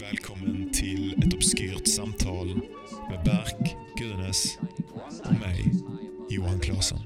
Välkommen 0.00 0.70
till 0.72 1.14
ett 1.18 1.34
obskyrt 1.34 1.86
samtal 1.86 2.46
med 3.10 3.24
Berk 3.24 3.76
Gunes 3.96 4.58
och 5.24 5.32
mig, 5.32 5.72
Johan 6.30 6.60
Claesson. 6.60 6.98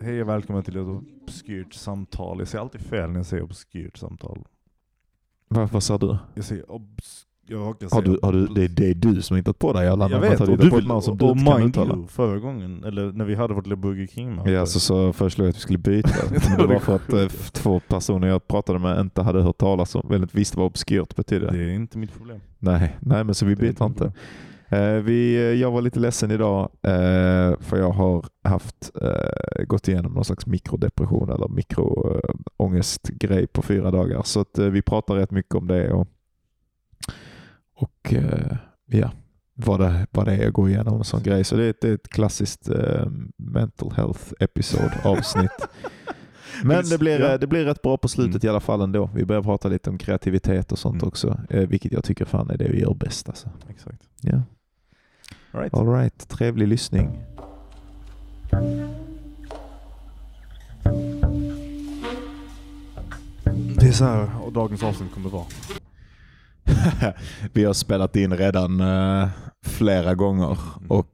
Hej 0.00 0.22
och 0.22 0.28
välkommen 0.28 0.62
till 0.62 0.76
ett 0.76 0.86
obskyrt 1.22 1.74
samtal. 1.74 2.38
Jag 2.38 2.48
säger 2.48 2.62
alltid 2.62 2.80
fel 2.80 3.10
när 3.10 3.16
jag 3.16 3.26
säger 3.26 3.42
obskyrt 3.42 3.96
samtal. 3.96 4.44
Vad, 5.72 5.82
sa 5.82 5.98
du? 5.98 6.16
Jag 6.34 6.44
säger 6.44 6.70
obs... 6.70 7.26
Jag 7.46 7.60
råkar 7.60 7.88
Har 7.90 8.02
du, 8.02 8.18
har 8.22 8.32
du 8.32 8.46
det, 8.46 8.68
det 8.68 8.90
är 8.90 8.94
du 8.94 9.22
som 9.22 9.34
har 9.34 9.38
hittat 9.38 9.58
på 9.58 9.72
det 9.72 9.84
Jag 9.84 9.96
vet, 9.96 10.40
och, 10.40 10.48
hittat 10.48 10.48
på 10.48 10.56
du, 10.56 10.78
ett 10.78 10.86
namn 10.86 11.02
som 11.02 11.12
och, 11.12 11.18
du 11.18 11.24
och 11.24 11.38
kan 11.38 11.62
uttala. 11.62 11.94
you, 11.94 12.06
förra 12.06 12.38
gången, 12.38 12.84
eller 12.84 13.12
när 13.12 13.24
vi 13.24 13.34
hade 13.34 13.54
vårt 13.54 13.66
lilla 13.66 13.76
Burger 13.76 14.06
King-möte. 14.06 14.50
Ja, 14.50 14.66
så, 14.66 14.80
så 14.80 15.12
föreslog 15.12 15.46
jag 15.46 15.50
att 15.50 15.56
vi 15.56 15.60
skulle 15.60 15.78
byta. 15.78 16.10
Men 16.48 16.58
det 16.58 16.74
var 16.74 16.80
för 16.80 16.96
att 16.96 17.12
eh, 17.12 17.26
två 17.52 17.80
personer 17.80 18.28
jag 18.28 18.48
pratade 18.48 18.78
med 18.78 19.00
inte 19.00 19.22
hade 19.22 19.42
hört 19.42 19.58
talas 19.58 19.94
om, 19.94 20.06
eller 20.08 20.22
inte 20.22 20.36
visste 20.36 20.58
vad 20.58 20.66
obskyrt 20.66 21.16
betydde. 21.16 21.50
Det 21.50 21.64
är 21.64 21.68
inte 21.68 21.98
mitt 21.98 22.14
problem. 22.16 22.40
Nej, 22.58 22.96
nej, 23.00 23.24
men 23.24 23.34
så 23.34 23.46
vi 23.46 23.56
byter 23.56 23.84
inte. 23.84 24.04
Eh, 24.04 24.12
vi, 24.80 25.34
eh, 25.36 25.42
jag 25.60 25.70
var 25.70 25.82
lite 25.82 26.00
ledsen 26.00 26.30
idag 26.30 26.62
eh, 26.82 27.60
för 27.60 27.76
jag 27.76 27.90
har 27.90 28.24
haft 28.44 28.90
eh, 29.02 29.64
gått 29.64 29.88
igenom 29.88 30.12
någon 30.12 30.24
slags 30.24 30.46
mikrodepression 30.46 31.30
eller 31.30 31.48
mikroångestgrej 31.48 33.46
på 33.46 33.62
fyra 33.62 33.90
dagar. 33.90 34.22
Så 34.22 34.44
eh, 34.58 34.64
vi 34.64 34.82
pratar 34.82 35.14
rätt 35.14 35.30
mycket 35.30 35.54
om 35.54 35.66
det 35.66 35.92
och, 35.92 36.08
och 37.76 38.12
eh, 38.14 38.56
ja, 38.86 39.10
vad 39.54 39.80
det, 39.80 40.06
vad 40.10 40.26
det 40.26 40.32
är 40.36 40.46
att 40.48 40.52
gå 40.54 40.68
igenom 40.68 40.98
en 40.98 41.04
sån 41.04 41.22
grej. 41.22 41.44
Så 41.44 41.56
det 41.56 41.64
är 41.64 41.70
ett, 41.70 41.80
det 41.80 41.88
är 41.88 41.94
ett 41.94 42.08
klassiskt 42.08 42.68
eh, 42.68 43.06
mental 43.36 43.92
health 43.92 44.32
episode 44.40 45.00
avsnitt. 45.04 45.50
Men 46.64 46.84
det 46.90 46.98
blir, 46.98 47.38
det 47.38 47.46
blir 47.46 47.64
rätt 47.64 47.82
bra 47.82 47.96
på 47.96 48.08
slutet 48.08 48.34
Mm. 48.44 48.46
i 48.46 48.48
alla 48.48 48.60
fall 48.60 48.80
ändå. 48.80 49.10
Vi 49.14 49.24
börjar 49.24 49.42
prata 49.42 49.68
lite 49.68 49.90
om 49.90 49.98
kreativitet 49.98 50.72
och 50.72 50.78
sånt 50.78 51.02
Mm. 51.02 51.08
också. 51.08 51.40
Eh, 51.50 51.68
vilket 51.68 51.92
jag 51.92 52.04
tycker 52.04 52.24
fan 52.24 52.50
är 52.50 52.56
det 52.58 52.68
vi 52.68 52.80
gör 52.80 52.94
bäst 52.94 53.28
alltså. 53.28 53.48
Exakt. 53.68 54.02
Ja. 54.20 54.42
All 55.54 55.60
right. 55.60 55.74
All 55.74 55.86
right, 55.86 56.28
trevlig 56.28 56.68
lyssning. 56.68 57.18
Det 63.80 63.88
är 63.88 63.92
så 63.92 64.04
här 64.04 64.28
och 64.42 64.52
dagens 64.52 64.82
avsnitt 64.82 65.14
kommer 65.14 65.30
vara. 65.30 65.44
vi 67.52 67.64
har 67.64 67.72
spelat 67.72 68.16
in 68.16 68.36
redan 68.36 68.80
eh, 68.80 69.28
flera 69.66 70.14
gånger 70.14 70.58
Mm. 70.76 70.90
och 70.90 71.12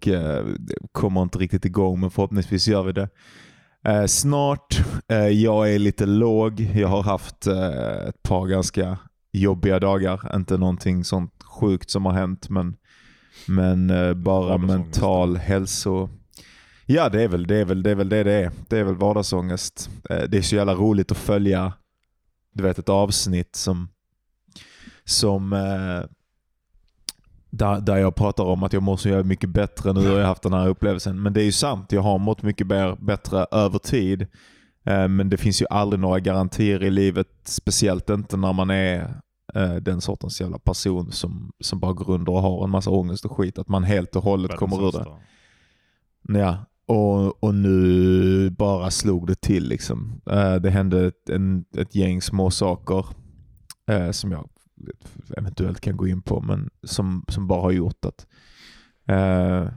det 0.59 0.75
kommer 0.93 1.23
inte 1.23 1.39
riktigt 1.39 1.65
igång 1.65 2.01
men 2.01 2.11
förhoppningsvis 2.11 2.69
gör 2.69 2.83
vi 2.83 2.93
det. 2.93 3.09
Eh, 3.85 4.05
snart. 4.07 4.79
Jag 5.33 5.75
är 5.75 5.79
lite 5.79 6.07
låg. 6.07 6.61
Jag 6.61 6.89
har 6.89 7.03
haft 7.03 7.47
ett 8.09 8.23
par 8.23 8.47
ganska 8.47 8.99
jobbiga 9.33 9.79
dagar. 9.81 10.37
Inte 10.37 10.57
någonting 10.57 11.05
sånt 11.05 11.33
sjukt 11.43 11.91
som 11.91 12.07
har 12.07 12.13
hänt 12.13 12.49
men, 12.49 12.77
men 13.49 13.91
eh, 13.91 14.15
bara 14.15 14.59
mental 14.59 15.37
hälso... 15.37 16.09
Ja 16.87 17.09
det 17.09 17.23
är 17.23 17.29
väl 17.29 17.47
det 17.47 17.57
är 17.57 17.65
väl 17.65 17.83
det 17.83 17.91
är 17.91 17.95
väl 17.95 18.09
det, 18.09 18.25
det 18.25 18.33
är. 18.33 18.51
Det 18.69 18.79
är 18.79 18.85
väl 18.85 18.95
vardagsångest. 18.95 19.91
Eh, 20.11 20.23
det 20.29 20.39
är 20.39 20.43
så 20.43 20.57
jävla 20.57 20.75
roligt 20.75 21.11
att 21.11 21.19
följa 21.19 21.73
du 22.55 22.63
vet 22.63 22.79
ett 22.79 22.89
avsnitt 22.89 23.57
som 23.57 23.89
som 25.05 25.53
eh, 25.53 26.11
där, 27.51 27.81
där 27.81 27.97
jag 27.97 28.15
pratar 28.15 28.45
om 28.45 28.63
att 28.63 28.73
jag 28.73 28.83
mår 28.83 28.97
så 28.97 29.25
mycket 29.25 29.51
bättre 29.51 29.93
nu 29.93 30.09
har 30.09 30.19
jag 30.19 30.27
haft 30.27 30.43
den 30.43 30.53
här 30.53 30.69
upplevelsen. 30.69 31.23
Men 31.23 31.33
det 31.33 31.43
är 31.43 31.45
ju 31.45 31.53
sant, 31.53 31.93
jag 31.93 32.03
har 32.03 32.19
mått 32.19 32.43
mycket 32.43 32.67
bättre 32.99 33.47
över 33.51 33.79
tid. 33.79 34.27
Eh, 34.85 35.09
men 35.09 35.31
det 35.31 35.37
finns 35.37 35.63
ju 35.63 35.67
aldrig 35.71 36.01
några 36.01 36.21
garantier 36.21 36.83
i 36.83 36.91
livet, 36.91 37.29
speciellt 37.45 38.11
inte 38.11 38.37
när 38.37 38.53
man 38.53 38.71
är 38.71 39.15
den 39.81 40.01
sortens 40.01 40.41
jävla 40.41 40.59
person 40.59 41.13
som, 41.13 41.53
som 41.61 41.81
bara 41.81 41.93
går 41.93 42.11
under 42.11 42.33
och 42.33 42.43
har 42.43 42.65
en 42.65 42.71
massa 42.71 42.91
ångest 42.91 43.25
och 43.25 43.37
skit. 43.37 43.59
Att 43.59 43.69
man 43.69 43.85
helt 43.85 44.17
och 44.17 44.23
hållet 44.23 44.51
Världens 44.51 44.71
kommer 44.71 44.89
ur 44.89 44.93
det. 44.93 46.39
Ja, 46.39 46.65
och, 46.87 47.45
och 47.45 47.55
nu 47.55 48.51
bara 48.51 48.91
slog 48.91 49.27
det 49.27 49.41
till 49.41 49.69
liksom. 49.69 50.21
Eh, 50.31 50.55
det 50.55 50.71
hände 50.71 51.07
ett, 51.07 51.31
en, 51.31 51.65
ett 51.77 51.95
gäng 51.95 52.23
små 52.23 52.51
saker 52.51 53.07
eh, 53.91 54.11
som 54.11 54.33
jag 54.33 54.49
eventuellt 55.37 55.81
kan 55.81 55.97
gå 55.97 56.09
in 56.09 56.23
på, 56.23 56.41
men 56.41 56.71
som, 56.83 57.25
som 57.29 57.47
bara 57.47 57.61
har 57.61 57.71
gjort 57.71 58.05
att 58.05 58.27
eh, 59.07 59.69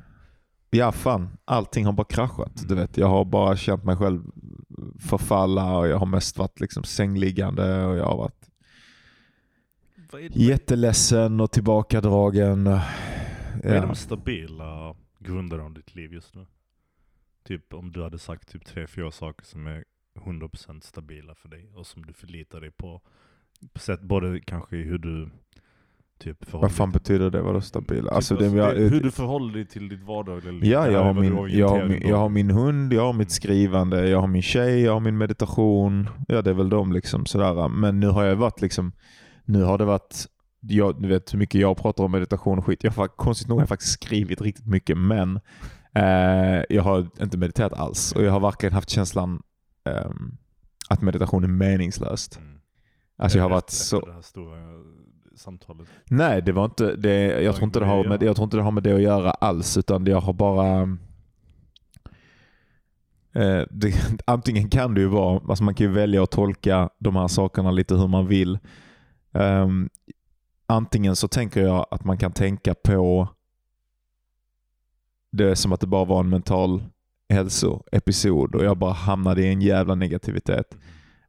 Ja 0.74 0.92
fan, 0.92 1.30
allting 1.46 1.86
har 1.86 1.94
bara 1.94 2.08
kraschat. 2.08 2.68
Du 2.68 2.76
vet, 2.76 2.98
jag 2.98 3.08
har 3.08 3.26
bara 3.26 3.56
känt 3.56 3.84
mig 3.84 3.96
själv 3.96 4.22
förfalla 5.00 5.78
och 5.78 5.88
jag 5.88 5.98
har 5.98 6.06
mest 6.06 6.38
varit 6.38 6.60
liksom 6.60 6.84
sängliggande 6.84 7.86
och 7.86 7.98
jag 7.98 8.06
har 8.06 8.18
varit 8.18 8.41
jätteledsen 10.32 11.40
och 11.40 11.52
tillbakadragen. 11.52 12.64
vad 12.64 12.82
är 13.64 13.82
de 13.82 13.96
stabila 13.96 14.96
grunderna 15.20 15.64
av 15.64 15.74
ditt 15.74 15.96
liv 15.96 16.14
just 16.14 16.36
nu? 16.36 16.46
Typ 17.44 17.74
om 17.74 17.92
du 17.92 18.04
hade 18.04 18.20
sagt 18.20 18.52
typ 18.52 18.66
tre, 18.66 18.88
fyra 18.88 19.12
saker 19.12 19.46
som 19.46 19.68
är 19.68 19.84
100% 20.20 20.82
stabila 20.82 21.36
för 21.36 21.50
dig 21.50 21.72
och 21.76 21.88
som 21.88 22.06
du 22.06 22.14
förlitar 22.14 22.62
dig 22.62 22.72
på. 22.72 23.02
på 23.74 23.80
sätt, 23.80 24.02
både 24.02 24.40
kanske 24.40 24.78
i 24.78 24.84
hur 24.84 24.98
du 24.98 25.30
typ 26.20 26.54
Vad 26.54 26.72
fan 26.72 26.92
betyder 26.92 27.30
det? 27.30 27.42
Vadå 27.42 27.62
stabila? 27.62 28.02
Typ 28.02 28.12
Alltså, 28.12 28.36
alltså, 28.36 28.58
jag, 28.58 28.76
hur 28.76 29.02
du 29.02 29.12
förhåller 29.12 29.54
dig 29.54 29.66
till 29.66 29.90
ditt 29.90 30.04
vardagliga 30.04 30.52
liv. 30.52 30.66
Ja, 30.66 30.92
jag 30.92 31.04
har, 31.04 31.14
min, 31.14 31.58
jag, 31.58 31.68
har 31.68 31.86
min, 31.88 32.08
jag 32.08 32.18
har 32.18 32.26
om. 32.26 32.34
min 32.34 32.52
hund, 32.52 32.94
jag 32.94 33.02
har 33.02 33.14
mitt 33.14 33.32
skrivande, 33.32 34.10
jag 34.10 34.20
har 34.20 34.28
min 34.28 34.42
tjej, 34.42 34.82
jag 34.82 34.94
har 34.94 35.00
min 35.00 35.18
meditation. 35.18 36.10
Ja, 36.28 36.42
det 36.42 36.50
är 36.50 36.54
väl 36.54 36.70
de 36.70 36.92
liksom 36.92 37.26
sådär. 37.26 37.68
Men 37.68 38.00
nu 38.00 38.08
har 38.08 38.24
jag 38.24 38.36
varit 38.36 38.62
liksom, 38.62 38.92
nu 39.46 39.64
har 39.64 39.78
det 39.78 39.86
varit, 39.86 40.28
jag, 40.60 41.02
du 41.02 41.08
vet 41.08 41.34
hur 41.34 41.40
mycket 41.40 41.62
jag 41.62 41.78
pratar 41.78 42.04
om 42.04 42.12
meditation 42.12 42.58
och 42.58 42.66
skit. 42.66 42.84
Jag 42.84 42.92
har, 42.92 43.08
konstigt 43.08 43.48
nog 43.48 43.58
har 43.58 43.62
jag 43.62 43.70
faktiskt 43.70 43.94
skrivit 43.94 44.42
riktigt 44.42 44.68
mycket, 44.68 44.98
men 44.98 45.40
eh, 45.96 46.64
jag 46.70 46.84
har 46.84 47.08
inte 47.22 47.38
mediterat 47.38 47.74
alls. 47.74 48.12
Och 48.12 48.24
jag 48.24 48.32
har 48.32 48.40
verkligen 48.40 48.74
haft 48.74 48.90
känslan 48.90 49.42
ehm, 49.90 50.38
att 50.90 51.02
meditation 51.02 51.44
är 51.44 51.48
meningslöst. 51.48 52.38
Mm. 52.38 52.60
Alltså 53.18 53.38
jag 53.38 53.46
har 53.46 53.50
varit 53.50 53.70
så... 53.70 54.00
det 54.00 54.14
här 54.14 54.22
stora 54.22 54.58
samtalet. 55.36 55.88
Nej, 56.10 56.42
det 56.42 56.52
var 56.52 56.66
inte 56.66 56.96
det. 56.96 57.42
Jag 57.42 57.56
tror 57.56 57.66
inte 57.66 57.80
det, 57.80 57.86
har 57.86 58.04
med, 58.04 58.24
jag 58.24 58.36
tror 58.36 58.44
inte 58.44 58.58
det 58.58 58.64
har 58.64 58.72
med 58.72 58.84
det 58.84 58.94
att 58.94 59.02
göra 59.02 59.32
alls, 59.32 59.78
utan 59.78 60.06
jag 60.06 60.22
har 60.22 60.34
bara... 60.34 60.82
Eh, 63.34 63.64
det, 63.70 63.94
antingen 64.26 64.70
kan 64.70 64.94
det 64.94 65.02
ju 65.02 65.08
vara, 65.08 65.42
alltså 65.50 65.64
man 65.64 65.76
kan 65.76 65.88
ju 65.88 65.94
välja 65.94 66.24
att 66.24 66.32
tolka 66.32 66.90
de 67.00 67.16
här 67.16 67.28
sakerna 67.28 67.72
lite 67.72 67.96
hur 67.96 68.08
man 68.08 68.28
vill. 68.28 68.60
Ehm, 69.34 69.90
antingen 70.68 71.16
så 71.16 71.28
tänker 71.28 71.62
jag 71.62 71.86
att 71.92 72.04
man 72.04 72.18
kan 72.18 72.32
tänka 72.32 72.74
på 72.74 73.28
det 75.32 75.56
som 75.56 75.72
att 75.72 75.80
det 75.80 75.88
bara 75.88 76.06
var 76.06 76.20
en 76.20 76.30
mental 76.30 76.84
hälsoepisod 77.30 78.56
och 78.56 78.64
jag 78.64 78.78
bara 78.78 78.94
hamnade 78.94 79.42
i 79.42 79.48
en 79.48 79.62
jävla 79.62 79.96
negativitet. 79.96 80.78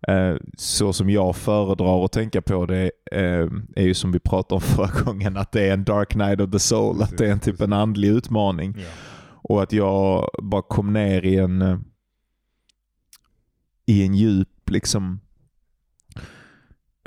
Eh, 0.09 0.37
så 0.57 0.93
som 0.93 1.11
jag 1.11 1.37
föredrar 1.37 2.05
att 2.05 2.13
tänka 2.13 2.43
på 2.43 2.67
det 2.67 2.91
eh, 3.13 3.49
är 3.77 3.83
ju 3.83 3.95
som 3.95 4.13
vi 4.13 4.19
pratade 4.19 4.55
om 4.55 4.61
förra 4.77 5.05
gången, 5.05 5.37
att 5.37 5.53
det 5.53 5.69
är 5.69 5.73
en 5.73 5.85
dark 5.85 6.15
night 6.15 6.41
of 6.41 6.51
the 6.51 6.59
soul. 6.59 7.03
Att 7.03 7.19
det 7.19 7.27
är 7.27 7.33
en 7.33 7.41
typ 7.41 7.61
en 7.61 7.73
andlig 7.73 8.09
utmaning. 8.09 8.75
Ja. 8.79 8.85
Och 9.45 9.63
att 9.63 9.73
jag 9.73 10.29
bara 10.43 10.63
kom 10.63 10.93
ner 10.93 11.25
i 11.25 11.37
en 11.37 11.85
i 13.87 14.07
en 14.07 14.15
djup 14.15 14.71
liksom 14.71 15.21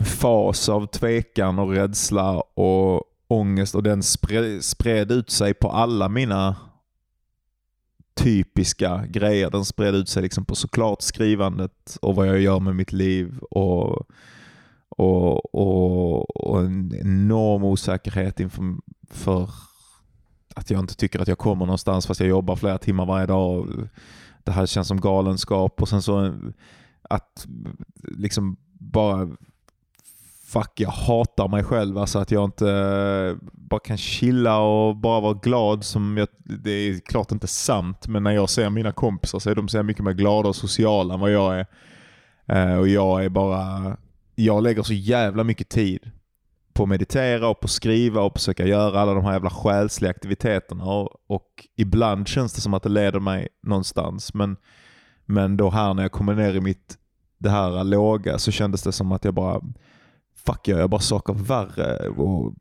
fas 0.06 0.70
av 0.70 0.88
tvekan 0.88 1.60
och 1.60 1.72
rädsla 1.72 2.42
och 2.42 3.04
ångest 3.28 3.76
och 3.76 3.84
den 3.84 4.04
spred, 4.04 4.64
spred 4.64 5.12
ut 5.12 5.30
sig 5.30 5.54
på 5.54 5.70
alla 5.70 6.10
mina 6.10 6.56
typiska 8.16 9.06
grejer. 9.06 9.52
Den 9.52 9.66
spred 9.66 9.96
ut 9.96 10.10
sig 10.10 10.24
liksom 10.24 10.46
på 10.46 10.56
såklart 10.56 11.02
skrivandet 11.02 11.98
och 12.02 12.16
vad 12.16 12.28
jag 12.28 12.42
gör 12.42 12.60
med 12.60 12.76
mitt 12.76 12.92
liv 12.92 13.40
och, 13.40 14.10
och, 14.90 15.56
och, 15.56 16.36
och 16.36 16.60
en 16.60 16.96
enorm 16.96 17.64
osäkerhet 17.64 18.40
inför 18.40 18.76
för 19.12 19.50
att 20.56 20.70
jag 20.70 20.80
inte 20.80 20.96
tycker 20.96 21.20
att 21.20 21.28
jag 21.28 21.38
kommer 21.38 21.66
någonstans 21.66 22.08
fast 22.08 22.20
jag 22.20 22.30
jobbar 22.30 22.56
flera 22.56 22.78
timmar 22.78 23.06
varje 23.06 23.26
dag. 23.26 23.90
Det 24.44 24.52
här 24.52 24.66
känns 24.66 24.88
som 24.88 25.02
galenskap 25.02 25.82
och 25.82 25.90
sen 25.90 26.02
så 26.02 26.36
att 27.02 27.48
liksom 28.04 28.58
bara 28.74 29.30
fuck 30.46 30.72
jag 30.76 30.90
hatar 30.90 31.48
mig 31.48 31.64
själv. 31.64 31.98
Alltså 31.98 32.20
att 32.20 32.32
jag 32.32 32.46
inte 32.46 32.70
eh, 32.70 33.48
bara 33.54 33.80
kan 33.80 33.98
chilla 33.98 34.60
och 34.60 34.96
bara 34.96 35.20
vara 35.20 35.34
glad. 35.34 35.84
Som 35.84 36.18
jag, 36.18 36.28
det 36.64 36.72
är 36.72 37.00
klart 37.00 37.32
inte 37.32 37.48
sant 37.48 38.08
men 38.08 38.24
när 38.24 38.32
jag 38.32 38.50
ser 38.50 38.70
mina 38.70 38.92
kompisar 38.92 39.40
så 39.40 39.50
är 39.50 39.56
de 39.56 39.68
så 39.68 39.84
mycket 39.84 40.04
mer 40.04 40.14
glada 40.14 40.50
och 40.50 40.56
sociala 40.56 41.14
än 41.14 41.20
vad 41.20 41.32
jag 41.32 41.60
är. 41.60 41.68
Eh, 42.48 42.78
och 42.78 42.88
jag 42.88 43.26
är 43.26 43.30
bara 43.30 43.98
jag 44.36 44.64
lägger 44.64 44.84
så 44.84 44.94
jävla 44.94 45.44
mycket 45.44 45.70
tid 45.70 46.12
på 46.74 46.84
att 46.84 46.90
meditera 46.90 47.48
och 47.48 47.60
på 47.60 47.66
att 47.66 47.72
skriva 47.72 48.22
och 48.22 48.34
försöka 48.34 48.66
göra 48.66 49.00
alla 49.02 49.14
de 49.14 49.26
här 49.26 49.34
jävla 49.34 49.50
själsliga 49.50 50.12
aktiviteterna. 50.12 50.86
Och, 50.86 51.10
och 51.28 51.68
ibland 51.76 52.28
känns 52.28 52.54
det 52.54 52.62
som 52.62 52.74
att 52.74 52.84
det 52.84 52.90
leder 52.90 53.20
mig 53.20 53.48
någonstans. 53.64 54.34
Men, 54.34 54.58
men 55.26 55.58
då 55.58 55.70
här 55.70 55.94
när 55.94 56.02
jag 56.02 56.12
kommer 56.12 56.36
ner 56.36 56.54
i 56.54 56.62
mitt 56.62 56.98
det 57.38 57.50
här 57.50 57.84
låga 57.84 58.38
så 58.38 58.52
kändes 58.52 58.84
det 58.84 58.92
som 58.92 59.12
att 59.12 59.26
jag 59.26 59.34
bara 59.34 59.62
Fuck 60.46 60.68
jag 60.68 60.80
gör 60.80 60.88
bara 60.88 61.02
saker 61.02 61.34
värre. 61.34 62.10
Och, 62.10 62.54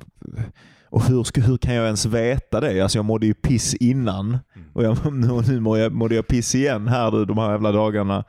och 0.88 1.02
hur, 1.02 1.24
ska, 1.24 1.40
hur 1.40 1.56
kan 1.56 1.74
jag 1.74 1.84
ens 1.84 2.06
veta 2.06 2.60
det? 2.60 2.80
Alltså 2.80 2.98
jag 2.98 3.04
mådde 3.04 3.26
ju 3.26 3.34
piss 3.34 3.74
innan 3.74 4.38
Mm. 4.56 4.68
och 4.72 4.84
jag, 4.84 5.12
nu 5.46 5.60
mådde 5.60 5.80
jag, 5.80 5.92
mådde 5.92 6.14
jag 6.14 6.26
piss 6.26 6.54
igen 6.54 6.88
här 6.88 7.10
nu 7.10 7.24
de 7.24 7.38
här 7.38 7.50
jävla 7.50 7.72
dagarna. 7.72 8.24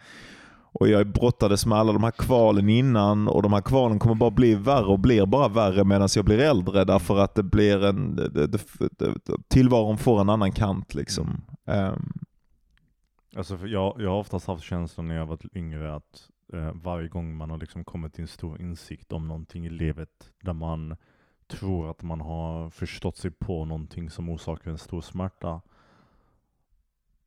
Och 0.80 0.88
jag 0.88 1.07
brottades 1.07 1.66
med 1.66 1.78
alla 1.78 1.94
de 1.94 2.04
här 2.04 2.12
kvalen 2.12 2.69
innan 2.69 3.28
och 3.28 3.42
de 3.44 3.54
här 3.54 3.62
kvalen 3.62 4.00
kommer 4.00 4.16
bara 4.16 4.31
bli 4.31 4.56
värre 4.56 4.86
och 4.86 5.00
blir 5.00 5.25
bara 5.25 5.48
värre 5.48 5.84
medan 5.84 6.10
jag 6.16 6.25
blir 6.25 6.40
äldre 6.40 6.84
därför 6.84 7.19
att 7.19 7.36
det 7.36 7.44
blir 7.44 7.86
en, 7.86 8.16
det, 8.16 8.30
det, 8.30 8.48
det, 8.48 9.16
tillvaron 9.48 9.98
får 9.98 10.22
en 10.22 10.30
annan 10.30 10.52
kant 10.52 10.94
liksom. 10.94 11.42
Ehm, 11.68 12.13
Alltså 13.38 13.68
jag, 13.68 13.96
jag 14.00 14.10
har 14.10 14.19
oftast 14.19 14.48
haft 14.48 14.63
känslan 14.63 15.07
när 15.07 15.16
jag 15.16 15.25
var 15.25 15.40
yngre 15.56 15.96
att 15.96 16.30
eh, 16.56 16.72
varje 16.74 17.07
gång 17.07 17.36
man 17.36 17.50
har 17.50 17.57
liksom 17.57 17.84
kommit 17.84 18.13
till 18.13 18.22
en 18.22 18.28
stor 18.28 18.62
insikt 18.62 19.12
om 19.12 19.28
någonting 19.28 19.66
i 19.66 19.69
livet 19.69 20.31
där 20.42 20.54
man 20.54 20.96
tror 21.48 21.92
att 21.92 22.04
man 22.04 22.22
har 22.22 22.69
förstått 22.69 23.18
sig 23.18 23.31
på 23.31 23.66
någonting 23.66 24.10
som 24.10 24.30
orsakar 24.30 24.72
en 24.72 24.78
stor 24.78 25.02
smärta 25.02 25.62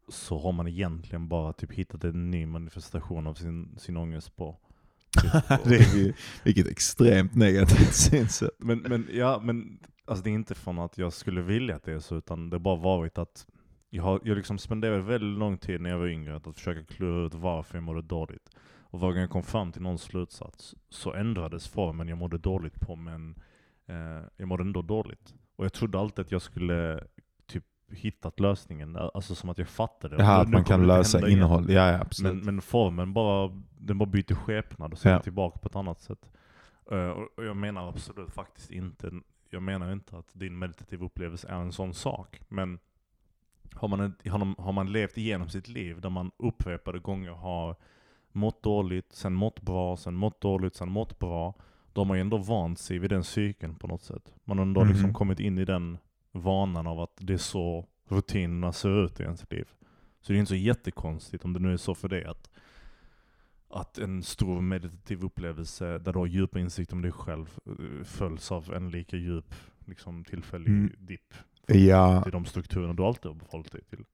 så 0.09 0.39
har 0.39 0.53
man 0.53 0.69
egentligen 0.69 1.29
bara 1.29 1.53
typ 1.53 1.73
hittat 1.73 2.05
en 2.05 2.31
ny 2.31 2.47
manifestation 2.47 3.27
av 3.27 3.35
sin, 3.35 3.79
sin 3.79 3.97
ångest 3.97 4.37
på. 4.37 4.57
Typ, 5.23 5.33
det 5.65 5.77
är 5.77 5.97
ju, 5.97 6.13
vilket 6.45 6.67
extremt 6.67 7.35
negativt 7.35 7.95
synsätt. 7.95 8.51
men, 8.59 8.79
men, 8.79 9.09
ja, 9.13 9.41
men 9.43 9.79
alltså 10.05 10.25
det 10.25 10.31
är 10.31 10.35
inte 10.35 10.55
från 10.55 10.79
att 10.79 10.99
jag 10.99 11.13
skulle 11.13 11.41
vilja 11.41 11.77
att 11.77 11.85
det 11.85 11.93
är 11.93 11.99
så, 11.99 12.17
utan 12.17 12.51
det 12.51 12.55
har 12.55 12.61
bara 12.61 12.77
varit 12.77 13.19
att 13.19 13.47
jag 13.91 14.03
har 14.03 14.21
jag 14.25 14.37
liksom 14.37 14.59
spenderat 14.59 15.05
väldigt 15.05 15.39
lång 15.39 15.59
tid 15.59 15.81
när 15.81 15.91
jag 15.91 15.99
var 15.99 16.07
yngre 16.07 16.37
att 16.37 16.55
försöka 16.55 16.95
klura 16.95 17.27
ut 17.27 17.35
varför 17.35 17.77
jag 17.77 17.83
mådde 17.83 18.03
dåligt. 18.03 18.51
Och 18.91 19.01
varje 19.01 19.13
gång 19.15 19.21
jag 19.21 19.31
kom 19.31 19.43
fram 19.43 19.73
till 19.73 19.83
någon 19.83 19.99
slutsats 19.99 20.75
så 20.89 21.15
ändrades 21.15 21.69
formen 21.69 22.09
jag 22.09 22.19
mådde 22.19 22.39
dåligt 22.39 22.81
på, 22.81 22.97
men 22.97 23.35
eh, 23.87 24.23
jag 24.37 24.49
mådde 24.49 24.63
ändå 24.63 24.83
dåligt. 24.83 25.35
Och 25.57 25.65
jag 25.65 25.73
trodde 25.73 25.99
alltid 25.99 26.25
att 26.25 26.33
jag 26.33 26.43
skulle 26.43 27.05
typ 27.47 27.65
hittat 27.91 28.41
lösningen, 28.41 28.97
alltså 28.97 29.35
som 29.35 29.51
att 29.51 29.59
jag 29.59 29.69
fattade. 29.69 30.17
Nu- 30.17 30.23
att 30.23 30.49
man 30.49 30.65
kan 30.65 30.87
lösa 30.87 31.29
innehåll. 31.29 31.71
Ja, 31.73 31.91
ja 31.93 32.01
absolut. 32.01 32.35
Men, 32.35 32.45
men 32.45 32.63
formen 32.63 33.13
bara, 33.13 33.63
den 33.79 33.99
bara 33.99 34.07
byter 34.07 34.35
skepnad 34.35 34.93
och 34.93 34.99
så 34.99 35.09
är 35.09 35.13
Ja. 35.13 35.21
tillbaka 35.23 35.59
på 35.59 35.69
ett 35.69 35.77
annat 35.77 36.01
sätt. 36.01 36.31
Eh, 36.91 37.09
och, 37.11 37.45
jag 37.45 37.57
menar 37.57 37.89
absolut 37.89 38.31
faktiskt 38.31 38.71
inte, 38.71 39.11
jag 39.51 39.63
menar 39.63 39.93
inte 39.93 40.17
att 40.17 40.31
din 40.33 40.59
meditativa 40.59 41.07
upplevelse 41.07 41.49
är 41.49 41.55
en 41.57 41.73
sån 41.73 41.95
sak. 41.95 42.41
Men 42.49 42.79
har 43.75 43.89
man, 43.89 44.55
har 44.59 44.73
man 44.73 44.93
levt 44.93 45.17
igenom 45.19 45.49
sitt 45.49 45.69
liv 45.69 46.01
där 46.01 46.11
man 46.11 46.31
upprepade 46.37 46.99
gånger 46.99 47.31
har 47.31 47.77
mått 48.39 48.63
dåligt, 48.63 49.13
sen 49.13 49.35
mått 49.35 49.61
bra, 49.63 49.97
sen 49.97 50.15
mått 50.15 50.41
dåligt, 50.41 50.75
sen 50.75 50.91
mått 50.91 51.19
bra. 51.19 51.55
Då 51.93 52.01
har 52.01 52.07
man 52.07 52.17
ju 52.17 52.21
ändå 52.21 52.37
vant 52.37 52.79
sig 52.79 52.99
vid 52.99 53.11
den 53.11 53.25
cykeln 53.25 53.75
på 53.75 53.87
något 53.87 54.03
sätt. 54.03 54.35
Man 54.45 54.59
har 54.59 54.63
ändå 54.67 54.85
liksom 54.85 55.03
Mhm. 55.05 55.15
kommit 55.15 55.41
in 55.41 55.59
i 55.59 55.65
den 55.65 55.99
vanan 56.33 56.87
av 56.87 57.01
att 57.01 57.13
det 57.21 57.33
är 57.33 57.37
så 57.37 57.87
rutinerna 58.09 58.73
ser 58.73 59.05
ut 59.05 59.21
i 59.21 59.23
ens 59.23 59.51
liv. 59.51 59.69
Så 60.21 60.33
det 60.33 60.37
är 60.37 60.41
inte 60.41 60.49
så 60.49 60.55
jättekonstigt 60.55 61.45
om 61.45 61.53
det 61.53 61.61
nu 61.61 61.73
är 61.73 61.77
så 61.77 61.95
för 61.95 62.09
dig 62.09 62.25
att, 62.25 62.51
att 63.71 63.99
en 63.99 64.23
stor 64.23 64.61
meditativ 64.61 65.25
upplevelse 65.25 65.99
där 65.99 66.13
du 66.13 66.19
har 66.19 66.27
djupa 66.27 66.59
insikter 66.59 66.95
om 66.97 67.03
dig 67.03 67.13
själv 67.13 67.59
eh, 67.67 68.05
följs 68.05 68.53
av 68.53 68.75
en 68.75 68.91
lika 68.91 69.17
djup 69.17 69.55
liksom, 69.87 70.25
tillfällig 70.25 70.69
Mm. 70.69 70.93
dipp 70.99 71.35
ja, 71.69 72.23
till 72.23 72.33
de 72.33 72.45
strukturerna 72.45 72.93
du 72.93 73.03
alltid 73.05 73.31
har 73.31 73.39
förhållit 73.39 73.73
dig 73.73 73.81
till. 73.91 74.05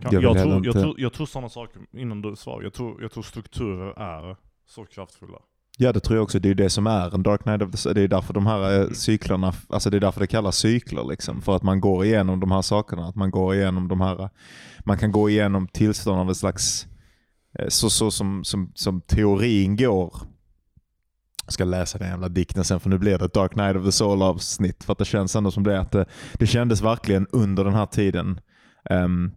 Jag 0.00 0.12
Jag, 0.12 0.22
jag, 0.22 0.42
tror, 0.42 0.66
jag, 0.66 0.74
tror, 0.74 0.94
jag 1.00 1.12
tror 1.12 1.26
sådana 1.26 1.48
saker, 1.48 1.82
innan 1.92 2.22
du 2.22 2.36
svarar, 2.36 2.62
jag 2.62 2.72
tror, 2.72 3.02
jag 3.02 3.12
tror 3.12 3.22
strukturer 3.22 3.98
är 3.98 4.36
så 4.66 4.84
kraftfulla. 4.84 5.38
ja, 5.78 5.92
det 5.92 6.00
tror 6.00 6.16
jag 6.16 6.22
också. 6.24 6.38
Det 6.38 6.50
är 6.50 6.54
det 6.54 6.70
som 6.70 6.86
är 6.86 7.14
en 7.14 7.22
Dark 7.22 7.42
Knight 7.42 7.62
of 7.62 7.82
the 7.82 7.92
Det 7.92 8.00
är 8.02 8.08
därför 8.08 8.34
de 8.34 8.46
här 8.46 8.58
Mm. 8.76 8.82
eh, 8.88 8.92
cyklerna, 8.92 9.52
alltså 9.68 9.90
det 9.90 9.96
är 9.96 10.00
därför 10.00 10.20
det 10.20 10.26
kallas 10.26 10.56
cykler. 10.56 11.04
Liksom, 11.04 11.42
för 11.42 11.56
att 11.56 11.62
man 11.62 11.80
går 11.80 12.04
igenom 12.04 12.40
de 12.40 12.50
här 12.50 12.62
sakerna. 12.62 13.06
Att 13.08 13.14
man 13.16 13.30
går 13.30 13.54
igenom 13.54 13.88
de 13.88 14.00
här, 14.00 14.30
man 14.84 14.98
kan 14.98 15.12
gå 15.12 15.30
igenom 15.30 15.68
tillstånd 15.68 16.20
av 16.20 16.28
en 16.28 16.34
slags, 16.34 16.86
eh, 17.58 17.68
så, 17.68 17.90
så 17.90 18.10
som, 18.10 18.44
som, 18.44 18.72
som 18.74 19.00
teorin 19.00 19.76
går. 19.76 20.12
Jag 21.48 21.52
ska 21.52 21.64
läsa 21.64 21.98
den 21.98 22.08
jävla 22.08 22.28
dikten 22.28 22.64
sen 22.64 22.80
för 22.80 22.90
nu 22.90 22.98
blir 22.98 23.18
det 23.18 23.24
ett 23.24 23.34
Dark 23.34 23.52
Knight 23.52 23.76
of 23.76 23.84
the 23.84 23.92
Soul 23.92 24.22
avsnitt. 24.22 24.84
För 24.84 24.92
att 24.92 24.98
det 24.98 25.04
känns 25.04 25.36
ändå 25.36 25.50
som 25.50 25.64
det 25.64 25.80
att 25.80 25.92
det, 25.92 26.06
det 26.32 26.46
kändes 26.46 26.80
verkligen 26.80 27.26
under 27.32 27.64
den 27.64 27.74
här 27.74 27.86
tiden 27.86 28.40
ehm, 28.90 29.30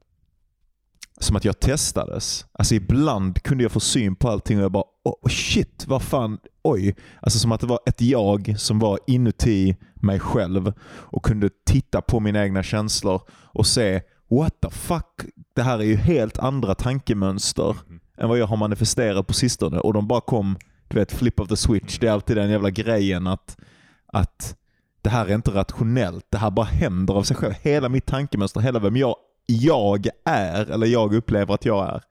som 1.20 1.36
att 1.36 1.46
jag 1.46 1.60
testades. 1.60 2.46
Alltså 2.52 2.76
ibland 2.76 3.44
kunde 3.44 3.64
jag 3.64 3.72
få 3.72 3.80
syn 3.80 4.16
på 4.16 4.30
allting 4.30 4.58
och 4.58 4.64
jag 4.64 4.72
bara 4.72 4.84
oh, 5.04 5.30
shit, 5.30 5.86
vad 5.88 6.02
fan, 6.02 6.40
oj. 6.64 6.96
Alltså 7.22 7.40
som 7.40 7.52
att 7.52 7.62
det 7.62 7.68
var 7.68 7.80
ett 7.86 8.02
jag 8.02 8.56
som 8.58 8.80
var 8.80 9.00
inuti 9.08 9.78
mig 9.96 10.20
själv 10.20 10.74
och 10.88 11.26
kunde 11.26 11.50
titta 11.66 12.02
på 12.02 12.20
mina 12.20 12.44
egna 12.44 12.64
känslor 12.64 13.22
och 13.32 13.68
se 13.68 14.02
what 14.30 14.62
the 14.62 14.70
fuck, 14.70 15.26
det 15.56 15.62
här 15.62 15.80
är 15.80 15.84
ju 15.84 15.96
helt 15.96 16.38
andra 16.38 16.76
tankemönster 16.76 17.76
än 18.18 18.30
vad 18.30 18.38
jag 18.38 18.48
har 18.48 18.58
manifesterat 18.58 19.28
på 19.28 19.34
sistone. 19.34 19.80
Och 19.80 19.94
de 19.94 20.08
bara 20.08 20.22
kom, 20.22 20.58
du 20.92 21.00
vet, 21.00 21.12
flip 21.12 21.40
of 21.40 21.48
the 21.48 21.58
switch. 21.58 22.00
Det 22.00 22.08
är 22.08 22.12
alltid 22.12 22.38
den 22.38 22.50
jävla 22.50 22.70
grejen 22.70 23.28
att, 23.28 23.58
att 24.06 24.58
det 25.02 25.10
här 25.10 25.26
är 25.26 25.36
inte 25.36 25.52
rationellt. 25.52 26.26
Det 26.30 26.38
här 26.38 26.52
bara 26.52 26.66
händer 26.66 27.14
av 27.14 27.24
sig 27.24 27.36
själv. 27.36 27.54
Hela 27.62 27.90
mitt 27.90 28.06
tankemönster, 28.06 28.62
hela 28.62 28.80
vem 28.80 28.98
jag, 28.98 29.16
jag 29.46 30.08
är, 30.26 30.72
eller 30.72 30.88
jag 30.88 31.14
upplever 31.14 31.54
att 31.54 31.66
jag 31.66 31.90
är, 31.90 32.02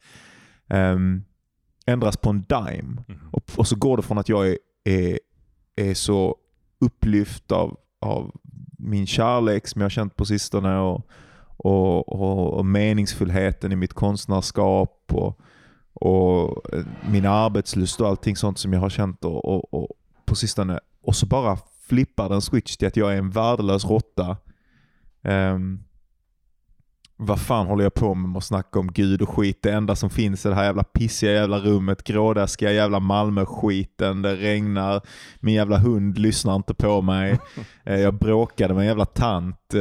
ehm, 0.77 1.25
ändras 1.87 2.17
på 2.17 2.31
en 2.31 2.44
dime. 2.49 3.05
Mhm. 3.09 3.29
Och, 3.32 3.44
och 3.56 3.67
så 3.67 3.77
går 3.77 3.97
det 3.97 4.03
från 4.03 4.19
att 4.19 4.29
jag 4.29 4.49
är, 4.49 4.59
är, 4.85 5.19
är 5.77 5.94
så 5.94 6.37
upplyft 6.81 7.53
av, 7.53 7.77
av 8.00 8.41
min 8.79 9.06
kärlek 9.06 9.67
som 9.67 9.81
jag 9.81 9.85
har 9.85 9.91
känt 9.91 10.17
på 10.17 10.25
sistone 10.25 10.79
och, 10.79 11.09
och, 11.56 12.09
och, 12.09 12.55
och 12.55 12.67
meningsfullheten 12.67 13.73
i 13.73 13.77
mitt 13.77 13.94
konstnärskap 13.94 15.05
och, 15.12 15.41
och 16.00 16.75
eh, 16.75 16.85
min 17.11 17.26
arbetslust 17.26 18.00
och 18.00 18.08
allting 18.08 18.37
sånt 18.37 18.58
som 18.58 18.73
jag 18.73 18.81
har 18.81 18.91
känt 18.91 19.25
och, 19.25 19.44
och, 19.44 19.75
och 19.75 19.88
på 20.25 20.35
sistone. 20.35 20.81
Och 21.02 21.17
så 21.17 21.26
bara 21.26 21.58
flippar 21.89 22.29
den 22.29 22.43
switch 22.43 22.77
till 22.77 22.89
att 22.89 22.96
jag 22.96 23.13
är 23.13 23.17
en 23.17 23.31
värdelös 23.31 23.84
råtta. 23.84 24.36
Um, 25.22 25.84
vad 27.22 27.41
fan 27.41 27.67
håller 27.67 27.82
jag 27.84 27.94
på 27.94 28.15
med 28.15 28.36
att 28.39 28.44
snacka 28.44 28.79
om 28.79 28.93
Gud 28.93 29.22
och 29.22 29.29
skit? 29.29 29.58
Det 29.62 29.72
enda 29.72 29.96
som 29.96 30.10
finns 30.10 30.46
är 30.46 30.50
det 30.50 30.56
här 30.56 30.65
jävla 30.65 30.84
pissiga 30.84 31.32
jävla 31.32 31.58
rummet, 31.58 32.05
grådaskiga 32.05 32.72
jävla 32.72 33.00
Malmö-skiten. 33.00 34.22
Det 34.22 34.36
regnar, 34.36 35.00
min 35.41 35.55
jävla 35.55 35.79
hund 35.79 36.19
lyssnar 36.19 36.56
inte 36.56 36.74
på 36.74 37.03
mig. 37.03 37.39
Eh, 37.84 38.00
Jag 38.00 38.15
bråkade 38.15 38.74
med 38.74 38.81
en 38.81 38.86
jävla 38.86 39.05
tant 39.05 39.74
eh, 39.74 39.81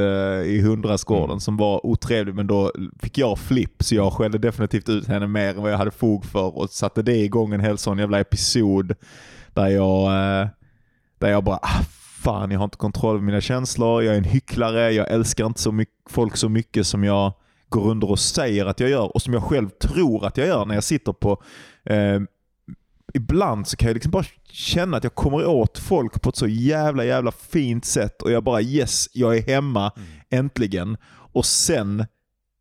i 0.50 0.62
Hundrasgården 0.62 1.30
Mm. 1.30 1.40
som 1.40 1.58
var 1.58 1.86
otrevlig 1.86 2.36
men 2.36 2.48
då 2.48 2.72
fick 3.00 3.18
jag 3.18 3.40
flipp 3.40 3.84
så 3.84 3.96
jag 3.96 4.14
skällde 4.14 4.38
definitivt 4.38 4.90
ut 4.90 5.08
henne 5.08 5.28
mer 5.28 5.50
än 5.50 5.62
vad 5.62 5.72
jag 5.72 5.78
hade 5.78 5.92
fog 5.92 6.26
för 6.26 6.58
och 6.58 6.70
satte 6.70 7.02
det 7.02 7.16
igång 7.18 7.54
en 7.54 7.60
hel 7.60 7.78
sån 7.78 7.98
jävla 8.00 8.20
episod 8.20 8.94
där 9.54 9.68
jag, 9.68 10.06
eh, 10.42 10.48
där 11.20 11.30
jag 11.30 11.44
bara 11.44 11.60
ah, 11.62 11.82
fan 12.24 12.52
jag 12.52 12.60
har 12.60 12.64
inte 12.64 12.78
kontroll 12.78 13.16
över 13.16 13.26
mina 13.26 13.42
känslor, 13.42 14.04
jag 14.04 14.14
är 14.14 14.18
en 14.18 14.24
hycklare, 14.24 14.92
jag 14.92 15.12
älskar 15.12 15.46
inte 15.46 15.62
så 15.62 15.72
mycket, 15.72 15.96
folk 16.10 16.38
så 16.38 16.50
mycket 16.50 16.88
som 16.88 17.04
jag 17.04 17.34
går 17.70 17.90
under 17.90 18.10
och 18.10 18.20
säger 18.20 18.66
att 18.66 18.80
jag 18.80 18.90
gör 18.90 19.16
och 19.16 19.22
som 19.22 19.34
jag 19.34 19.44
själv 19.44 19.70
tror 19.70 20.26
att 20.26 20.38
jag 20.38 20.48
gör 20.48 20.66
när 20.66 20.76
jag 20.76 20.84
sitter 20.84 21.14
på 21.14 21.44
eh, 21.86 22.20
Ibland 23.14 23.68
så 23.68 23.78
kan 23.78 23.88
jag 23.88 23.94
liksom 23.94 24.12
bara 24.12 24.26
känna 24.52 24.98
att 24.98 25.04
jag 25.04 25.16
kommer 25.16 25.46
åt 25.46 25.78
folk 25.78 26.22
på 26.22 26.30
ett 26.30 26.36
så 26.36 26.48
jävla 26.48 27.06
jävla 27.06 27.32
fint 27.32 27.86
sätt 27.86 28.22
och 28.22 28.32
jag 28.32 28.44
bara 28.44 28.62
yes, 28.62 29.08
jag 29.14 29.38
är 29.38 29.42
hemma 29.42 29.92
äntligen. 30.30 30.98
Och 31.34 31.46
sen 31.46 32.06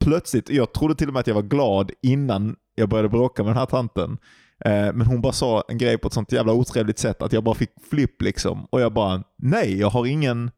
plötsligt, 0.05 0.51
jag 0.51 0.73
trodde 0.73 0.95
till 0.95 1.09
och 1.09 1.13
med 1.13 1.21
att 1.21 1.27
jag 1.27 1.35
var 1.35 1.43
glad 1.43 1.91
innan 2.03 2.57
jag 2.75 2.89
började 2.89 3.09
bråka 3.09 3.43
med 3.43 3.51
den 3.51 3.59
här 3.59 3.67
tanten. 3.67 4.19
Eh, 4.65 4.93
Men 4.95 5.07
hon 5.07 5.21
bara 5.21 5.33
sa 5.33 5.65
en 5.69 5.79
grej 5.79 5.99
på 5.99 6.09
ett 6.09 6.15
sånt 6.15 6.33
jävla 6.33 6.53
otrevligt 6.53 6.99
sätt 6.99 7.23
att 7.23 7.33
jag 7.33 7.45
bara 7.45 7.55
fick 7.55 7.71
flipp 7.91 8.23
liksom. 8.23 8.65
Och 8.71 8.81
jag 8.81 8.93
bara, 8.93 9.23
nej 9.37 9.79
jag 9.79 9.91
har 9.91 10.07
ingen... 10.07 10.51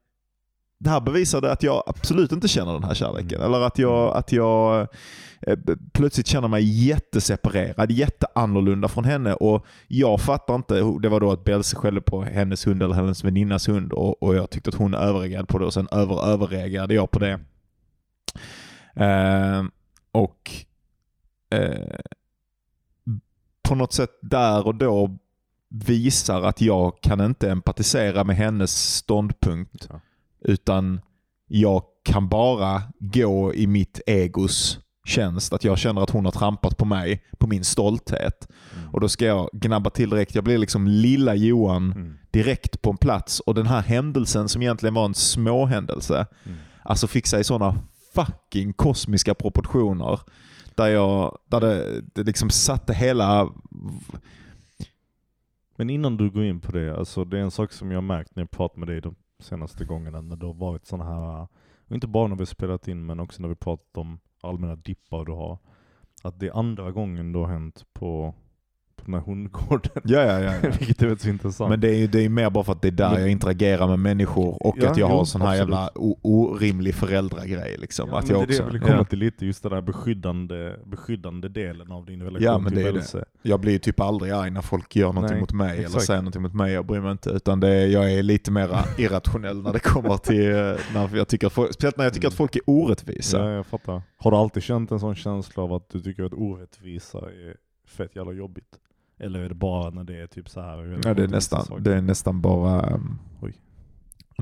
Det 0.79 0.91
här 0.91 1.01
bevisade 1.01 1.53
att 1.53 1.63
jag 1.63 1.83
absolut 1.87 2.33
inte 2.33 2.49
känner 2.49 2.73
den 2.73 2.85
här 2.85 2.95
kärleken. 2.95 3.41
Eller 3.41 3.61
att 3.61 3.79
jag, 3.79 4.17
att 4.17 4.33
jag 4.33 4.81
eh, 5.41 5.59
plötsligt 5.93 6.27
känner 6.27 6.49
mig 6.49 6.87
jätteseparerad, 6.89 7.91
jätteannorlunda 7.91 8.89
från 8.89 9.05
henne. 9.05 9.35
Och 9.35 9.67
jag 9.89 10.21
fattar 10.21 10.55
inte, 10.55 10.75
det 10.75 11.09
var 11.09 11.21
då 11.21 11.33
att 11.33 11.45
Belse 11.45 11.77
skällde 11.77 12.01
på 12.01 12.23
hennes 12.23 12.67
hund 12.67 12.83
eller 12.83 12.95
hennes 12.95 13.25
väninnas 13.25 13.69
hund 13.69 13.93
och, 13.93 14.23
och 14.23 14.35
jag 14.35 14.51
tyckte 14.51 14.69
att 14.69 14.75
hon 14.75 14.95
överreagerade 14.95 15.47
på 15.47 15.59
det 15.59 15.65
och 15.65 15.75
sen 15.75 15.89
över, 15.93 16.27
överreagerade 16.33 16.95
jag 16.95 17.11
på 17.11 17.19
det. 17.19 17.41
Eh, 18.95 19.65
och 20.13 20.51
eh, 21.51 21.99
på 23.71 23.77
något 23.77 23.93
sätt 23.93 24.11
där 24.23 24.67
och 24.67 24.75
då 24.75 25.17
visar 25.69 26.43
att 26.43 26.61
jag 26.61 27.01
kan 27.01 27.21
inte 27.21 27.51
empatisera 27.51 28.25
med 28.25 28.37
hennes 28.37 28.95
ståndpunkt. 28.97 29.87
Ja. 29.91 30.01
Utan 30.41 31.01
jag 31.47 31.83
kan 32.05 32.29
bara 32.29 32.83
gå 32.99 33.55
i 33.55 33.67
mitt 33.67 34.01
egos 34.07 34.79
tjänst. 35.07 35.53
Att 35.53 35.65
jag 35.65 35.79
känner 35.79 36.03
att 36.03 36.11
hon 36.11 36.25
har 36.25 36.33
trampat 36.33 36.77
på 36.77 36.85
mig, 36.85 37.23
på 37.39 37.47
min 37.47 37.65
stolthet. 37.65 38.49
Mm. 38.77 38.89
Och 38.95 39.01
då 39.01 39.09
ska 39.09 39.25
jag 39.25 39.49
gnabba 39.53 39.91
till 39.91 40.11
direkt. 40.11 40.35
Jag 40.35 40.45
blir 40.45 40.59
liksom 40.59 40.87
lilla 40.87 41.35
Johan 41.35 41.93
Mm. 41.93 42.15
direkt 42.31 42.83
på 42.83 42.91
en 42.91 42.97
plats. 42.97 43.41
Och 43.41 43.55
den 43.55 43.67
här 43.67 43.81
händelsen 43.81 44.49
som 44.49 44.63
egentligen 44.63 44.95
var 44.95 45.05
en 45.05 45.15
småhändelse, 45.15 46.27
Mm. 46.45 46.59
alltså 46.83 47.07
fick 47.07 47.27
sig 47.27 47.45
sådana 47.45 47.79
fucking 48.15 48.73
kosmiska 48.73 49.35
proportioner. 49.35 50.21
Där, 50.81 50.89
jag, 50.89 51.39
där 51.47 51.61
det, 51.61 52.01
det 52.01 52.23
liksom 52.23 52.51
satte 52.51 52.95
hela... 52.95 53.53
Men 55.77 55.91
innan 55.91 56.17
du 56.17 56.31
går 56.31 56.45
in 56.45 56.61
på 56.61 56.73
det, 56.73 56.99
alltså 56.99 57.25
det 57.25 57.39
är 57.39 57.43
en 57.43 57.51
sak 57.51 57.73
som 57.73 57.91
jag 57.91 58.05
märkt 58.05 58.37
när 58.37 58.43
jag 58.43 58.51
pratat 58.51 58.77
med 58.77 58.89
dig 58.89 59.01
de 59.01 59.15
senaste 59.39 59.85
gångerna 59.85 60.21
när 60.21 60.37
det 60.37 60.47
har 60.47 60.55
varit 60.55 60.87
sådana 60.87 61.11
här, 61.11 61.49
och 61.89 61.95
inte 61.95 62.07
bara 62.07 62.29
när 62.29 62.37
vi 62.37 62.41
har 62.41 62.47
spelat 62.47 62.89
in 62.89 63.07
men 63.07 63.21
också 63.21 63.43
när 63.43 63.49
vi 63.49 63.55
pratat 63.55 63.97
om 63.97 64.19
allmänna 64.41 64.77
dippar 64.77 65.25
du 65.25 65.33
har. 65.33 65.59
Att 66.23 66.41
det 66.41 66.47
är 66.47 66.59
andra 66.59 66.91
gången 66.91 67.33
det 67.33 67.39
har 67.39 67.47
hänt 67.47 67.85
på, 67.93 68.35
här 69.15 69.21
hundgården. 69.21 70.03
Ja, 70.05 70.21
ja, 70.23 70.41
ja. 70.41 70.53
Vilket 70.79 71.03
är 71.03 71.07
rätt 71.09 71.21
så 71.21 71.29
intressant. 71.29 71.71
Men 71.71 71.81
det 71.81 71.89
är 71.89 71.95
ju 71.99 72.07
det 72.07 72.25
är 72.25 72.29
mer 72.29 72.51
bara 72.51 72.65
för 72.65 72.73
att 72.73 72.83
det 72.83 72.89
är 72.89 72.93
där 72.93 73.11
Men- 73.11 73.21
jag 73.21 73.31
interagerar 73.31 73.89
med 73.89 73.99
människor 73.99 74.67
och 74.67 74.77
Ja, 74.79 74.91
att 74.91 74.97
jag 74.97 75.11
jo, 75.11 75.17
har 75.17 75.25
sån 75.25 75.41
här 75.41 75.49
absolut. 75.49 75.69
jävla 75.75 75.91
orimlig 76.23 76.95
föräldragrej. 76.95 77.77
Liksom. 77.79 78.09
Ja, 78.13 78.19
att 78.19 78.29
jag 78.29 78.39
det 78.39 78.43
är 78.43 78.47
det 78.47 78.53
också, 78.53 78.63
jag 78.63 78.67
ville 78.67 78.79
komma 78.79 78.95
ja. 78.99 79.05
till 79.05 79.19
lite, 79.19 79.47
just 79.47 79.63
den 79.63 79.73
där 79.73 79.81
beskyddande, 79.81 80.73
beskyddande 80.87 81.49
delen 81.49 81.93
av 81.93 82.07
din 82.07 82.23
relation 82.23 82.43
Ja, 82.45 82.59
men 82.59 82.73
till 82.73 82.83
det 82.83 82.89
är 82.89 82.93
det. 82.93 83.25
Jag 83.43 83.61
blir 83.61 83.73
ju 83.73 83.79
typ 83.79 84.01
aldrig 84.01 84.33
arg 84.33 84.51
när 84.51 84.63
folk 84.63 84.97
gör 84.97 85.13
någonting 85.13 85.35
Nej, 85.35 85.41
mot 85.41 85.53
mig 85.53 85.73
eller 85.73 85.83
exakt. 85.85 86.05
säger 86.05 86.21
någonting 86.21 86.43
mot 86.43 86.55
mig. 86.55 86.73
Jag 86.73 86.87
bryr 86.87 87.01
mig 87.01 87.13
inte. 87.13 87.31
Utan 87.31 87.61
det 87.61 87.87
jag 87.87 88.13
är 88.13 88.23
lite 88.23 88.51
mer 88.51 88.69
irrationell 88.99 89.63
när 89.63 89.73
det 89.73 89.81
kommer 89.81 90.17
till... 90.17 90.51
eh, 90.51 90.57
När 90.95 91.17
jag 91.17 91.29
tycker 91.29 91.47
att 91.47 91.53
folk, 91.53 91.73
speciellt 91.75 91.97
när 91.97 92.05
jag 92.05 92.15
tycker 92.15 92.29
att 92.29 92.35
folk 92.35 92.57
är 92.57 92.63
orättvisa. 92.67 93.39
Ja, 93.39 93.51
jag 93.51 93.67
fattar. 93.67 94.03
Har 94.17 94.31
du 94.31 94.37
alltid 94.37 94.63
känt 94.63 94.91
en 94.91 95.01
sån 95.01 95.15
känsla 95.15 95.63
av 95.63 95.73
att 95.73 95.91
du 95.91 96.01
tycker 96.01 96.23
att 96.25 96.33
orättvisa 96.35 97.19
är 97.19 97.57
fett 97.89 98.17
jävla 98.17 98.33
jobbigt? 98.33 98.79
Eller 99.21 99.41
är 99.41 99.49
det 99.49 99.55
bara 99.55 99.91
när 99.91 100.05
det 100.05 100.21
är 100.21 100.27
typ 100.27 100.49
så 100.49 100.61
här? 100.61 101.01
Ja, 101.05 101.15
det, 101.15 101.23
är 101.25 101.29
nästan, 101.29 101.83
det 101.83 101.95
är 101.95 102.01
nästan 102.01 102.41
bara... 102.41 102.95
um. 102.95 103.19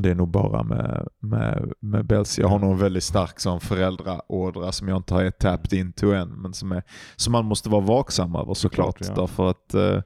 Det 0.02 0.10
är 0.10 0.14
nog 0.14 0.28
bara 0.28 0.62
med, 0.62 1.08
med, 1.18 1.72
med 1.80 2.06
Bells. 2.06 2.38
Jag 2.38 2.48
har 2.48 2.58
nog 2.58 2.70
en 2.72 2.78
väldigt 2.78 3.04
stark 3.04 3.40
sån 3.40 3.60
föräldraådra 3.60 4.72
som 4.72 4.88
jag 4.88 4.96
inte 4.96 5.14
har 5.14 5.30
tapped 5.30 5.78
into 5.78 6.12
än. 6.12 6.28
Men 6.28 6.54
som, 6.54 6.72
är, 6.72 6.82
som 7.16 7.32
man 7.32 7.44
måste 7.44 7.68
vara 7.68 7.80
vaksam 7.80 8.36
över 8.36 8.54
såklart. 8.54 8.96
Ja. 9.00 9.14
Därför 9.14 9.50
att 9.50 9.74
eh, 9.74 10.00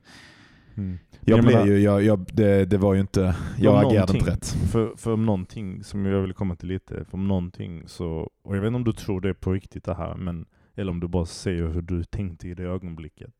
Mm. 0.76 0.99
jag, 1.21 1.38
Jag 1.38 1.45
blev 1.45 1.67
ju, 1.67 1.79
jag, 1.79 2.02
jag, 2.02 2.26
det, 2.33 2.64
det 2.64 2.79
var 2.79 2.95
ju 2.95 3.00
inte, 3.00 3.35
jag 3.59 3.85
agerade 3.87 4.19
inte 4.19 4.31
rätt. 4.31 4.47
För, 4.47 4.93
för 4.97 5.12
om 5.12 5.26
någonting, 5.26 5.85
som 5.85 6.07
jag 6.07 6.21
vill 6.21 6.33
komma 6.33 6.57
till 6.57 6.69
lite, 6.69 7.05
för 7.05 7.14
om 7.14 7.29
någonting 7.29 7.83
så, 7.87 8.31
och 8.45 8.57
jag 8.57 8.61
vet 8.61 8.67
inte 8.69 8.76
om 8.76 8.85
du 8.85 8.93
tror 8.93 9.21
det 9.21 9.29
är 9.29 9.35
på 9.35 9.52
riktigt 9.52 9.85
det 9.85 9.95
här, 9.95 10.14
men, 10.14 10.47
eller 10.76 10.93
om 10.93 11.00
du 11.00 11.09
bara 11.09 11.26
säger 11.26 11.69
hur 11.69 11.83
du 11.83 12.05
tänkte 12.05 12.49
i 12.49 12.55
det 12.55 12.62
ögonblicket. 12.62 13.35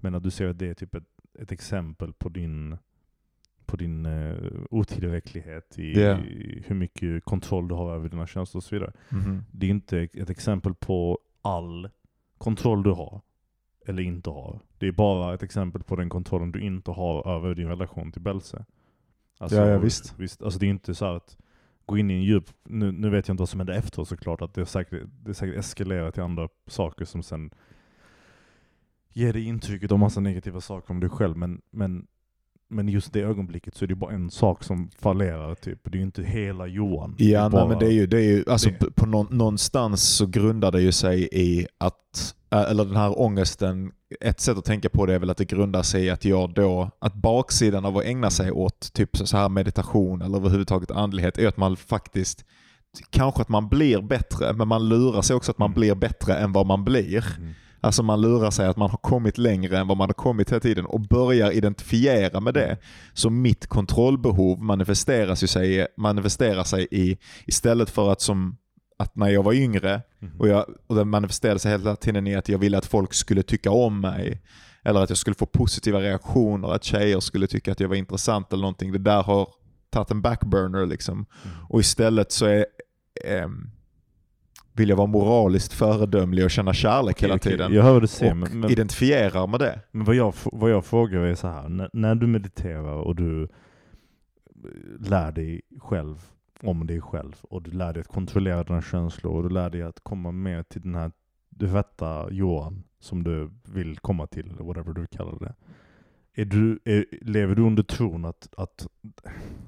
Men 0.00 0.14
att 0.14 0.22
du 0.22 0.30
ser 0.30 0.48
att 0.48 0.58
det 0.58 0.66
är 0.68 0.74
typ 0.74 0.94
ett, 0.94 1.04
ett 1.38 1.52
exempel 1.52 2.12
på 2.12 2.28
din, 2.28 2.78
på 3.66 3.76
din 3.76 4.06
uh, 4.06 4.62
otillräcklighet 4.70 5.78
i, 5.78 6.00
Ja. 6.02 6.18
i 6.18 6.62
hur 6.66 6.74
mycket 6.74 7.24
kontroll 7.24 7.68
du 7.68 7.74
har 7.74 7.94
över 7.94 8.08
dina 8.08 8.26
känslor 8.26 8.58
och 8.58 8.64
så 8.64 8.74
vidare. 8.74 8.92
Mhm. 9.08 9.44
Det 9.52 9.66
är 9.66 9.70
inte 9.70 9.98
ett 10.00 10.30
exempel 10.30 10.74
på 10.74 11.18
all 11.42 11.88
kontroll 12.38 12.82
du 12.82 12.90
har, 12.90 13.20
eller 13.86 14.02
inte 14.02 14.30
har. 14.30 14.60
Det 14.78 14.86
är 14.88 14.92
bara 14.92 15.34
ett 15.34 15.42
exempel 15.42 15.82
på 15.82 15.96
den 15.96 16.08
kontrollen 16.08 16.52
du 16.52 16.60
inte 16.60 16.90
har 16.90 17.36
över 17.36 17.54
din 17.54 17.68
relation 17.68 18.12
till 18.12 18.22
Belse. 18.22 18.64
Alltså, 19.38 19.56
Ja, 19.58 19.66
ja, 19.66 19.78
visst. 19.78 20.14
visst. 20.18 20.42
Alltså 20.42 20.58
det 20.58 20.66
är 20.66 20.70
inte 20.70 20.94
så 20.94 21.04
att 21.04 21.36
gå 21.86 21.98
in 21.98 22.10
i 22.10 22.14
en 22.14 22.22
djup, 22.22 22.50
nu, 22.64 22.92
nu 22.92 23.10
vet 23.10 23.28
jag 23.28 23.32
inte 23.34 23.40
vad 23.40 23.48
som 23.48 23.60
hände 23.60 23.74
efteråt 23.76 24.08
såklart, 24.08 24.42
att 24.42 24.54
det 24.54 24.60
är 24.60 24.64
säkert, 24.64 25.02
det 25.24 25.34
säkert 25.34 25.56
eskalerat 25.58 26.14
till 26.14 26.22
andra 26.22 26.48
saker 26.66 27.04
som 27.04 27.22
sen 27.22 27.50
ger 29.12 29.32
dig 29.32 29.44
intrycket 29.46 29.92
av 29.92 29.98
massa 29.98 30.20
negativa 30.20 30.60
saker 30.60 30.90
om 30.90 31.00
dig 31.00 31.10
själv, 31.10 31.36
men, 31.36 31.60
men, 31.72 32.06
men 32.70 32.88
just 32.88 33.12
det 33.12 33.20
ögonblicket 33.20 33.74
så 33.74 33.84
är 33.84 33.88
det 33.88 33.94
bara 33.94 34.12
en 34.12 34.30
sak 34.30 34.64
som 34.64 34.90
fallerar 34.98 35.54
typ. 35.54 35.78
Det 35.84 35.90
är 35.96 35.98
ju 35.98 36.02
inte 36.02 36.22
hela 36.22 36.66
Johan. 36.66 37.14
Ja, 37.18 37.48
nej, 37.48 37.68
men 37.68 37.78
det 37.78 37.86
är 37.86 37.90
ju, 37.90 38.06
det 38.06 38.16
är 38.18 38.22
ju 38.36 38.44
alltså 38.48 38.70
det. 38.80 38.90
på 38.90 39.06
nå- 39.06 39.26
någonstans 39.30 40.02
så 40.02 40.26
grundar 40.26 40.72
det 40.72 40.82
ju 40.82 40.92
sig 40.92 41.28
i 41.32 41.66
att, 41.78 42.34
eller 42.50 42.84
den 42.84 42.96
här 42.96 43.20
ångesten, 43.20 43.92
ett 44.20 44.40
sätt 44.40 44.58
att 44.58 44.64
tänka 44.64 44.88
på 44.88 45.06
det 45.06 45.14
är 45.14 45.18
väl 45.18 45.30
att 45.30 45.36
det 45.36 45.44
grundar 45.44 45.82
sig 45.82 46.04
i 46.04 46.10
att 46.10 46.24
jag 46.24 46.54
då, 46.54 46.90
att 46.98 47.14
baksidan 47.14 47.84
av 47.84 47.96
att 47.96 48.04
ägna 48.04 48.30
sig 48.30 48.50
åt 48.52 48.92
typ 48.92 49.16
så 49.16 49.36
här 49.36 49.48
meditation 49.48 50.22
eller 50.22 50.38
överhuvudtaget 50.38 50.90
andlighet 50.90 51.38
är 51.38 51.48
att 51.48 51.56
man 51.56 51.76
faktiskt, 51.76 52.44
kanske 53.10 53.42
att 53.42 53.48
man 53.48 53.68
blir 53.68 54.00
bättre, 54.02 54.52
men 54.52 54.68
man 54.68 54.88
lurar 54.88 55.22
sig 55.22 55.36
också 55.36 55.50
att 55.50 55.58
man 55.58 55.70
Mm. 55.70 55.80
blir 55.80 55.94
bättre 55.94 56.34
än 56.34 56.52
vad 56.52 56.66
man 56.66 56.84
blir. 56.84 57.24
Mm. 57.38 57.52
Alltså 57.80 58.02
man 58.02 58.20
lurar 58.20 58.50
sig 58.50 58.66
att 58.66 58.76
man 58.76 58.90
har 58.90 58.98
kommit 58.98 59.38
längre 59.38 59.78
än 59.78 59.86
vad 59.88 59.96
man 59.96 60.08
har 60.08 60.14
kommit 60.14 60.50
hela 60.50 60.60
tiden 60.60 60.86
och 60.86 61.00
börjar 61.00 61.50
identifiera 61.50 62.40
med 62.40 62.54
det. 62.54 62.76
Så 63.14 63.30
mitt 63.30 63.66
kontrollbehov 63.66 64.62
manifesteras 64.62 65.42
ju 65.42 65.46
sig, 65.46 65.86
manifesterar 65.96 66.64
sig 66.64 66.88
i, 66.90 67.18
istället 67.46 67.90
för 67.90 68.12
att 68.12 68.20
som 68.20 68.56
att 68.98 69.16
när 69.16 69.28
jag 69.28 69.42
var 69.42 69.52
yngre 69.52 70.02
och, 70.38 70.48
jag, 70.48 70.64
och 70.86 70.94
det 70.94 71.04
manifesterade 71.04 71.58
sig 71.58 71.70
hela 71.70 71.96
tiden 71.96 72.26
i 72.26 72.34
att 72.34 72.48
jag 72.48 72.58
ville 72.58 72.78
att 72.78 72.86
folk 72.86 73.14
skulle 73.14 73.42
tycka 73.42 73.70
om 73.70 74.00
mig. 74.00 74.42
Eller 74.84 75.00
att 75.00 75.08
jag 75.08 75.18
skulle 75.18 75.34
få 75.34 75.46
positiva 75.46 76.00
reaktioner, 76.00 76.68
att 76.68 76.84
tjejer 76.84 77.20
skulle 77.20 77.46
tycka 77.46 77.72
att 77.72 77.80
jag 77.80 77.88
var 77.88 77.96
intressant 77.96 78.52
eller 78.52 78.60
någonting. 78.60 78.92
Det 78.92 78.98
där 78.98 79.22
har 79.22 79.48
tagit 79.90 80.10
en 80.10 80.22
backburner 80.22 80.86
liksom. 80.86 81.14
Mm. 81.14 81.56
Och 81.68 81.80
istället 81.80 82.32
så 82.32 82.46
är, 82.46 82.66
ehm, 83.24 83.70
vill 84.80 84.88
jag 84.88 84.96
vara 84.96 85.06
moraliskt 85.06 85.72
föredömlig 85.72 86.44
och 86.44 86.50
känna 86.50 86.72
kärlek 86.72 87.22
hela 87.22 87.34
Okej, 87.34 87.40
okej. 87.40 87.52
tiden. 87.52 87.72
Jag 87.72 87.82
hör 87.82 87.92
vad 87.92 88.02
du 88.02 88.06
säger, 88.06 88.32
och 88.32 88.36
men, 88.36 88.60
men, 88.60 88.70
identifierar 88.70 89.46
med 89.46 89.60
det. 89.60 89.80
men 89.90 90.04
vad, 90.04 90.16
jag, 90.16 90.34
vad 90.44 90.70
jag 90.70 90.84
frågar 90.84 91.20
är 91.20 91.34
så 91.34 91.48
här. 91.48 91.68
När, 91.68 91.90
när 91.92 92.14
du 92.14 92.26
mediterar 92.26 92.94
och 92.94 93.16
du 93.16 93.48
lär 94.98 95.32
dig 95.32 95.60
själv 95.80 96.16
om 96.62 96.86
dig 96.86 97.00
själv 97.00 97.36
och 97.42 97.62
du 97.62 97.70
lär 97.70 97.92
dig 97.92 98.00
att 98.00 98.08
kontrollera 98.08 98.64
dina 98.64 98.82
känslor 98.82 99.36
och 99.36 99.42
du 99.42 99.48
lär 99.48 99.70
dig 99.70 99.82
att 99.82 100.00
komma 100.02 100.32
mer 100.32 100.62
till 100.62 100.82
den 100.82 100.94
här 100.94 101.10
du 101.48 101.66
rätta 101.66 102.30
Johan 102.30 102.82
som 102.98 103.24
du 103.24 103.50
vill 103.74 103.98
komma 103.98 104.26
till, 104.26 104.50
eller 104.50 104.64
whatever 104.64 104.92
du 104.92 105.06
kallar 105.06 105.38
det. 105.38 105.54
Är 106.34 106.44
du, 106.44 106.78
är, 106.84 107.04
lever 107.22 107.54
du 107.54 107.62
under 107.62 107.82
tron 107.82 108.24
att, 108.24 108.48
att, 108.56 108.86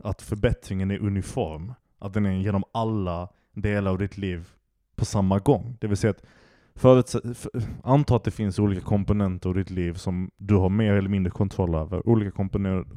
att 0.03 0.23
förbättringen 0.23 0.91
är 0.91 0.99
uniform? 0.99 1.75
Att 1.99 2.13
den 2.13 2.27
är 2.27 2.33
genom 2.33 2.65
alla 2.73 3.29
delar 3.55 3.91
av 3.91 3.99
ditt 3.99 4.19
liv 4.19 4.49
på 4.97 5.05
samma 5.05 5.39
gång? 5.39 5.77
Det 5.81 5.87
vill 5.87 5.97
säga 5.97 6.11
att 6.11 6.23
Förutsätt, 6.75 7.39
för, 7.39 7.51
anta 7.83 8.17
att 8.17 8.25
det 8.25 8.31
finns 8.31 8.59
olika 8.59 8.81
komponenter 8.81 9.51
i 9.51 9.53
ditt 9.53 9.71
liv 9.71 9.95
som 9.95 10.31
du 10.37 10.55
har 10.55 10.69
mer 10.69 10.93
eller 10.93 11.09
mindre 11.09 11.31
kontroll 11.31 11.75
över. 11.75 12.09
Olika 12.09 12.31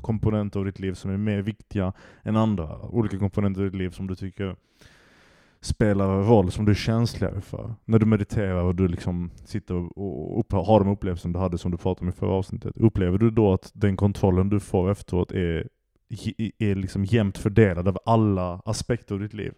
komponenter, 0.02 0.62
i 0.62 0.64
ditt 0.64 0.80
liv 0.80 0.94
som 0.94 1.12
är 1.12 1.18
mer 1.18 1.42
viktiga 1.42 1.94
än 2.24 2.36
andra. 2.36 2.82
Olika 2.82 3.20
komponenter 3.20 3.62
i 3.62 3.66
ditt 3.66 3.76
liv 3.76 3.90
som 3.90 4.08
du 4.08 4.16
tycker 4.16 4.56
spelar 5.62 6.24
roll, 6.24 6.52
som 6.52 6.66
du 6.66 6.72
är 6.72 6.76
känsligare 6.76 7.42
för. 7.42 7.76
När 7.86 8.00
du 8.00 8.06
mediterar 8.06 8.64
och 8.64 8.76
du 8.76 8.88
liksom 8.88 9.32
sitter 9.46 9.76
och, 9.76 9.98
och 9.98 10.40
upp, 10.40 10.52
har 10.52 10.80
de 10.80 10.90
upplevelser 10.90 11.30
du 11.30 11.40
hade 11.40 11.58
som 11.58 11.72
du 11.72 11.78
pratade 11.78 12.06
om 12.06 12.10
i 12.10 12.12
förra 12.12 12.32
avsnittet. 12.32 12.78
Upplever 12.78 13.18
du 13.18 13.32
då 13.32 13.54
att 13.54 13.72
den 13.74 13.98
kontrollen 13.98 14.50
du 14.50 14.60
får 14.60 14.92
efteråt 14.92 15.32
är, 15.32 15.70
är 16.58 16.76
liksom 16.76 17.06
jämnt 17.06 17.38
fördelad 17.38 17.88
över 17.88 18.02
alla 18.06 18.62
aspekter 18.66 19.16
av 19.16 19.22
ditt 19.22 19.34
liv? 19.34 19.54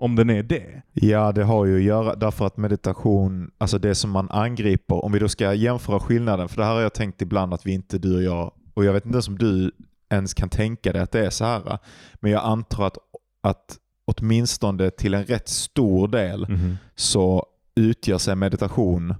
Om 0.00 0.16
den 0.16 0.30
är 0.30 0.42
det? 0.42 0.82
Ja, 0.92 1.32
det 1.32 1.44
har 1.44 1.66
ju 1.66 1.76
att 1.76 1.82
göra 1.82 2.14
därför 2.14 2.46
att 2.46 2.56
meditation, 2.56 3.50
alltså 3.58 3.78
det 3.78 3.94
som 3.94 4.10
man 4.10 4.30
angriper, 4.30 5.04
om 5.04 5.12
vi 5.12 5.18
då 5.18 5.28
ska 5.28 5.54
jämföra 5.54 6.00
skillnaden, 6.00 6.48
för 6.48 6.56
det 6.56 6.64
här 6.64 6.74
har 6.74 6.80
jag 6.80 6.94
tänkt 6.94 7.22
ibland 7.22 7.54
att 7.54 7.66
vi 7.66 7.72
inte, 7.72 7.98
du 7.98 8.16
och 8.16 8.22
jag, 8.22 8.52
och 8.74 8.84
jag 8.84 8.92
vet 8.92 9.04
inte 9.04 9.16
ens 9.16 9.28
om 9.28 9.38
du 9.38 9.70
ens 10.10 10.34
kan 10.34 10.48
tänka 10.48 10.92
dig 10.92 11.02
att 11.02 11.12
det 11.12 11.26
är 11.26 11.30
så 11.30 11.44
här, 11.44 11.78
men 12.14 12.32
jag 12.32 12.44
antar 12.44 12.86
att, 12.86 12.96
att 13.42 13.78
åtminstone 14.04 14.90
till 14.90 15.14
en 15.14 15.24
rätt 15.24 15.48
stor 15.48 16.08
del 16.08 16.46
så 16.94 17.46
utgör 17.74 18.18
sig 18.18 18.36
meditation 18.36 19.14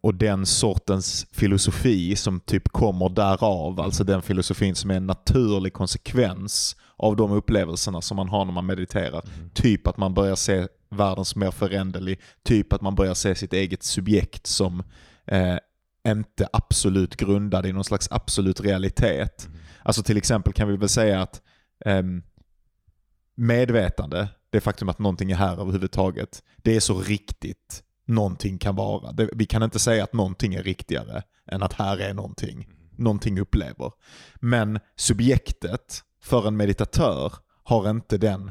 och 0.00 0.14
den 0.14 0.46
sortens 0.46 1.26
filosofi 1.32 2.16
som 2.16 2.40
typ 2.40 2.68
kommer 2.68 3.08
därav, 3.08 3.80
alltså 3.80 4.04
den 4.04 4.22
filosofin 4.22 4.74
som 4.74 4.90
är 4.90 4.94
en 4.94 5.06
naturlig 5.06 5.72
konsekvens 5.72 6.76
av 6.96 7.16
de 7.16 7.32
upplevelserna 7.32 8.00
som 8.00 8.16
man 8.16 8.28
har 8.28 8.44
när 8.44 8.52
man 8.52 8.66
mediterar. 8.66 9.24
Typ 9.54 9.86
att 9.86 9.96
man 9.96 10.14
börjar 10.14 10.36
se 10.36 10.66
världen 10.90 11.24
som 11.24 11.40
mer 11.40 11.50
föränderlig, 11.50 12.20
typ 12.42 12.72
att 12.72 12.80
man 12.80 12.94
börjar 12.94 13.14
se 13.14 13.34
sitt 13.34 13.52
eget 13.52 13.82
subjekt 13.82 14.46
som 14.46 14.82
eh, 15.26 15.56
inte 16.08 16.48
absolut 16.52 17.16
grundad 17.16 17.66
i 17.66 17.72
någon 17.72 17.84
slags 17.84 18.08
absolut 18.10 18.60
realitet. 18.60 19.48
Alltså 19.82 20.02
till 20.02 20.16
exempel 20.16 20.52
kan 20.52 20.68
vi 20.68 20.76
väl 20.76 20.88
säga 20.88 21.22
att 21.22 21.42
ehm, 21.84 22.22
medvetande, 23.34 24.28
det 24.50 24.60
faktum 24.60 24.88
att 24.88 24.98
någonting 24.98 25.30
är 25.30 25.36
här 25.36 25.60
överhuvudtaget, 25.60 26.42
det 26.56 26.76
är 26.76 26.80
så 26.80 27.00
riktigt 27.00 27.82
någonting 28.10 28.58
kan 28.58 28.76
vara. 28.76 29.12
Det, 29.12 29.28
vi 29.32 29.46
kan 29.46 29.62
inte 29.62 29.78
säga 29.78 30.04
att 30.04 30.12
någonting 30.12 30.54
är 30.54 30.62
riktigare 30.62 31.22
än 31.46 31.62
att 31.62 31.72
här 31.72 31.98
är 31.98 32.14
någonting. 32.14 32.68
Någonting 32.96 33.40
upplever. 33.40 33.92
Men 34.34 34.80
subjektet 34.96 36.02
för 36.22 36.48
en 36.48 36.56
meditatör 36.56 37.32
har 37.62 37.90
inte 37.90 38.18
den, 38.18 38.50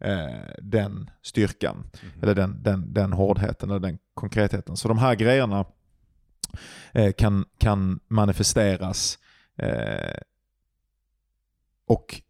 eh, 0.00 0.52
den 0.62 1.10
styrkan. 1.22 1.76
Mhm. 1.76 2.22
Eller 2.22 2.34
den, 2.34 2.62
den, 2.62 2.94
den 2.94 3.12
hårdheten 3.12 3.70
eller 3.70 3.80
den 3.80 3.98
konkretheten. 4.14 4.76
Så 4.76 4.88
de 4.88 4.98
här 4.98 5.14
grejerna 5.14 5.64
eh, 6.92 7.12
kan, 7.12 7.44
kan 7.58 8.00
manifesteras 8.08 9.18
eh, 9.56 10.20
och 11.86 12.22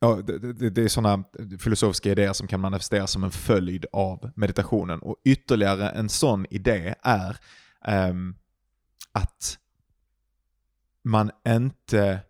ja, 0.00 0.22
det, 0.26 0.52
det, 0.52 0.70
det 0.70 0.82
är 0.82 0.88
sådana 0.88 1.24
filosofiska 1.58 2.10
idéer 2.10 2.32
som 2.32 2.46
kan 2.48 2.60
manifesteras 2.60 3.10
som 3.10 3.24
en 3.24 3.30
följd 3.30 3.86
av 3.92 4.30
meditationen. 4.36 5.00
Och 5.00 5.16
ytterligare 5.24 5.90
en 5.90 6.08
sån 6.08 6.46
idé 6.50 6.94
är 7.02 7.36
ehm, 7.84 8.34
att 9.12 9.58
man 11.04 11.30
inte... 11.48 12.20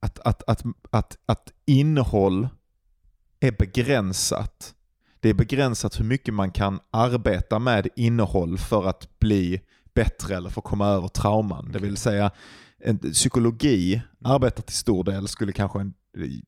Att, 0.00 0.18
att, 0.18 0.42
att, 0.48 0.62
att, 0.90 1.18
att 1.26 1.52
innehåll 1.66 2.48
är 3.40 3.52
begränsat. 3.52 4.74
Det 5.20 5.28
är 5.28 5.34
begränsat 5.34 6.00
hur 6.00 6.04
mycket 6.04 6.34
man 6.34 6.50
kan 6.50 6.80
arbeta 6.90 7.58
med 7.58 7.88
innehåll 7.96 8.58
för 8.58 8.88
att 8.88 9.18
bli 9.18 9.60
bättre 9.94 10.36
eller 10.36 10.50
för 10.50 10.60
att 10.60 10.64
komma 10.64 10.86
över 10.86 11.08
trauman. 11.08 11.72
Det 11.72 11.78
vill 11.78 11.96
säga, 11.96 12.30
en, 12.78 12.98
psykologi 12.98 14.02
arbetar 14.24 14.62
till 14.62 14.76
stor 14.76 15.04
del, 15.04 15.28
skulle 15.28 15.52
kanske 15.52 15.80
en, 15.80 15.94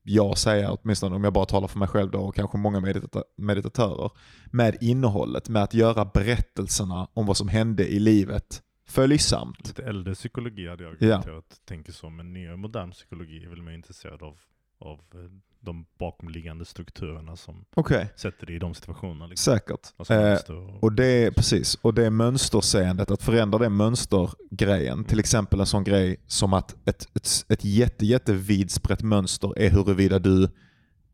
jag 0.03 0.37
säga, 0.37 0.71
åtminstone 0.71 1.15
om 1.15 1.23
jag 1.23 1.33
bara 1.33 1.45
talar 1.45 1.67
för 1.67 1.79
mig 1.79 1.87
själv 1.87 2.11
då, 2.11 2.19
och 2.19 2.35
kanske 2.35 2.57
många 2.57 2.79
medita 2.79 3.23
meditatörer, 3.37 4.11
med 4.51 4.77
innehållet, 4.81 5.49
med 5.49 5.63
att 5.63 5.73
göra 5.73 6.05
berättelserna 6.05 7.07
om 7.13 7.25
vad 7.25 7.37
som 7.37 7.47
hände 7.47 7.87
i 7.87 7.99
livet 7.99 8.63
följsamt. 8.87 9.67
Lite 9.67 9.83
äldre 9.83 10.13
psykologi 10.13 10.67
hade 10.67 10.83
jag 10.83 10.93
argumenterat, 10.93 11.61
tänker 11.65 11.91
så, 11.91 12.09
men 12.09 12.33
nyare 12.33 12.57
modern 12.57 12.91
psykologi 12.91 13.45
är 13.45 13.49
väl 13.49 13.61
mer 13.61 13.71
intresserad 13.71 14.23
av, 14.23 14.39
av 14.81 14.99
eh, 15.13 15.19
de 15.59 15.85
bakomliggande 15.99 16.65
strukturerna 16.65 17.35
som 17.35 17.65
Okej, 17.75 18.09
sätter 18.15 18.45
dig 18.45 18.55
i 18.55 18.59
de 18.59 18.73
situationerna. 18.73 19.27
Liksom. 19.27 19.53
säkert. 19.53 20.49
Eh, 20.49 20.55
och, 20.55 20.83
Och 20.83 20.93
det 20.93 21.05
är 21.05 21.31
precis, 21.31 21.75
och 21.75 21.93
det 21.93 22.09
mönsterseendet, 22.09 23.11
att 23.11 23.23
förändra 23.23 23.59
det 23.59 23.69
mönstergrejen. 23.69 25.03
Till 25.03 25.19
exempel 25.19 25.59
en 25.59 25.65
sån 25.65 25.83
grej 25.83 26.17
som 26.27 26.53
att 26.53 26.75
ett, 26.87 27.07
ett, 27.15 27.45
ett 27.49 27.65
jätte, 27.65 28.05
jätte 28.05 28.33
vidsprätt 28.33 29.01
mönster 29.03 29.59
är 29.59 29.69
huruvida 29.69 30.19
du 30.19 30.49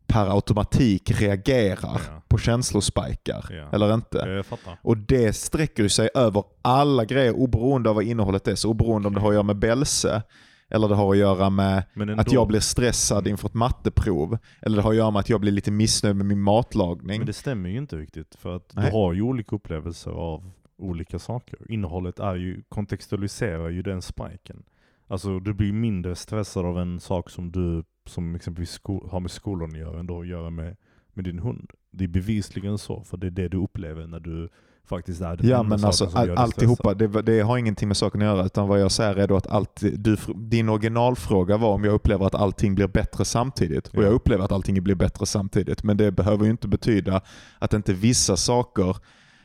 per 0.08 0.36
automatik 0.36 1.12
reagerar 1.22 2.02
Ja. 2.08 2.22
på 2.28 2.38
känslospikar 2.38 3.46
Ja. 3.50 3.70
eller 3.72 3.94
inte. 3.94 4.44
Och 4.82 4.98
det 4.98 5.34
sträcker 5.34 5.88
sig 5.88 6.10
över 6.16 6.44
alla 6.62 7.06
grejer 7.06 7.34
oberoende 7.36 7.90
av 7.90 7.96
vad 7.96 8.04
innehållet 8.04 8.48
är. 8.48 8.56
Så 8.56 8.70
oberoende 8.70 9.08
om 9.08 9.14
det 9.14 9.20
har 9.22 9.28
att 9.30 9.34
göra 9.34 9.44
med 9.44 9.56
bälse, 9.60 10.22
eller 10.70 10.88
det 10.88 10.96
har 10.96 11.12
att 11.12 11.18
göra 11.18 11.50
med 11.50 11.84
att 12.18 12.32
jag 12.32 12.48
blir 12.48 12.60
stressad 12.60 13.28
inför 13.28 13.48
ett 13.48 13.54
matteprov, 13.54 14.38
eller 14.62 14.78
det 14.78 14.84
har 14.84 14.92
att 14.92 14.98
göra 14.98 15.12
med 15.12 15.20
att 15.20 15.30
jag 15.30 15.42
blir 15.42 15.52
lite 15.52 15.72
missnöjd 15.72 16.16
med 16.16 16.26
min 16.26 16.42
matlagning. 16.42 17.18
men 17.18 17.28
det 17.28 17.34
stämmer 17.34 17.70
ju 17.70 17.78
inte 17.78 17.98
riktigt, 17.98 18.36
för 18.36 18.56
att 18.56 18.72
Nej. 18.76 18.86
du 18.86 18.92
har 18.92 19.14
ju 19.14 19.22
olika 19.22 19.56
upplevelser 19.56 20.12
av 20.12 20.52
olika 20.78 21.20
saker. 21.20 21.72
Innehållet 21.72 22.20
är 22.20 22.36
ju, 22.36 22.64
kontextualiserar 22.70 23.70
ju 23.70 23.82
den 23.82 24.02
spiken. 24.02 24.64
Alltså 25.08 25.40
du 25.40 25.54
blir 25.54 25.74
mindre 25.74 26.16
stressad 26.16 26.66
av 26.66 26.80
en 26.80 27.00
sak 27.00 27.30
som 27.30 27.52
du, 27.52 27.84
som 28.06 28.36
exempelvis 28.36 28.82
har 29.10 29.20
med 29.20 29.32
skolan 29.32 29.72
att 29.72 29.78
göra, 29.78 30.00
än 30.00 30.08
då 30.08 30.22
att 30.22 30.28
göra 30.28 30.50
med, 30.50 30.76
med 31.14 31.26
din 31.26 31.40
hund. 31.40 31.72
Det 31.92 32.04
är 32.04 32.08
bevisligen 32.08 32.78
så, 32.78 33.04
för 33.04 33.18
det 33.18 33.28
är 33.28 33.32
det 33.32 33.48
du 33.48 33.58
upplever 33.58 34.08
när 34.08 34.20
du 34.20 34.50
faktiskt 34.90 35.22
är 35.22 35.40
Ja 35.44 35.64
men 35.64 35.86
alltså 35.86 36.10
all, 36.14 36.38
alltihopa, 36.38 36.94
det, 36.94 37.22
det 37.22 37.40
har 37.42 37.58
ingenting 37.58 37.88
med 37.88 37.98
saken 37.98 38.22
att 38.22 38.26
göra. 38.26 38.46
Utan 38.46 38.68
vad 38.68 38.82
jag 38.82 38.92
säger 38.92 39.16
är 39.16 39.28
då 39.28 39.36
att 39.38 39.48
allt, 39.48 39.84
du, 39.94 40.18
din 40.36 40.70
originalfråga 40.70 41.58
var 41.58 41.74
om 41.74 41.84
jag 41.84 41.94
upplever 41.94 42.26
att 42.26 42.36
allting 42.36 42.76
blir 42.76 42.88
bättre 42.88 43.26
samtidigt. 43.26 43.88
Och 43.88 43.96
Ja. 43.96 44.02
jag 44.02 44.14
upplever 44.14 44.44
att 44.46 44.52
allting 44.52 44.84
blir 44.84 44.96
bättre 44.96 45.26
samtidigt. 45.26 45.84
Men 45.84 45.98
det 45.98 46.12
behöver 46.12 46.46
ju 46.46 46.52
inte 46.52 46.68
betyda 46.68 47.22
att 47.60 47.74
inte 47.74 47.94
vissa 47.94 48.38
saker 48.38 48.98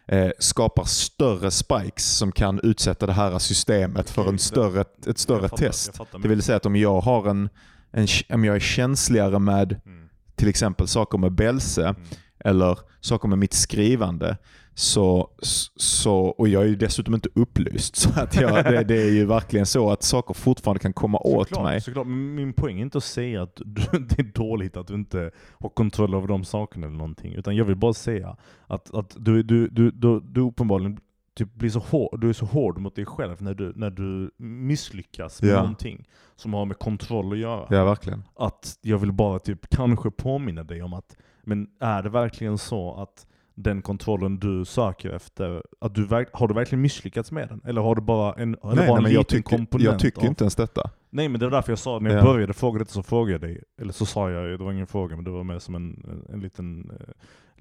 eh, 0.07 0.31
skapar 0.39 0.85
större 0.85 1.51
spikes 1.51 2.17
som 2.17 2.33
kan 2.33 2.61
utsätta 2.63 3.07
det 3.07 3.13
här 3.13 3.39
systemet 3.39 4.11
för 4.11 4.29
en 4.29 4.39
större, 4.39 4.85
ett 5.07 5.19
större 5.19 5.49
fattar- 5.49 5.57
test. 5.57 6.01
Det 6.23 6.29
vill 6.29 6.43
säga 6.43 6.57
att 6.57 6.67
om 6.67 6.77
jag 6.77 7.01
har 7.01 7.29
en, 7.31 7.49
en 7.93 8.07
om 8.29 8.45
jag 8.45 8.57
är 8.57 8.61
känsligare 8.61 9.39
med 9.39 9.73
Mm, 9.87 10.09
till 10.37 10.49
exempel 10.49 10.89
saker 10.89 11.19
med 11.19 11.33
bälse, 11.33 11.83
mm. 11.89 12.03
eller 12.39 12.79
saker 13.01 13.29
med 13.29 13.39
mitt 13.39 13.53
skrivande. 13.53 14.37
Så, 14.75 15.31
så, 15.77 16.17
och 16.17 16.49
jag 16.49 16.63
är 16.63 16.67
ju 16.67 16.77
dessutom 16.77 17.15
inte 17.15 17.29
upplyst. 17.35 17.97
Så 18.03 18.21
att 18.21 18.37
jag, 18.41 18.65
det, 18.65 18.85
det 18.85 19.03
är 19.03 19.11
ju 19.11 19.27
verkligen 19.27 19.67
så 19.67 19.91
att 19.91 20.03
saker 20.03 20.35
fortfarande 20.35 20.81
kan 20.81 20.93
komma 20.93 21.19
åt 21.19 21.49
Såklart, 21.49 21.65
mig. 21.65 21.81
Såklart. 21.81 22.07
Min 22.07 22.53
poäng 22.53 22.79
är 22.79 22.83
inte 22.83 22.99
att 22.99 23.05
säga 23.05 23.43
att 23.43 23.57
du, 23.65 23.83
det 23.99 24.19
är 24.19 24.33
dåligt 24.35 24.77
att 24.77 24.87
du 24.87 24.95
inte 24.95 25.31
har 25.61 25.69
kontroll 25.69 26.15
över 26.15 26.27
de 26.29 26.45
sakerna 26.45 26.87
eller 26.87 26.97
någonting. 26.97 27.33
Utan 27.35 27.57
jag 27.57 27.65
vill 27.65 27.77
bara 27.77 27.93
säga 27.93 28.37
att, 28.67 28.95
att 28.95 29.17
du, 29.19 29.43
du, 29.43 29.69
du, 29.69 29.91
du, 29.91 30.21
du 30.21 30.41
uppenbarligen 30.41 30.99
typ 31.35 31.55
blir 31.55 31.71
så 31.71 31.79
hård, 31.79 32.21
du 32.21 32.29
är 32.29 32.33
så 32.33 32.47
hård 32.47 32.79
mot 32.79 32.97
dig 32.97 33.07
själv 33.07 33.43
när 33.43 33.55
du, 33.55 33.73
när 33.77 33.91
du 33.91 34.31
misslyckas 34.39 35.43
med 35.43 35.51
Ja. 35.51 35.57
någonting 35.57 36.09
som 36.37 36.55
har 36.55 36.65
med 36.65 36.79
kontroll 36.79 37.33
att 37.33 37.39
göra. 37.39 37.67
Ja, 37.71 37.85
verkligen. 37.85 38.23
Att 38.37 38.79
jag 38.83 38.99
vill 38.99 39.13
bara 39.13 39.39
typ 39.39 39.71
kanske 39.71 40.11
påminna 40.11 40.65
dig 40.65 40.83
om 40.83 40.93
att, 40.95 41.17
men 41.45 41.67
är 41.81 42.03
det 42.03 42.09
verkligen 42.09 42.59
så 42.59 42.95
att 42.95 43.27
den 43.63 43.83
kontrollen 43.83 44.39
du 44.39 44.65
söker 44.65 45.11
efter, 45.11 45.63
att 45.81 45.95
du, 45.95 46.07
har 46.33 46.49
du 46.49 46.55
verkligen 46.55 46.83
misslyckats 46.83 47.33
med 47.33 47.49
den? 47.49 47.61
Eller 47.65 47.81
har 47.81 47.95
du 47.95 48.03
bara 48.03 48.33
en, 48.35 48.57
eller 48.65 48.75
Nej, 48.75 48.89
bara 48.89 49.01
nej, 49.01 49.13
en 49.13 49.19
liten 49.19 49.25
tycker, 49.25 49.57
komponent 49.57 49.85
jag 49.91 49.99
tycker 49.99 50.21
av 50.21 50.27
inte 50.27 50.45
ens 50.45 50.55
detta. 50.55 50.91
Nej 51.11 51.29
men 51.29 51.41
det 51.41 51.47
var 51.47 51.51
därför 51.51 51.73
jag 51.73 51.79
sa, 51.79 51.99
när 51.99 52.11
jag 52.11 52.19
Ja. 52.19 52.25
började 52.25 52.53
fråga 52.53 52.79
detta 52.79 52.91
så 52.93 53.03
frågade 53.03 53.33
jag 53.33 53.41
dig, 53.41 53.63
eller 53.81 53.93
så 53.93 54.07
sa 54.07 54.31
jag, 54.31 54.59
det 54.59 54.65
var 54.65 54.73
ingen 54.73 54.87
fråga 54.87 55.17
men 55.17 55.25
det 55.25 55.31
var 55.31 55.45
mer 55.45 55.59
som 55.59 55.75
en, 55.75 56.05
en 56.33 56.41
liten, 56.41 56.91
eh, 56.91 57.07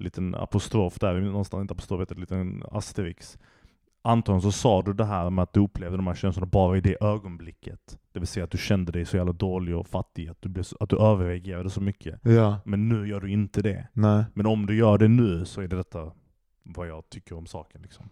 liten 0.04 0.34
apostrof 0.34 0.98
där, 0.98 1.20
någonstans, 1.20 1.60
inte 1.60 1.72
apostrof, 1.72 2.10
en 2.10 2.20
liten 2.20 2.62
asterix. 2.70 3.38
Antagligen 4.04 4.42
så 4.42 4.52
sa 4.52 4.82
du 4.82 4.92
det 4.92 5.04
här 5.04 5.30
med 5.30 5.42
att 5.42 5.52
du 5.52 5.60
upplevde 5.60 5.96
de 5.96 6.06
här 6.06 6.14
känslorna 6.14 6.46
bara 6.46 6.76
i 6.76 6.80
det 6.80 7.02
ögonblicket. 7.02 7.98
Det 8.12 8.18
vill 8.18 8.26
säga 8.26 8.44
att 8.44 8.50
du 8.50 8.58
kände 8.58 8.92
dig 8.92 9.04
så 9.04 9.16
jävla 9.16 9.32
dålig 9.32 9.76
och 9.76 9.86
fattig, 9.86 10.28
att 10.28 10.36
du, 10.42 10.48
blev 10.48 10.64
att 10.80 10.88
du 10.88 10.98
överreagerade 10.98 11.70
så 11.70 11.80
mycket. 11.80 12.20
Ja, 12.22 12.60
Men 12.64 12.88
nu 12.88 13.08
gör 13.08 13.20
du 13.20 13.30
inte 13.30 13.62
det. 13.62 13.88
nej. 13.92 14.24
Men 14.34 14.46
om 14.46 14.66
du 14.66 14.76
gör 14.76 14.98
det 14.98 15.08
nu 15.08 15.44
så 15.44 15.60
är 15.60 15.68
det 15.68 15.76
detta 15.76 16.12
vad 16.62 16.88
jag 16.88 17.08
tycker 17.08 17.36
om 17.36 17.46
saken. 17.46 17.82
Liksom. 17.82 18.08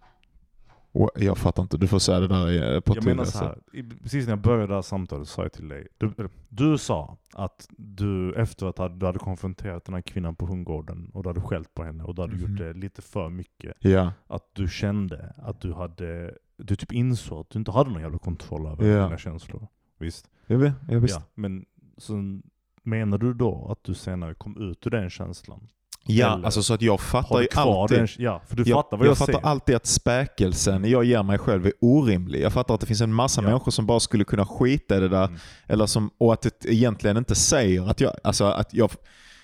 Och 0.92 1.11
Jag 1.16 1.38
fattar 1.38 1.62
inte, 1.62 1.76
du 1.76 1.87
får 1.87 1.98
säga 1.98 2.20
det 2.20 2.29
där 2.29 2.74
eh, 2.74 2.81
på 2.81 2.92
ett 2.92 2.96
Jag 2.96 3.05
menar 3.05 3.24
så 3.24 3.38
här, 3.38 3.59
precis 4.03 4.24
när 4.26 4.33
jag 4.33 4.40
började 4.40 4.66
det 4.66 4.74
här 4.74 4.83
samtalet 4.83 5.29
sa 5.29 5.42
jag 5.42 5.53
till 5.53 5.68
dig, 5.68 5.87
du, 5.98 6.12
du 6.48 6.79
sa 6.79 7.16
att 7.35 7.68
du 7.79 8.35
efter 8.35 8.66
att 8.66 9.00
du 9.00 9.07
hade 9.07 9.18
konfronterat 9.18 9.85
den 9.85 9.94
här 9.94 10.03
kvinnan 10.03 10.37
på 10.37 10.46
hundgården 10.46 11.11
och 11.14 11.22
du 11.22 11.29
hade 11.29 11.40
skällt 11.40 11.74
på 11.74 11.85
henne 11.85 12.05
och 12.05 12.14
du 12.14 12.22
hade 12.22 12.35
Mhm. 12.37 12.40
gjort 12.50 12.59
det 12.59 12.72
lite 12.72 13.03
för 13.03 13.29
mycket, 13.29 13.76
Ja, 13.81 14.12
att 14.26 14.55
du 14.55 14.68
kände 14.68 15.35
att 15.37 15.61
du 15.61 15.72
hade, 15.72 16.35
du 16.57 16.76
typ 16.76 16.92
insåg 16.92 17.40
att 17.40 17.50
du 17.50 17.59
inte 17.59 17.70
hade 17.70 17.90
någon 17.90 18.03
jävla 18.03 18.18
kontroll 18.18 18.66
över 18.66 18.88
Ja. 18.88 19.05
dina 19.05 19.18
känslor. 19.18 19.66
Visst? 19.98 20.31
jag 20.46 20.59
vet, 20.59 20.72
jag 20.88 21.00
visst. 21.00 21.14
Ja, 21.14 21.22
men 21.35 21.66
så 21.96 22.40
menar 22.83 23.18
du 23.18 23.35
då 23.35 23.68
att 23.70 23.85
du 23.85 23.94
senare 23.94 24.35
kom 24.35 24.70
ut 24.70 24.87
ur 24.87 24.90
den 24.90 25.11
känslan? 25.11 25.68
Ja, 26.16 26.35
Eller 26.35 26.44
alltså 26.44 26.62
så 26.62 26.75
att 26.75 26.83
jag 26.83 27.01
fattar 27.01 27.40
ju 27.40 27.49
alltid. 27.55 27.99
den? 27.99 28.09
Ja, 28.18 28.42
för 28.49 28.57
du 28.57 28.62
jag, 28.66 28.77
fattar 28.79 28.96
vad 28.96 29.07
jag, 29.07 29.11
jag 29.11 29.18
fattar 29.18 29.40
alltid 29.42 29.77
att 29.77 29.87
späkelsen 29.87 30.85
jag 30.90 31.05
ger 31.05 31.23
mig 31.23 31.38
själv 31.38 31.66
är 31.66 31.73
orimlig. 31.81 32.40
Jag 32.42 32.53
fattar 32.53 32.75
att 32.75 32.81
det 32.81 32.87
finns 32.87 33.01
en 33.01 33.14
massa 33.14 33.40
Ja. 33.42 33.49
människor 33.49 33.70
som 33.73 33.87
bara 33.87 34.01
skulle 34.01 34.25
kunna 34.25 34.46
skita 34.46 34.96
i 34.96 35.01
det 35.01 35.09
där. 35.09 35.25
Mm. 35.25 35.38
Eller 35.66 35.87
som, 35.87 36.11
och 36.18 36.33
att 36.33 36.42
det 36.42 36.64
egentligen 36.64 37.16
inte 37.16 37.35
säger 37.35 37.90
att 37.90 38.01
jag, 38.01 38.12
alltså 38.25 38.44
att 38.44 38.75
jag, 38.75 38.90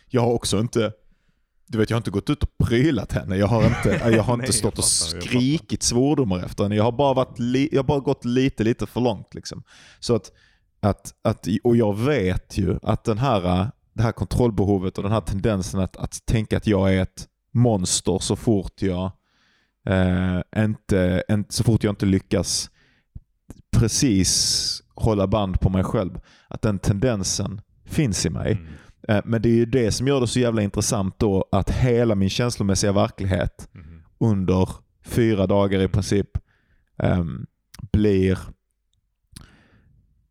jag 0.08 0.20
har 0.22 0.32
också 0.32 0.58
inte, 0.60 0.92
du 1.66 1.78
vet 1.78 1.90
jag 1.90 1.94
har 1.94 2.00
inte 2.00 2.10
gått 2.10 2.30
ut 2.30 2.42
och 2.42 2.58
prylat 2.58 3.12
henne. 3.12 3.36
Jag 3.36 3.46
har 3.46 3.64
inte, 3.66 4.10
jag 4.16 4.22
har 4.22 4.36
Nej, 4.36 4.44
inte 4.46 4.56
stått 4.58 4.74
jag 4.76 4.78
och 4.78 4.84
fattar, 4.84 5.20
skrikit 5.20 5.82
svordomar 5.82 6.44
efter 6.44 6.62
henne. 6.64 6.76
Jag 6.76 6.84
har 6.84 6.92
bara, 6.92 7.14
varit 7.14 7.38
li, 7.38 7.68
jag 7.72 7.78
har 7.78 7.86
bara 7.86 8.00
gått 8.00 8.24
lite, 8.24 8.64
lite 8.64 8.86
för 8.86 9.00
långt. 9.00 9.34
Liksom. 9.34 9.62
Så 10.00 10.14
att, 10.14 10.32
att, 10.80 11.14
att, 11.22 11.46
och 11.64 11.76
jag 11.76 11.98
vet 11.98 12.58
ju 12.58 12.78
att 12.82 13.04
den 13.04 13.18
här, 13.18 13.70
det 13.96 14.02
här 14.02 14.12
kontrollbehovet 14.12 14.98
och 14.98 15.02
den 15.04 15.12
här 15.12 15.20
tendensen 15.20 15.80
att, 15.80 15.96
att 15.96 16.26
tänka 16.26 16.56
att 16.56 16.66
jag 16.66 16.94
är 16.94 17.02
ett 17.02 17.28
monster 17.52 18.18
så 18.18 18.36
fort 18.36 18.82
jag 18.82 19.10
eh, 19.86 20.40
inte, 20.64 21.22
inte, 21.30 21.54
så 21.54 21.64
fort 21.64 21.84
jag 21.84 21.92
inte 21.92 22.06
lyckas 22.06 22.70
precis 23.76 24.82
hålla 24.94 25.26
band 25.26 25.60
på 25.60 25.70
mig 25.70 25.84
själv. 25.84 26.20
Att 26.48 26.62
den 26.62 26.78
tendensen 26.78 27.60
finns 27.84 28.26
i 28.26 28.30
mig. 28.30 28.52
Mm. 28.52 28.72
Eh, 29.08 29.22
Men 29.24 29.42
det 29.42 29.48
är 29.48 29.54
ju 29.54 29.66
det 29.66 29.92
som 29.92 30.06
gör 30.08 30.20
det 30.20 30.26
så 30.26 30.40
jävla 30.40 30.62
intressant 30.62 31.18
då 31.18 31.48
att 31.52 31.70
hela 31.70 32.14
min 32.14 32.30
känslomässiga 32.30 32.92
verklighet 32.92 33.68
Mhm. 33.72 34.02
under 34.18 34.68
fyra 35.04 35.46
dagar 35.46 35.80
i 35.80 35.88
princip 35.88 36.28
ehm, 36.98 37.46
blir 37.92 38.38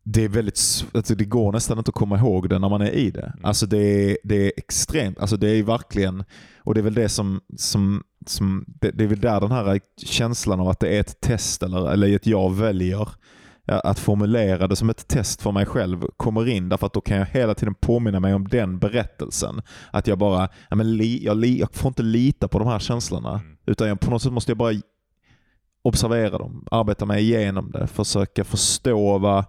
det 0.08 0.24
är 0.24 0.28
väldigt, 0.28 0.86
alltså 0.94 1.14
det 1.14 1.24
går 1.24 1.52
nästan 1.52 1.78
inte 1.78 1.88
att 1.88 1.94
komma 1.94 2.18
ihåg 2.18 2.48
det 2.48 2.58
när 2.58 2.68
man 2.68 2.80
är 2.80 2.90
i 2.90 3.10
det. 3.10 3.32
Alltså 3.42 3.66
det 3.66 3.78
är, 3.78 4.18
det 4.24 4.46
är 4.46 4.52
extremt, 4.56 5.18
alltså 5.18 5.36
det 5.36 5.48
är 5.48 5.62
verkligen, 5.62 6.24
och 6.62 6.74
det 6.74 6.80
är 6.80 6.82
väl 6.82 6.94
det 6.94 7.08
som, 7.08 7.40
som, 7.56 8.02
som 8.26 8.64
det, 8.66 8.90
det 8.90 9.04
är 9.04 9.08
väl 9.08 9.20
där 9.20 9.40
den 9.40 9.50
här 9.52 9.80
känslan 10.06 10.60
av 10.60 10.68
att 10.68 10.80
det 10.80 10.96
är 10.96 11.00
ett 11.00 11.20
test 11.20 11.62
eller, 11.62 11.92
eller 11.92 12.16
ett 12.16 12.26
jag 12.26 12.54
väljer 12.54 13.08
att 13.66 13.98
formulera 13.98 14.68
det 14.68 14.76
som 14.76 14.90
ett 14.90 15.08
test 15.08 15.42
för 15.42 15.52
mig 15.52 15.66
själv 15.66 16.06
kommer 16.16 16.48
in 16.48 16.68
därför 16.68 16.86
att 16.86 16.92
då 16.92 17.00
kan 17.00 17.16
jag 17.16 17.26
hela 17.26 17.54
tiden 17.54 17.74
påminna 17.74 18.20
mig 18.20 18.34
om 18.34 18.48
den 18.48 18.78
berättelsen. 18.78 19.62
Att 19.90 20.06
jag 20.06 20.18
bara, 20.18 20.48
ja, 20.70 20.76
men 20.76 20.96
li, 20.96 21.24
jag, 21.24 21.36
li, 21.36 21.58
jag 21.60 21.74
får 21.74 21.88
inte 21.88 22.02
lita 22.02 22.48
på 22.48 22.58
de 22.58 22.68
här 22.68 22.78
känslorna 22.78 23.30
Mm. 23.30 23.56
utan 23.66 23.88
jag, 23.88 24.00
på 24.00 24.10
något 24.10 24.22
sätt 24.22 24.32
måste 24.32 24.50
jag 24.50 24.58
bara 24.58 24.72
observera 25.82 26.38
dem, 26.38 26.66
arbeta 26.70 27.06
mig 27.06 27.22
igenom 27.22 27.70
det, 27.70 27.86
försöka 27.86 28.44
förstå 28.44 29.18
vad... 29.18 29.44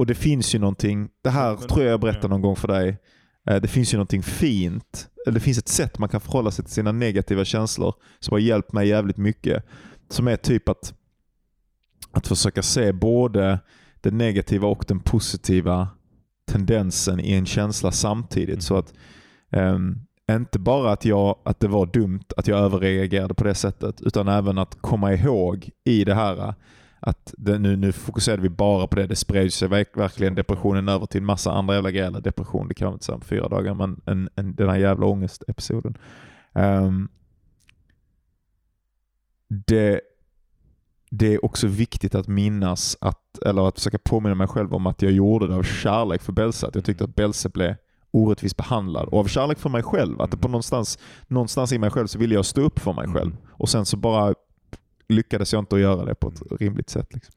Och 0.00 0.06
det 0.06 0.14
finns 0.14 0.54
ju 0.54 0.58
någonting, 0.58 1.08
det 1.22 1.30
här 1.30 1.56
tror 1.56 1.82
jag 1.82 1.92
jag 1.92 2.00
berättade 2.00 2.28
någon 2.28 2.42
gång 2.42 2.56
för 2.56 2.68
dig. 2.68 2.98
Eh, 3.46 3.56
Det 3.60 3.68
finns 3.68 3.94
ju 3.94 3.96
någonting 3.96 4.22
fint, 4.22 5.08
eller 5.26 5.34
det 5.34 5.40
finns 5.40 5.58
ett 5.58 5.68
sätt 5.68 5.98
man 5.98 6.08
kan 6.08 6.20
förhålla 6.20 6.50
sig 6.50 6.64
till 6.64 6.74
sina 6.74 6.92
negativa 6.92 7.44
känslor 7.44 7.94
som 8.20 8.32
har 8.32 8.38
hjälpt 8.38 8.72
mig 8.72 8.88
jävligt 8.88 9.16
mycket. 9.16 9.64
Som 10.08 10.28
är 10.28 10.36
typ 10.36 10.68
att, 10.68 10.94
att 12.12 12.26
försöka 12.26 12.62
se 12.62 12.92
både 12.92 13.58
den 14.00 14.18
negativa 14.18 14.68
och 14.68 14.84
den 14.88 15.00
positiva 15.00 15.88
tendensen 16.50 17.20
i 17.20 17.32
en 17.32 17.46
känsla 17.46 17.92
samtidigt. 17.92 18.62
Så 18.62 18.74
Mhm. 18.74 18.80
att 18.80 18.92
ehm, 19.50 19.98
inte 20.30 20.58
bara 20.58 20.92
att, 20.92 21.04
jag, 21.04 21.38
att 21.44 21.60
det 21.60 21.68
var 21.68 21.86
dumt 21.86 22.24
att 22.36 22.46
jag 22.48 22.58
överreagerade 22.58 23.34
på 23.34 23.44
det 23.44 23.54
sättet, 23.54 24.00
utan 24.00 24.28
även 24.28 24.58
att 24.58 24.78
komma 24.80 25.12
ihåg 25.14 25.70
i 25.84 26.04
det 26.04 26.14
här 26.14 26.54
att 27.00 27.34
det, 27.38 27.58
nu, 27.58 27.76
nu 27.76 27.92
fokuserade 27.92 28.42
vi 28.42 28.48
bara 28.48 28.86
på 28.86 28.96
det. 28.96 29.06
Det 29.06 29.16
spred 29.16 29.52
sig 29.52 29.68
verk, 29.68 29.96
verkligen 29.96 30.34
depressionen 30.34 30.88
över 30.88 31.06
till 31.06 31.20
en 31.20 31.26
massa 31.26 31.52
andra 31.52 31.74
jävla 31.74 31.90
grejer. 31.90 32.20
Depression, 32.20 32.68
det 32.68 32.74
kan 32.74 32.86
man 32.86 32.92
inte 32.92 33.04
säga 33.04 33.16
om 33.16 33.20
fyra 33.20 33.48
dagar, 33.48 33.74
men 33.74 34.00
en, 34.06 34.28
en, 34.34 34.54
den 34.54 34.68
här 34.68 34.76
jävla 34.76 35.06
ångestepisoden. 35.06 35.98
Um, 36.52 37.08
det, 39.48 40.00
det 41.10 41.34
är 41.34 41.44
också 41.44 41.66
viktigt 41.66 42.14
att 42.14 42.28
minnas, 42.28 42.96
att, 43.00 43.38
eller 43.38 43.68
att 43.68 43.74
försöka 43.74 43.98
påminna 43.98 44.34
mig 44.34 44.46
själv 44.46 44.74
om 44.74 44.86
att 44.86 45.02
jag 45.02 45.12
gjorde 45.12 45.46
det 45.46 45.54
av 45.54 45.62
kärlek 45.62 46.22
för 46.22 46.32
Belse. 46.32 46.66
Att 46.66 46.74
jag 46.74 46.84
tyckte 46.84 47.04
att 47.04 47.14
Belse 47.14 47.48
blev 47.48 47.74
orättvist 48.10 48.56
behandlad. 48.56 49.08
Och 49.08 49.18
av 49.18 49.24
kärlek 49.24 49.58
för 49.58 49.70
mig 49.70 49.82
själv. 49.82 50.20
Att 50.20 50.30
det 50.30 50.36
på 50.36 50.48
någonstans, 50.48 50.98
någonstans 51.26 51.72
i 51.72 51.78
mig 51.78 51.90
själv 51.90 52.06
så 52.06 52.18
ville 52.18 52.34
jag 52.34 52.44
stå 52.44 52.60
upp 52.60 52.78
för 52.78 52.92
mig 52.92 53.08
själv. 53.08 53.36
Och 53.50 53.68
sen 53.68 53.86
så 53.86 53.96
bara 53.96 54.34
lyckades 55.10 55.52
jag 55.52 55.60
inte 55.60 55.74
att 55.76 55.80
göra 55.80 56.04
det 56.04 56.14
på 56.14 56.28
ett 56.28 56.42
rimligt 56.60 56.90
sätt. 56.90 57.14
Liksom. 57.14 57.34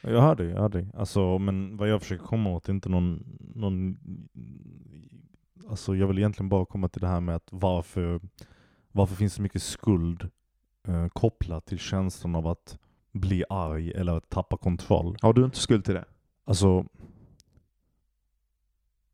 Jag 0.00 0.36
dig, 0.36 0.46
jag 0.46 0.70
dig. 0.70 0.86
Alltså, 0.94 1.38
men 1.38 1.76
vad 1.76 1.88
jag 1.88 2.02
försöker 2.02 2.24
komma 2.24 2.50
åt 2.50 2.68
är 2.68 2.72
inte 2.72 2.88
någon, 2.88 3.38
någon... 3.54 3.98
Alltså 5.68 5.96
jag 5.96 6.06
vill 6.06 6.18
egentligen 6.18 6.48
bara 6.48 6.66
komma 6.66 6.88
till 6.88 7.00
det 7.00 7.08
här 7.08 7.20
med 7.20 7.36
att 7.36 7.48
varför, 7.50 8.20
varför 8.92 9.14
finns 9.14 9.34
så 9.34 9.42
mycket 9.42 9.62
skuld 9.62 10.30
eh, 10.88 11.08
kopplat 11.08 11.66
till 11.66 11.78
känslan 11.78 12.34
av 12.34 12.46
att 12.46 12.78
bli 13.12 13.44
arg 13.48 13.92
eller 13.92 14.16
att 14.16 14.30
tappa 14.30 14.56
kontroll. 14.56 15.16
Har 15.22 15.32
du 15.32 15.44
inte 15.44 15.58
skuld 15.58 15.84
till 15.84 15.94
det? 15.94 16.04
Alltså, 16.44 16.86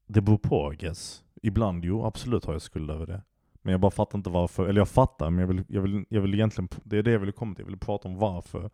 det 0.06 0.20
beror 0.20 0.38
på 0.38 0.72
I 0.72 0.76
guess. 0.76 1.22
Ibland 1.42 1.84
jo, 1.84 2.04
absolut 2.04 2.44
har 2.44 2.52
jag 2.52 2.62
skuld 2.62 2.90
över 2.90 3.06
det. 3.06 3.22
Men 3.62 3.72
jag 3.72 3.80
bara 3.80 3.90
fattar 3.90 4.18
inte 4.18 4.30
varför, 4.30 4.66
eller 4.66 4.80
jag 4.80 4.88
fattar, 4.88 5.30
men 5.30 5.40
jag 5.40 5.46
vill, 5.46 5.64
jag 5.68 5.82
vill, 5.82 6.04
jag 6.08 6.20
vill 6.20 6.34
egentligen, 6.34 6.68
det 6.84 6.98
är 6.98 7.02
det 7.02 7.10
jag 7.10 7.18
vill 7.18 7.32
komma 7.32 7.54
till, 7.54 7.62
jag 7.62 7.70
vill 7.70 7.78
prata 7.78 8.08
om 8.08 8.16
varför 8.16 8.70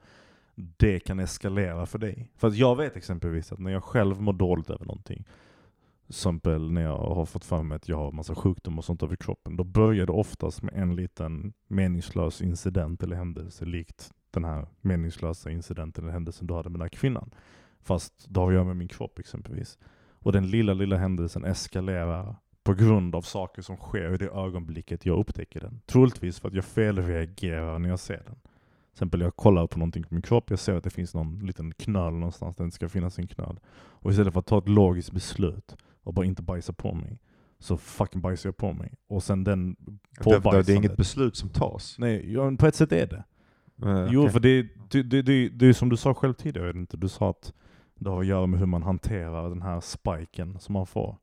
det 0.54 1.00
kan 1.00 1.20
eskalera 1.20 1.86
för 1.86 1.98
dig. 1.98 2.30
För 2.36 2.48
att 2.48 2.56
jag 2.56 2.76
vet 2.76 2.96
exempelvis 2.96 3.52
att 3.52 3.58
när 3.58 3.70
jag 3.70 3.84
själv 3.84 4.20
mår 4.20 4.32
dåligt 4.32 4.70
över 4.70 4.84
någonting, 4.84 5.24
till 6.06 6.12
exempel 6.12 6.72
när 6.72 6.82
jag 6.82 6.98
har 6.98 7.24
fått 7.24 7.44
för 7.44 7.62
mig 7.62 7.76
att 7.76 7.88
jag 7.88 7.96
har 7.96 8.12
massa 8.12 8.34
sjukdom 8.34 8.78
och 8.78 8.84
sånt 8.84 9.02
över 9.02 9.16
kroppen, 9.16 9.56
då 9.56 9.64
börjar 9.64 10.06
det 10.06 10.12
oftast 10.12 10.62
med 10.62 10.74
en 10.74 10.96
liten 10.96 11.52
meningslös 11.68 12.42
incident 12.42 13.02
eller 13.02 13.16
händelse, 13.16 13.64
likt 13.64 14.12
den 14.30 14.44
här 14.44 14.66
meningslösa 14.80 15.50
incidenten 15.50 16.04
eller 16.04 16.12
händelsen 16.12 16.46
du 16.46 16.54
hade 16.54 16.68
med 16.68 16.80
den 16.80 16.84
här 16.84 16.88
kvinnan. 16.88 17.30
Fast 17.80 18.26
det 18.28 18.40
har 18.40 18.48
att 18.48 18.54
göra 18.54 18.64
med 18.64 18.76
min 18.76 18.88
kropp 18.88 19.18
exempelvis. 19.18 19.78
Och 20.18 20.32
den 20.32 20.50
lilla, 20.50 20.74
lilla 20.74 20.96
händelsen 20.96 21.44
eskalerar 21.44 22.36
på 22.66 22.74
grund 22.74 23.14
av 23.14 23.22
saker 23.22 23.62
som 23.62 23.76
sker 23.76 24.14
i 24.14 24.16
det 24.16 24.28
ögonblicket 24.30 25.06
jag 25.06 25.18
upptäcker 25.18 25.60
den. 25.60 25.80
Troligtvis 25.86 26.40
för 26.40 26.48
att 26.48 26.54
jag 26.54 26.64
felreagerar 26.64 27.78
när 27.78 27.88
jag 27.88 27.98
ser 27.98 28.22
den. 28.26 28.34
Till 28.34 28.92
exempel 28.92 29.20
jag 29.20 29.36
kollar 29.36 29.66
på 29.66 29.78
någonting 29.78 30.02
på 30.04 30.14
min 30.14 30.22
kropp, 30.22 30.50
jag 30.50 30.58
ser 30.58 30.74
att 30.74 30.84
det 30.84 30.90
finns 30.90 31.14
någon 31.14 31.38
liten 31.46 31.72
knöl 31.74 32.12
någonstans 32.12 32.56
där 32.56 32.64
det 32.64 32.66
inte 32.66 32.74
ska 32.74 32.88
finnas 32.88 33.18
en 33.18 33.26
knöl. 33.26 33.60
Och 33.76 34.10
istället 34.10 34.32
för 34.32 34.40
att 34.40 34.46
ta 34.46 34.58
ett 34.58 34.68
logiskt 34.68 35.12
beslut 35.12 35.76
och 36.02 36.14
bara 36.14 36.26
inte 36.26 36.42
bajsa 36.42 36.72
på 36.72 36.94
mig, 36.94 37.18
så 37.58 37.76
fucking 37.76 38.20
bajsar 38.20 38.48
jag 38.48 38.56
på 38.56 38.72
mig. 38.72 38.94
Och 39.08 39.22
sen 39.22 39.44
den 39.44 39.74
Det, 39.78 39.90
det, 39.90 39.98
det 40.24 40.30
är 40.30 40.40
påbajsandet- 40.40 40.70
inget 40.76 40.96
beslut 40.96 41.36
som 41.36 41.48
tas. 41.48 41.96
Nej, 41.98 42.36
på 42.58 42.66
ett 42.66 42.74
sätt 42.74 42.92
är 42.92 43.06
det. 43.06 43.24
Eh, 43.88 44.08
Jo, 44.10 44.20
okej. 44.20 44.32
för 44.32 44.40
det, 44.40 44.62
det, 44.90 45.02
det, 45.02 45.22
det, 45.22 45.48
det 45.48 45.66
är 45.66 45.72
som 45.72 45.88
du 45.88 45.96
sa 45.96 46.14
själv 46.14 46.34
tidigare, 46.34 46.70
inte, 46.70 46.96
du 46.96 47.08
sa 47.08 47.30
att 47.30 47.52
det 47.94 48.10
har 48.10 48.20
att 48.20 48.26
göra 48.26 48.46
med 48.46 48.58
hur 48.60 48.66
man 48.66 48.82
hanterar 48.82 49.48
den 49.48 49.62
här 49.62 49.80
spiken 49.80 50.58
som 50.58 50.72
man 50.72 50.86
får. 50.86 51.16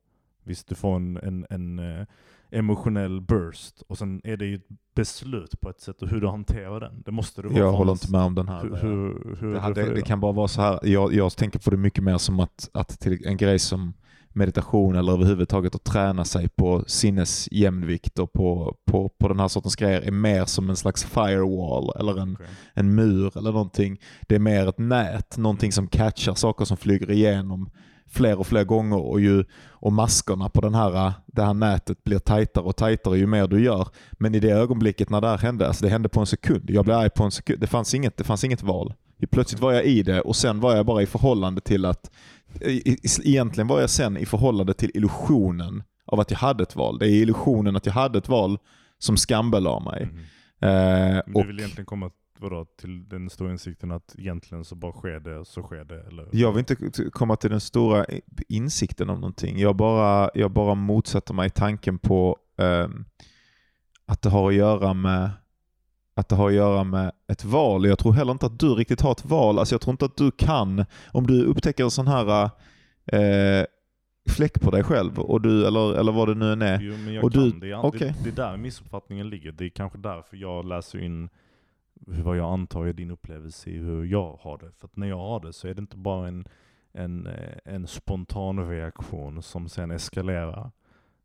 Visst, 0.44 0.68
du 0.68 0.76
får 0.76 0.96
en, 0.96 1.18
en, 1.18 1.46
en 1.50 1.80
eh, 1.80 2.06
emotionell 2.52 3.22
burst 3.22 3.84
och 3.88 3.98
sen 3.98 4.22
är 4.24 4.38
det 4.38 4.46
ju 4.46 4.56
ett 4.56 4.68
beslut 4.96 5.62
på 5.62 5.70
ett 5.70 5.82
sätt 5.82 6.02
och 6.02 6.10
hur 6.10 6.22
du 6.22 6.28
hanterar 6.28 6.80
den. 6.80 7.02
Det 7.06 7.12
måste 7.12 7.42
du 7.42 7.48
vara. 7.48 7.60
Jag 7.60 7.72
håller 7.72 7.92
inte 7.92 8.12
med 8.12 8.22
om 8.22 8.36
den 8.36 8.48
här. 8.48 8.62
Hur, 8.62 8.76
hur, 8.76 9.38
hur 9.40 9.52
det, 9.52 9.58
är 9.58 9.62
här, 9.62 9.74
det 9.74 9.94
det, 9.94 10.02
kan 10.02 10.20
bara 10.20 10.32
vara 10.32 10.48
så 10.48 10.62
här. 10.62 10.80
Jag, 10.84 11.14
jag 11.14 11.36
tänker 11.36 11.60
på 11.60 11.70
det 11.70 11.78
mycket 11.78 12.04
mer 12.04 12.18
som 12.18 12.40
att, 12.40 12.70
att 12.74 13.00
till 13.00 13.28
en 13.28 13.38
grej 13.38 13.60
som 13.60 13.94
meditation 14.36 14.96
eller 14.96 15.12
överhuvudtaget 15.12 15.76
att 15.76 15.84
träna 15.84 16.26
sig 16.26 16.50
på 16.50 16.84
sinnesjämvikt 16.88 18.20
och 18.20 18.34
på, 18.34 18.78
på, 18.86 19.10
på 19.10 19.28
den 19.28 19.40
här 19.40 19.48
sortens 19.48 19.76
grejer 19.76 20.02
är 20.02 20.12
mer 20.12 20.46
som 20.46 20.70
en 20.70 20.76
slags 20.76 21.04
firewall 21.04 21.92
eller 22.00 22.22
en, 22.22 22.34
Okej. 22.34 22.48
en 22.74 22.96
mur 22.96 23.38
eller 23.38 23.52
någonting. 23.52 24.00
Det 24.28 24.36
är 24.36 24.40
mer 24.40 24.68
ett 24.68 24.78
nät, 24.78 25.38
någonting 25.38 25.72
som 25.72 25.88
catchar 25.88 26.34
saker 26.34 26.66
som 26.66 26.78
flyger 26.78 27.12
igenom 27.12 27.70
fler 28.14 28.40
och 28.40 28.48
fler 28.48 28.64
gånger 28.64 28.98
och, 28.98 29.22
ju, 29.22 29.44
och 29.70 29.94
maskorna 29.94 30.50
på 30.50 30.62
den 30.62 30.76
här, 30.76 31.14
det 31.26 31.44
här 31.44 31.54
nätet 31.54 32.04
blir 32.04 32.20
tajtare 32.20 32.64
och 32.64 32.76
tajtare 32.76 33.18
ju 33.18 33.28
mer 33.28 33.48
du 33.48 33.64
gör. 33.64 33.88
Men 34.12 34.36
i 34.36 34.40
det 34.40 34.52
ögonblicket 34.52 35.10
när 35.10 35.22
det 35.22 35.28
här 35.28 35.38
hände, 35.38 35.68
alltså 35.68 35.86
det 35.86 35.92
hände 35.92 36.10
på 36.10 36.20
en 36.20 36.26
sekund. 36.26 36.70
Jag 36.70 36.86
blev 36.86 36.98
arg 36.98 37.10
på 37.10 37.24
en 37.24 37.32
sekund. 37.32 37.60
Det 37.60 37.68
fanns 37.68 37.94
inget, 37.94 38.18
det 38.18 38.24
fanns 38.24 38.44
inget 38.44 38.64
val. 38.64 38.94
Plötsligt 39.32 39.62
var 39.62 39.72
jag 39.72 39.86
i 39.86 40.04
det 40.04 40.22
och 40.22 40.36
sen 40.36 40.60
var 40.60 40.76
jag 40.76 40.86
bara 40.86 41.02
i 41.02 41.06
förhållande 41.06 41.62
till 41.62 41.86
att 41.86 42.12
egentligen 43.24 43.68
var 43.68 43.80
jag 43.80 43.90
sen 43.90 44.18
i 44.18 44.26
förhållande 44.26 44.74
till 44.74 44.92
illusionen 44.94 45.84
av 46.06 46.20
att 46.20 46.32
jag 46.32 46.38
hade 46.38 46.64
ett 46.64 46.76
val. 46.76 47.00
Det 47.00 47.08
är 47.08 47.10
illusionen 47.10 47.76
att 47.76 47.86
jag 47.86 47.94
hade 47.94 48.18
ett 48.18 48.30
val 48.30 48.58
som 49.00 49.18
skambelade 49.18 49.86
mig. 49.86 50.06
Mhm. 50.06 50.24
Eh, 50.70 51.18
och 51.18 51.42
du 51.42 51.48
vill 51.48 51.60
egentligen 51.60 51.86
komma 51.86 52.12
vadå, 52.44 52.66
till 52.66 53.10
den 53.10 53.30
stora 53.30 53.52
insikten 53.52 53.92
att 53.92 54.16
egentligen 54.18 54.66
så 54.66 54.76
bara 54.76 54.92
sker 54.92 55.20
det, 55.20 55.46
så 55.46 55.62
sker 55.64 55.84
det? 55.86 56.02
Eller? 56.08 56.28
Jag 56.32 56.52
vill 56.52 56.60
inte 56.60 56.76
komma 57.12 57.36
till 57.36 57.50
den 57.50 57.60
stora 57.62 58.06
insikten 58.50 59.10
om 59.10 59.20
någonting. 59.20 59.60
Jag 59.60 59.76
bara, 59.76 60.30
jag 60.34 60.52
bara 60.52 60.76
motsätter 60.76 61.34
mig 61.34 61.50
tanken 61.50 62.00
på 62.00 62.38
ehm, 62.58 63.06
att 64.06 64.22
det 64.22 64.30
har 64.30 64.50
att 64.50 64.56
göra 64.56 64.94
med 64.94 65.30
att 66.16 66.30
det 66.30 66.36
har 66.36 66.48
att 66.48 66.54
göra 66.56 66.84
med 66.84 67.12
ett 67.28 67.46
val. 67.46 67.86
Jag 67.86 68.00
tror 68.00 68.14
heller 68.14 68.32
inte 68.32 68.46
att 68.46 68.60
du 68.60 68.68
riktigt 68.76 69.02
har 69.02 69.12
ett 69.12 69.26
val. 69.26 69.60
Alltså 69.60 69.74
jag 69.76 69.82
tror 69.82 69.92
inte 69.92 70.06
att 70.06 70.18
du 70.18 70.32
kan, 70.32 70.86
om 71.12 71.28
du 71.28 71.44
upptäcker 71.46 71.84
en 71.84 71.92
sån 71.92 72.08
här 72.08 72.50
eh, 73.06 73.66
fläck 74.30 74.62
på 74.62 74.72
dig 74.72 74.84
själv, 74.84 75.20
och 75.20 75.42
du, 75.42 75.68
eller, 75.68 75.94
eller 75.94 76.12
vad 76.12 76.28
det 76.28 76.36
nu 76.36 76.52
än 76.54 76.62
är. 76.62 76.80
Jo, 76.82 76.94
men 76.98 77.14
jag 77.14 77.24
Och 77.24 77.34
kan. 77.34 77.42
du- 77.50 77.60
det, 77.60 77.76
okej. 77.76 78.14
det, 78.24 78.24
det 78.32 78.42
är 78.42 78.46
där 78.50 78.58
missuppfattningen 78.58 79.30
ligger. 79.30 79.52
Det 79.52 79.66
är 79.66 79.70
kanske 79.70 79.98
därför 79.98 80.38
jag 80.38 80.66
läser 80.66 81.00
in 81.00 81.30
vad 82.08 82.38
jag 82.38 82.54
antar 82.54 82.86
är 82.86 82.94
din 82.94 83.12
upplevelse 83.12 83.70
i 83.70 83.78
hur 83.78 84.06
jag 84.06 84.40
har 84.42 84.58
det. 84.58 84.72
För 84.72 84.88
att 84.88 84.96
när 84.96 85.08
jag 85.08 85.18
har 85.18 85.40
det 85.40 85.54
så 85.54 85.68
är 85.68 85.74
det 85.74 85.82
inte 85.82 85.98
bara 85.98 86.28
en, 86.28 86.46
en, 86.92 87.28
eh, 87.28 87.58
en 87.66 87.88
spontan 87.88 88.70
reaktion 88.70 89.42
som 89.42 89.70
sen 89.70 89.92
eskalerar. 89.92 90.72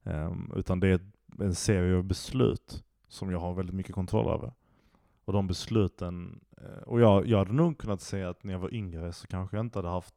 Um, 0.02 0.52
utan 0.56 0.80
det 0.80 0.88
är 0.88 1.00
en 1.40 1.54
serie 1.54 1.96
av 1.96 2.04
beslut 2.04 2.84
som 3.08 3.30
jag 3.30 3.38
har 3.38 3.54
väldigt 3.54 3.74
mycket 3.74 3.94
kontroll 3.94 4.28
över. 4.28 4.52
Och 5.24 5.32
de 5.32 5.46
besluten, 5.46 6.40
eh, 6.56 6.82
och 6.82 7.00
jag, 7.00 7.26
jag 7.26 7.38
hade 7.38 7.52
nog 7.52 7.78
kunnat 7.78 8.00
säga 8.00 8.28
att 8.28 8.44
när 8.44 8.52
jag 8.52 8.60
var 8.60 8.74
yngre 8.74 9.12
så 9.12 9.26
kanske 9.26 9.56
jag 9.56 9.66
inte 9.66 9.78
hade 9.78 9.88
haft 9.88 10.14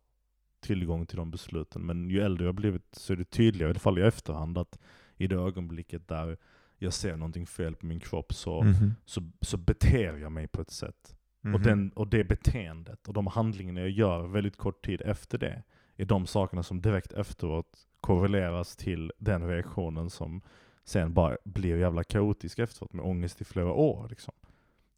tillgång 0.60 1.06
till 1.06 1.18
de 1.18 1.32
besluten. 1.32 1.82
Men 1.82 2.10
ju 2.10 2.22
äldre 2.22 2.46
jag 2.46 2.56
blivit 2.56 2.96
så 2.96 3.14
är 3.14 3.18
det 3.18 3.26
tydligare, 3.26 3.70
i 3.70 3.72
alla 3.72 3.80
fall 3.80 4.00
i 4.00 4.02
efterhand, 4.02 4.58
att 4.58 4.80
i 5.18 5.28
det 5.28 5.36
ögonblicket 5.36 6.08
där 6.08 6.38
jag 6.82 6.94
ser 6.94 7.16
någonting 7.16 7.46
fel 7.48 7.76
på 7.76 7.86
min 7.86 8.00
kropp 8.00 8.34
så, 8.34 8.62
Mhm. 8.64 8.96
så, 9.06 9.22
så 9.42 9.58
beter 9.58 10.18
jag 10.18 10.32
mig 10.32 10.48
på 10.48 10.62
ett 10.62 10.72
sätt. 10.72 11.16
Och, 11.44 11.48
Mhm. 11.50 11.62
den, 11.64 11.90
och 11.92 12.08
det 12.08 12.24
beteendet 12.24 13.08
och 13.08 13.14
de 13.14 13.28
handlingarna 13.28 13.80
jag 13.80 13.90
gör 13.90 14.28
väldigt 14.28 14.58
kort 14.58 14.86
tid 14.86 15.02
efter 15.06 15.38
det 15.38 15.64
är 15.98 16.06
de 16.06 16.28
sakerna 16.28 16.64
som 16.64 16.82
direkt 16.82 17.14
efteråt 17.14 17.88
korreleras 18.02 18.76
till 18.76 19.12
den 19.18 19.48
reaktionen 19.48 20.10
som 20.10 20.42
sen 20.84 21.14
bara 21.14 21.38
blir 21.46 21.78
jävla 21.78 22.04
kaotisk 22.04 22.60
efteråt 22.60 22.94
med 22.94 23.06
ångest 23.06 23.42
i 23.42 23.44
flera 23.46 23.72
år. 23.74 24.08
Liksom. 24.10 24.34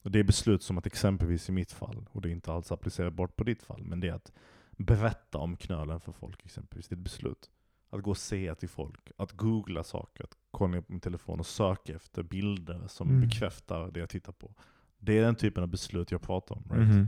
Och 0.04 0.12
det 0.12 0.20
är 0.20 0.24
beslut 0.24 0.64
som 0.64 0.78
att 0.78 0.86
exempelvis 0.86 1.50
i 1.50 1.52
mitt 1.52 1.72
fall, 1.72 2.06
och 2.12 2.22
det 2.22 2.30
är 2.30 2.32
inte 2.32 2.52
alls 2.54 2.72
applicerbart 2.72 3.36
på 3.36 3.44
ditt 3.44 3.64
fall, 3.64 3.84
men 3.84 4.00
det 4.00 4.08
är 4.10 4.14
att 4.14 4.32
berätta 4.72 5.38
om 5.38 5.58
knölen 5.58 6.00
för 6.00 6.12
folk 6.12 6.46
exempelvis. 6.46 6.88
Det 6.88 6.94
är 6.94 6.98
ett 6.98 7.04
beslut. 7.04 7.50
Att 7.94 8.02
gå 8.02 8.10
och 8.10 8.18
säga 8.18 8.56
till 8.56 8.70
folk, 8.70 9.12
att 9.18 9.32
googla 9.32 9.84
saker, 9.84 10.24
att 10.24 10.38
kolla 10.52 10.82
på 10.82 10.92
min 10.92 11.00
telefon 11.00 11.40
och 11.40 11.46
söka 11.46 11.96
efter 11.96 12.24
bilder 12.24 12.88
som 12.88 13.10
Mm. 13.10 13.22
bekräftar 13.22 13.92
det 13.92 14.00
jag 14.00 14.10
tittar 14.10 14.32
på. 14.34 14.54
Det 15.00 15.18
är 15.18 15.22
den 15.22 15.36
typen 15.36 15.64
av 15.64 15.70
beslut 15.70 16.12
jag 16.12 16.22
pratar 16.22 16.56
om. 16.56 16.64
Right? 16.70 16.88
Mhm. 16.90 17.08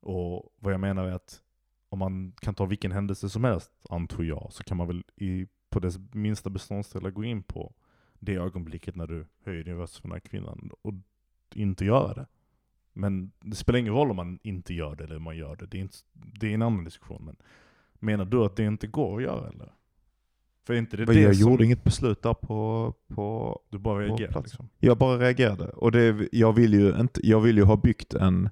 Och 0.00 0.54
vad 0.58 0.72
jag 0.72 0.80
menar 0.80 1.04
är 1.04 1.12
att 1.12 1.42
om 1.88 1.98
man 1.98 2.32
kan 2.32 2.54
ta 2.54 2.66
vilken 2.66 2.92
händelse 2.92 3.28
som 3.28 3.44
helst, 3.44 3.70
antar 3.90 4.22
jag, 4.24 4.48
så 4.52 4.64
kan 4.64 4.76
man 4.76 4.86
väl 4.86 5.04
i, 5.16 5.46
på 5.70 5.80
dess 5.80 5.96
minsta 6.12 6.50
beståndsdelar 6.50 7.10
gå 7.10 7.24
in 7.24 7.42
på 7.42 7.74
det 8.18 8.34
ögonblicket 8.34 8.96
när 8.96 9.06
du 9.06 9.26
höjer 9.44 9.64
din 9.64 9.76
röst 9.76 9.96
för 9.96 10.02
den 10.02 10.12
här 10.12 10.20
kvinnan 10.20 10.70
och 10.82 10.94
inte 11.54 11.84
göra 11.84 12.14
det. 12.14 12.26
Men 12.92 13.32
det 13.40 13.56
spelar 13.56 13.78
ingen 13.78 13.92
roll 13.94 14.10
om 14.10 14.16
man 14.16 14.38
inte 14.42 14.74
gör 14.74 14.96
det 14.96 15.04
eller 15.04 15.16
om 15.16 15.22
man 15.22 15.36
gör 15.36 15.56
det. 15.56 15.66
Det 15.66 15.78
är, 15.78 15.82
inte, 15.82 15.96
det 16.12 16.46
är 16.50 16.54
en 16.54 16.62
annan 16.62 16.84
diskussion. 16.84 17.24
Men 17.24 17.36
menar 17.94 18.24
du 18.24 18.44
att 18.44 18.56
det 18.56 18.64
inte 18.64 18.86
går 18.86 19.16
att 19.16 19.22
göra 19.22 19.48
eller? 19.48 19.72
För 20.66 20.74
inte 20.74 20.96
det 20.96 21.06
Men 21.06 21.14
det 21.14 21.20
jag 21.20 21.36
som 21.36 21.50
gjorde 21.50 21.64
inget 21.64 21.84
beslut 21.84 22.22
där 22.22 22.34
på, 22.34 22.94
på 23.14 23.58
du 23.70 23.78
bara 23.78 24.16
plats. 24.16 24.36
liksom? 24.42 24.68
Jag 24.78 24.98
bara 24.98 25.18
reagerade. 25.18 25.64
Och 25.68 25.92
det, 25.92 26.28
jag, 26.32 26.52
vill 26.52 26.74
ju 26.74 27.00
inte, 27.00 27.20
jag 27.26 27.40
vill 27.40 27.56
ju 27.56 27.62
ha 27.64 27.76
byggt 27.76 28.14
en... 28.14 28.48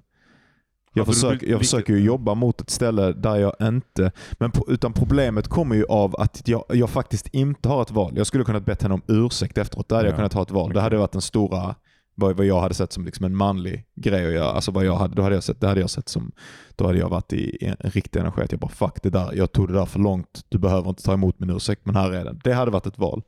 Jag, 0.93 1.05
Hade 1.05 1.37
du 1.37 1.47
jag 1.47 1.59
försöker 1.59 1.93
ju 1.93 1.99
jobba 1.99 2.33
mot 2.33 2.61
ett 2.61 2.69
ställe 2.69 3.13
där 3.13 3.35
jag 3.35 3.53
inte... 3.61 4.11
Men 4.33 4.51
utan 4.67 4.93
problemet 4.93 5.47
kommer 5.47 5.75
ju 5.75 5.85
av 5.85 6.15
att 6.15 6.47
jag, 6.47 6.63
jag 6.69 6.89
faktiskt 6.89 7.27
inte 7.27 7.69
har 7.69 7.81
ett 7.81 7.91
val. 7.91 8.13
Jag 8.17 8.27
skulle 8.27 8.43
kunnat 8.43 8.65
bett 8.65 8.81
henne 8.81 8.93
om 8.93 9.01
ursäkt 9.07 9.57
efteråt. 9.57 9.89
Där 9.89 9.95
hade 9.95 10.07
jag 10.07 10.13
Ja, 10.13 10.17
kunnat 10.17 10.33
ha 10.33 10.41
ett 10.41 10.51
val. 10.51 10.73
Det 10.73 10.81
hade 10.81 10.97
varit 10.97 11.11
den 11.11 11.21
stora... 11.21 11.75
Vad, 12.15 12.37
vad 12.37 12.45
jag 12.45 12.61
hade 12.61 12.73
sett 12.73 12.93
som 12.93 13.05
liksom 13.05 13.25
en 13.25 13.35
manlig 13.35 13.85
grej 13.95 14.27
att 14.27 14.33
göra. 14.33 14.51
Alltså 14.51 14.71
vad 14.71 14.85
jag 14.85 14.95
hade, 14.95 15.15
då 15.15 15.21
hade 15.21 15.35
jag 15.35 15.43
sett, 15.43 15.61
det 15.61 15.67
hade 15.67 15.81
jag 15.81 15.89
sett 15.89 16.09
som... 16.09 16.31
Då 16.75 16.85
hade 16.85 16.99
jag 16.99 17.09
varit 17.09 17.33
i 17.33 17.57
en, 17.61 17.75
en 17.79 17.89
riktig 17.89 18.19
energi. 18.19 18.41
Att 18.41 18.51
jag 18.51 18.59
bara 18.59 18.71
fuck 18.71 19.03
det 19.03 19.09
där. 19.09 19.33
Jag 19.33 19.51
tog 19.51 19.67
det 19.67 19.73
där 19.73 19.85
för 19.85 19.99
långt. 19.99 20.45
Du 20.49 20.57
behöver 20.57 20.89
inte 20.89 21.03
ta 21.03 21.13
emot 21.13 21.39
min 21.39 21.49
ursäkt 21.49 21.81
men 21.85 21.95
här 21.95 22.11
är 22.11 22.25
den. 22.25 22.41
Det 22.43 22.53
hade 22.53 22.71
varit 22.71 22.85
ett 22.85 22.99
val. 22.99 23.23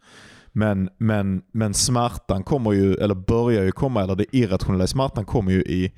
Men, 0.52 0.90
men, 0.98 1.42
men 1.52 1.74
smärtan 1.74 2.44
kommer 2.44 2.72
ju, 2.72 2.94
eller 2.94 3.16
börjar 3.16 3.64
ju 3.64 3.72
komma, 3.72 4.04
eller 4.04 4.16
det 4.16 4.36
irrationella 4.36 4.84
i 4.84 4.88
smärtan 4.88 5.26
kommer 5.26 5.52
ju 5.52 5.62
i 5.62 5.92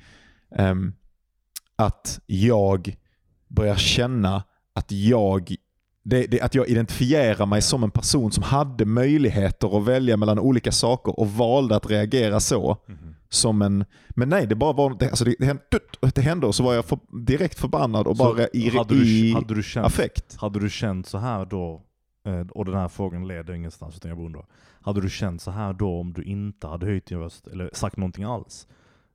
um, 0.58 0.92
att 1.76 2.20
jag 2.26 2.96
börjar 3.48 3.76
känna 3.76 4.42
att 4.74 4.92
jag 4.92 5.54
det, 6.10 6.26
det, 6.26 6.40
att 6.40 6.54
jag 6.54 6.68
identifierar 6.68 7.46
mig 7.46 7.62
som 7.62 7.82
en 7.84 7.90
person 7.90 8.32
som 8.32 8.42
hade 8.42 8.84
möjligheter 8.84 9.78
att 9.78 9.84
välja 9.84 10.16
mellan 10.16 10.38
olika 10.38 10.72
saker 10.72 11.20
och 11.20 11.30
valde 11.32 11.76
att 11.76 11.90
reagera 11.90 12.40
så. 12.40 12.76
Mhm. 12.86 13.14
Som 13.28 13.62
en, 13.62 13.84
men 14.10 14.28
nej, 14.28 14.46
det 14.46 14.54
bara 14.54 14.72
var, 14.72 14.96
det, 14.98 15.08
alltså 15.10 15.24
det, 15.24 15.34
det, 15.38 15.46
hände, 15.46 15.62
det 16.14 16.20
hände 16.20 16.46
och 16.46 16.54
så 16.54 16.62
var 16.62 16.74
jag 16.74 16.84
för, 16.84 16.98
direkt 17.26 17.58
förbannad 17.58 18.06
och 18.06 18.16
Så 18.16 18.24
bara 18.24 18.48
i, 18.52 18.70
hade, 18.76 18.94
du, 18.94 19.08
i 19.08 19.32
hade, 19.32 19.54
du 19.54 19.62
känt, 19.62 19.86
affekt. 19.86 20.36
hade 20.36 20.60
du 20.60 20.70
känt 20.70 21.06
så 21.06 21.18
här 21.18 21.44
då, 21.44 21.82
eh, 22.26 22.46
och 22.50 22.64
den 22.64 22.74
här 22.74 22.88
frågan 22.88 23.28
leder 23.28 23.54
ingenstans 23.54 23.96
utan 23.96 24.08
jag 24.08 24.18
bara 24.18 24.26
undrar. 24.26 24.46
Hade 24.82 25.00
du 25.00 25.10
känt 25.10 25.42
så 25.42 25.50
här 25.50 25.72
då 25.72 26.00
om 26.00 26.12
du 26.12 26.22
inte 26.22 26.66
hade 26.66 26.86
höjt 26.86 27.06
din 27.06 27.18
röst 27.18 27.46
eller 27.46 27.70
sagt 27.72 27.96
någonting 27.96 28.24
alls? 28.24 28.66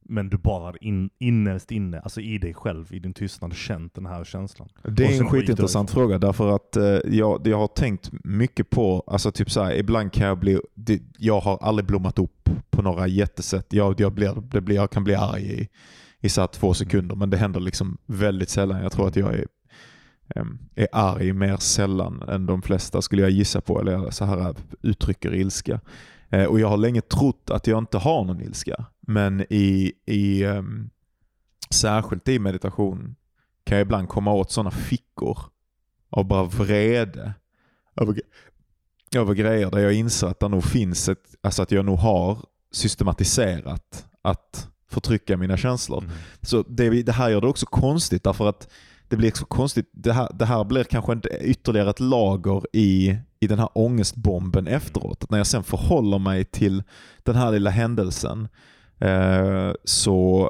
Men 0.09 0.29
du 0.29 0.37
bara 0.37 0.77
in, 0.77 1.09
innerst 1.19 1.71
inne, 1.71 1.99
alltså 1.99 2.21
i 2.21 2.37
dig 2.37 2.53
själv, 2.53 2.93
i 2.93 2.99
din 2.99 3.13
tystnad, 3.13 3.53
känt 3.55 3.95
den 3.95 4.05
här 4.05 4.23
känslan. 4.23 4.69
Det 4.83 5.05
är 5.05 5.21
en 5.21 5.29
skitintressant 5.29 5.91
fråga 5.91 6.17
därför 6.17 6.55
att 6.55 6.75
eh, 6.75 6.83
jag, 7.05 7.47
jag 7.47 7.57
har 7.57 7.67
tänkt 7.67 8.11
mycket 8.23 8.69
på, 8.69 9.03
alltså 9.07 9.31
typ 9.31 9.51
så 9.51 9.63
här, 9.63 9.73
ibland 9.73 10.13
kan 10.13 10.27
jag 10.27 10.39
bli, 10.39 10.59
det, 10.73 11.01
jag 11.17 11.39
har 11.39 11.57
aldrig 11.61 11.85
blommat 11.85 12.19
upp 12.19 12.49
på 12.69 12.81
några 12.81 13.07
jättesätt. 13.07 13.73
Jag, 13.73 13.99
jag, 13.99 14.13
blir, 14.13 14.43
det 14.51 14.61
blir, 14.61 14.75
jag 14.75 14.91
kan 14.91 15.03
bli 15.03 15.15
arg 15.15 15.61
i, 15.61 15.67
i 16.19 16.29
så 16.29 16.47
två 16.47 16.73
sekunder 16.73 17.15
men 17.15 17.29
det 17.29 17.37
händer 17.37 17.59
liksom 17.59 17.97
väldigt 18.05 18.49
sällan. 18.49 18.83
Jag 18.83 18.91
tror 18.91 19.07
att 19.07 19.15
jag 19.15 19.33
är, 19.33 19.47
är 20.75 20.87
arg 20.91 21.33
mer 21.33 21.57
sällan 21.57 22.21
än 22.21 22.45
de 22.45 22.61
flesta 22.61 23.01
skulle 23.01 23.21
jag 23.21 23.31
gissa 23.31 23.61
på, 23.61 23.81
eller 23.81 24.09
så 24.09 24.25
här 24.25 24.55
uttrycker 24.81 25.33
ilska. 25.33 25.79
Eh, 26.29 26.45
och 26.45 26.59
jag 26.59 26.67
har 26.67 26.77
länge 26.77 27.01
trott 27.01 27.49
att 27.49 27.67
jag 27.67 27.77
inte 27.77 27.97
har 27.97 28.25
någon 28.25 28.41
ilska. 28.41 28.85
Men 29.07 29.45
i, 29.49 29.93
i 30.05 30.43
em, 30.43 30.89
särskilt 31.69 32.27
i 32.27 32.39
meditation 32.39 33.15
kan 33.63 33.77
jag 33.77 33.85
ibland 33.85 34.09
komma 34.09 34.33
åt 34.33 34.51
sådana 34.51 34.71
fickor 34.71 35.39
av 36.09 36.25
bara 36.25 36.43
vrede 36.43 37.33
över, 37.95 38.21
över 39.15 39.33
grejer 39.33 39.71
där 39.71 39.79
jag 39.79 39.93
inser 39.93 40.27
att 40.27 40.39
det 40.39 40.47
nog 40.47 40.63
finns 40.63 41.09
ett, 41.09 41.35
alltså 41.41 41.61
att 41.61 41.71
jag 41.71 41.85
nog 41.85 41.97
har 41.97 42.37
systematiserat 42.71 44.05
att 44.21 44.69
förtrycka 44.89 45.37
mina 45.37 45.57
känslor. 45.57 46.01
Mhm. 46.01 46.11
Så 46.41 46.63
det, 46.63 47.03
det 47.03 47.11
här 47.11 47.29
gör 47.29 47.41
det 47.41 47.47
också 47.47 47.65
konstigt 47.65 48.23
därför 48.23 48.49
att 48.49 48.69
det 49.07 49.17
blir 49.17 49.31
så 49.31 49.45
konstigt. 49.45 49.89
Det 49.91 50.13
här, 50.13 50.29
det 50.33 50.45
här 50.45 50.63
blir 50.63 50.83
kanske 50.83 51.13
inte 51.13 51.29
ytterligare 51.41 51.89
ett 51.89 51.99
lager 51.99 52.63
i, 52.73 53.17
i 53.39 53.47
den 53.47 53.59
här 53.59 53.69
ångestbomben 53.73 54.67
efteråt. 54.67 55.23
Att 55.23 55.29
när 55.29 55.37
jag 55.37 55.47
sen 55.47 55.63
förhåller 55.63 56.19
mig 56.19 56.45
till 56.45 56.83
den 57.23 57.35
här 57.35 57.51
lilla 57.51 57.69
händelsen 57.69 58.47
så, 59.83 60.49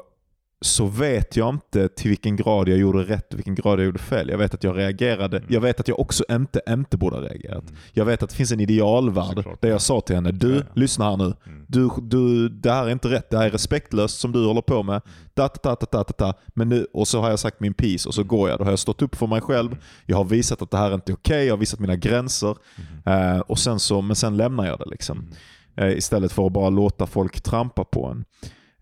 så 0.60 0.86
vet 0.86 1.36
jag 1.36 1.54
inte 1.54 1.88
till 1.88 2.08
vilken 2.08 2.36
grad 2.36 2.68
jag 2.68 2.78
gjorde 2.78 3.02
rätt 3.02 3.32
och 3.32 3.38
vilken 3.38 3.54
grad 3.54 3.78
jag 3.78 3.86
gjorde 3.86 3.98
fel. 3.98 4.28
Jag 4.28 4.38
vet 4.38 4.54
att 4.54 4.64
jag 4.64 4.76
reagerade. 4.78 5.36
Mm. 5.36 5.48
Jag 5.52 5.60
vet 5.60 5.80
att 5.80 5.88
jag 5.88 6.00
också 6.00 6.24
inte, 6.30 6.60
inte 6.68 6.96
borde 6.96 7.16
ha 7.16 7.22
reagerat. 7.22 7.62
Mm. 7.62 7.74
Jag 7.92 8.04
vet 8.04 8.22
att 8.22 8.30
det 8.30 8.36
finns 8.36 8.52
en 8.52 8.60
idealvärld 8.60 9.34
Såklart. 9.36 9.62
där 9.62 9.68
jag 9.68 9.80
sa 9.80 10.00
till 10.00 10.14
henne, 10.14 10.32
du, 10.32 10.64
lyssna 10.74 11.10
här 11.10 11.16
nu. 11.16 11.24
Mm. 11.24 11.64
Du, 11.68 11.90
du, 12.02 12.48
det 12.48 12.72
här 12.72 12.86
är 12.86 12.90
inte 12.90 13.08
rätt, 13.08 13.30
det 13.30 13.38
här 13.38 13.46
är 13.46 13.50
respektlöst 13.50 14.18
som 14.20 14.32
du 14.32 14.46
håller 14.46 14.62
på 14.62 14.82
med. 14.82 15.02
Da, 15.34 15.48
da, 15.62 15.74
da, 15.74 15.86
da, 15.90 16.02
da, 16.02 16.14
da. 16.18 16.34
Men 16.54 16.68
nu, 16.68 16.86
och 16.92 17.08
så 17.08 17.20
har 17.20 17.30
jag 17.30 17.38
sagt 17.38 17.60
min 17.60 17.74
piece 17.74 18.08
och 18.08 18.14
så 18.14 18.24
går 18.24 18.48
jag. 18.48 18.58
Då 18.58 18.64
har 18.64 18.72
jag 18.72 18.78
stått 18.78 19.02
upp 19.02 19.14
för 19.16 19.26
mig 19.26 19.40
själv. 19.40 19.76
Jag 20.06 20.16
har 20.16 20.24
visat 20.24 20.62
att 20.62 20.70
det 20.70 20.76
här 20.76 20.94
inte 20.94 21.12
är 21.12 21.14
okej, 21.14 21.46
jag 21.46 21.52
har 21.52 21.58
visat 21.58 21.80
mina 21.80 21.96
gränser. 21.96 22.56
Eh, 23.06 23.38
och 23.38 23.58
sen 23.58 23.78
så, 23.80 24.00
men 24.00 24.16
sen 24.16 24.36
lämnar 24.36 24.66
jag 24.66 24.78
det 24.78 24.90
liksom. 24.90 25.28
Eh, 25.76 25.90
istället 25.96 26.32
för 26.32 26.46
att 26.46 26.52
bara 26.52 26.70
låta 26.70 27.06
folk 27.06 27.40
trampa 27.40 27.84
på 27.84 28.06
en. 28.06 28.24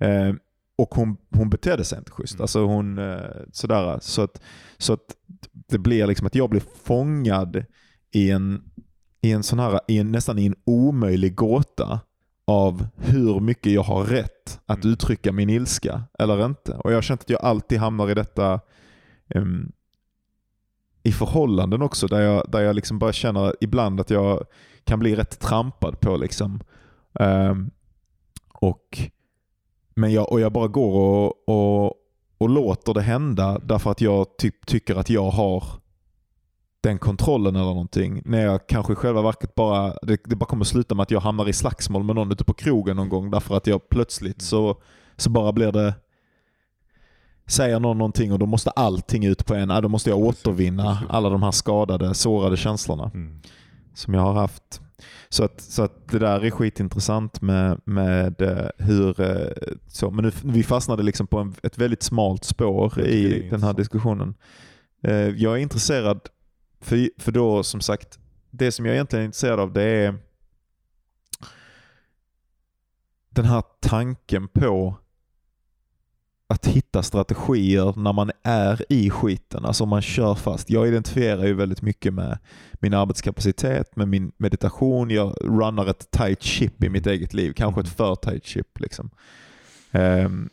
Eh, 0.09 0.35
och 0.79 0.95
hon, 0.95 1.17
hon 1.31 1.51
betedde 1.51 1.85
sig 1.85 1.99
inte 1.99 2.11
schysst. 2.11 2.35
Mm. 2.35 2.43
Alltså 2.43 2.65
hon, 2.65 2.99
eh, 2.99 3.19
sådär. 3.53 3.99
Så 4.03 4.23
att, 4.23 4.43
så 4.79 4.93
att 4.93 5.05
det 5.69 5.79
blir 5.79 6.07
liksom 6.07 6.27
att 6.27 6.35
jag 6.35 6.51
blir 6.51 6.63
fångad 6.85 7.65
i 8.11 8.31
en, 8.31 8.63
i 9.21 9.33
en 9.33 9.43
sån 9.43 9.59
här, 9.59 9.81
i 9.89 9.99
en, 9.99 10.13
nästan 10.13 10.39
i 10.39 10.47
en 10.47 10.55
omöjlig 10.65 11.35
gåta 11.35 12.01
av 12.47 12.87
hur 12.97 13.41
mycket 13.41 13.73
jag 13.73 13.83
har 13.83 14.05
rätt 14.05 14.61
att 14.67 14.85
Mm. 14.85 14.93
uttrycka 14.93 15.33
min 15.33 15.51
ilska 15.51 16.03
eller 16.19 16.45
inte. 16.45 16.73
Och 16.75 16.91
jag 16.93 16.97
har 16.97 17.03
känt 17.03 17.21
att 17.21 17.31
jag 17.31 17.43
alltid 17.43 17.79
hamnar 17.79 18.11
i 18.11 18.15
detta 18.15 18.61
ehm, 19.29 19.73
i 21.03 21.13
förhållanden 21.13 21.83
också 21.83 22.07
där 22.07 22.21
jag, 22.21 22.51
där 22.51 22.61
jag 22.61 22.77
liksom 22.77 22.99
bara 22.99 23.13
känner 23.13 23.55
ibland 23.61 24.01
att 24.01 24.11
jag 24.11 24.45
kan 24.85 24.99
bli 24.99 25.17
rätt 25.17 25.41
trampad 25.41 26.01
på. 26.01 26.17
liksom. 26.17 26.61
Ehm, 27.21 27.71
och, 28.53 28.99
men 29.95 30.13
jag, 30.13 30.33
och 30.33 30.41
jag 30.41 30.53
bara 30.53 30.69
går 30.69 30.95
och, 31.01 31.49
och, 31.49 31.95
och 32.39 32.49
låter 32.49 32.95
det 32.95 33.03
hända 33.03 33.59
därför 33.59 33.91
att 33.91 34.01
jag 34.01 34.37
typ 34.37 34.67
tycker 34.67 34.97
att 34.97 35.11
jag 35.11 35.31
har 35.31 35.65
den 36.81 36.99
kontrollen 36.99 37.57
eller 37.57 37.65
någonting. 37.65 38.23
När 38.25 38.41
jag 38.47 38.67
kanske 38.67 38.95
själva 38.95 39.23
verket 39.23 39.55
bara, 39.55 39.95
det, 40.03 40.21
det 40.25 40.37
bara 40.37 40.47
kommer 40.47 40.65
sluta 40.65 40.95
med 40.95 41.03
att 41.03 41.11
jag 41.11 41.21
hamnar 41.21 41.49
i 41.49 41.53
slagsmål 41.53 42.05
med 42.05 42.15
någon 42.17 42.33
ute 42.33 42.45
på 42.45 42.55
krogen 42.55 42.97
någon 42.97 43.09
gång 43.09 43.31
därför 43.31 43.57
att 43.57 43.67
jag 43.67 43.89
plötsligt 43.89 44.43
så, 44.43 44.81
så 45.17 45.31
bara 45.31 45.53
blir 45.53 45.73
det 45.73 45.95
Säger 47.47 47.81
någon 47.81 47.99
någonting 47.99 48.33
och 48.33 48.39
då 48.39 48.47
måste 48.47 48.71
allting 48.71 49.25
ut 49.25 49.47
på 49.47 49.55
en. 49.55 49.71
Ja, 49.71 49.81
Då 49.81 49.89
måste 49.89 50.11
jag 50.11 50.19
återvinna 50.19 50.99
alla 51.09 51.29
de 51.29 51.43
här 51.43 51.51
skadade, 51.51 52.15
sårade 52.15 52.57
känslorna 52.57 53.11
Mm. 53.15 53.41
som 53.95 54.15
jag 54.15 54.21
har 54.21 54.33
haft. 54.33 54.81
Så 55.29 55.45
att, 55.45 55.61
så 55.61 55.83
att 55.83 56.09
det 56.09 56.19
där 56.19 56.45
är 56.45 56.51
skitintressant 56.51 57.41
med, 57.43 57.81
med 57.85 58.41
eh, 58.43 58.69
hur... 58.79 59.21
eh, 59.21 59.53
Så, 59.87 60.11
men 60.11 60.25
nu, 60.25 60.33
vi 60.45 60.63
fastnade 60.63 61.03
liksom 61.03 61.27
på 61.27 61.39
en, 61.39 61.55
ett 61.63 61.79
väldigt 61.79 62.03
smalt 62.03 62.45
spår 62.45 63.01
i 63.01 63.49
den 63.51 63.63
här 63.63 63.73
diskussionen. 63.73 64.35
Eh, 65.03 65.13
Jag 65.29 65.53
är 65.53 65.59
intresserad, 65.59 66.21
för, 66.81 67.09
för 67.19 67.33
då 67.33 67.63
som 67.63 67.81
sagt, 67.81 68.19
det 68.51 68.73
som 68.73 68.87
jag 68.87 68.95
egentligen 68.95 69.23
är 69.23 69.27
intresserad 69.27 69.61
av 69.61 69.73
det 69.73 69.83
är 69.83 70.15
den 73.31 73.45
här 73.45 73.63
tanken 73.81 74.49
på 74.49 74.97
att 76.47 76.67
hitta 76.67 77.03
strategier 77.03 77.95
när 77.97 78.13
man 78.13 78.31
är 78.43 78.85
i 78.89 79.11
skiten, 79.11 79.65
alltså 79.65 79.85
om 79.85 79.91
man 79.91 80.03
kör 80.03 80.35
fast. 80.35 80.71
Jag 80.71 80.89
identifierar 80.89 81.45
ju 81.45 81.55
väldigt 81.55 81.83
mycket 81.83 82.15
med 82.15 82.39
min 82.73 82.95
arbetskapacitet, 82.95 83.97
med 83.97 84.09
min 84.09 84.33
meditation. 84.37 85.11
Jag 85.11 85.37
runnar 85.41 85.87
ett 85.87 86.11
tight 86.11 86.43
ship 86.43 86.85
i 86.85 86.89
mitt 86.89 87.07
eget 87.07 87.35
liv, 87.35 87.53
kanske 87.53 87.81
ett 87.81 87.89
för 87.89 88.15
tight 88.15 88.47
ship. 88.47 88.81
Liksom. 88.81 89.11
Um, 89.93 90.51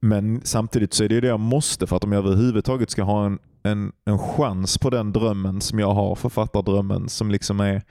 men 0.00 0.40
samtidigt 0.44 0.94
så 0.94 1.04
är 1.04 1.08
det 1.08 1.14
ju 1.14 1.20
det 1.20 1.26
jag 1.26 1.40
måste 1.40 1.86
för 1.86 1.96
att 1.96 2.04
om 2.04 2.12
jag 2.12 2.24
överhuvudtaget 2.26 2.90
ska 2.90 3.02
ha 3.02 3.26
en, 3.26 3.38
en, 3.62 3.92
en 4.04 4.18
chans 4.18 4.78
på 4.78 4.90
den 4.90 5.12
drömmen 5.12 5.60
som 5.60 5.78
jag 5.78 5.94
har, 5.94 6.14
författardrömmen 6.14 7.08
som 7.08 7.30
liksom 7.30 7.60
är 7.60 7.82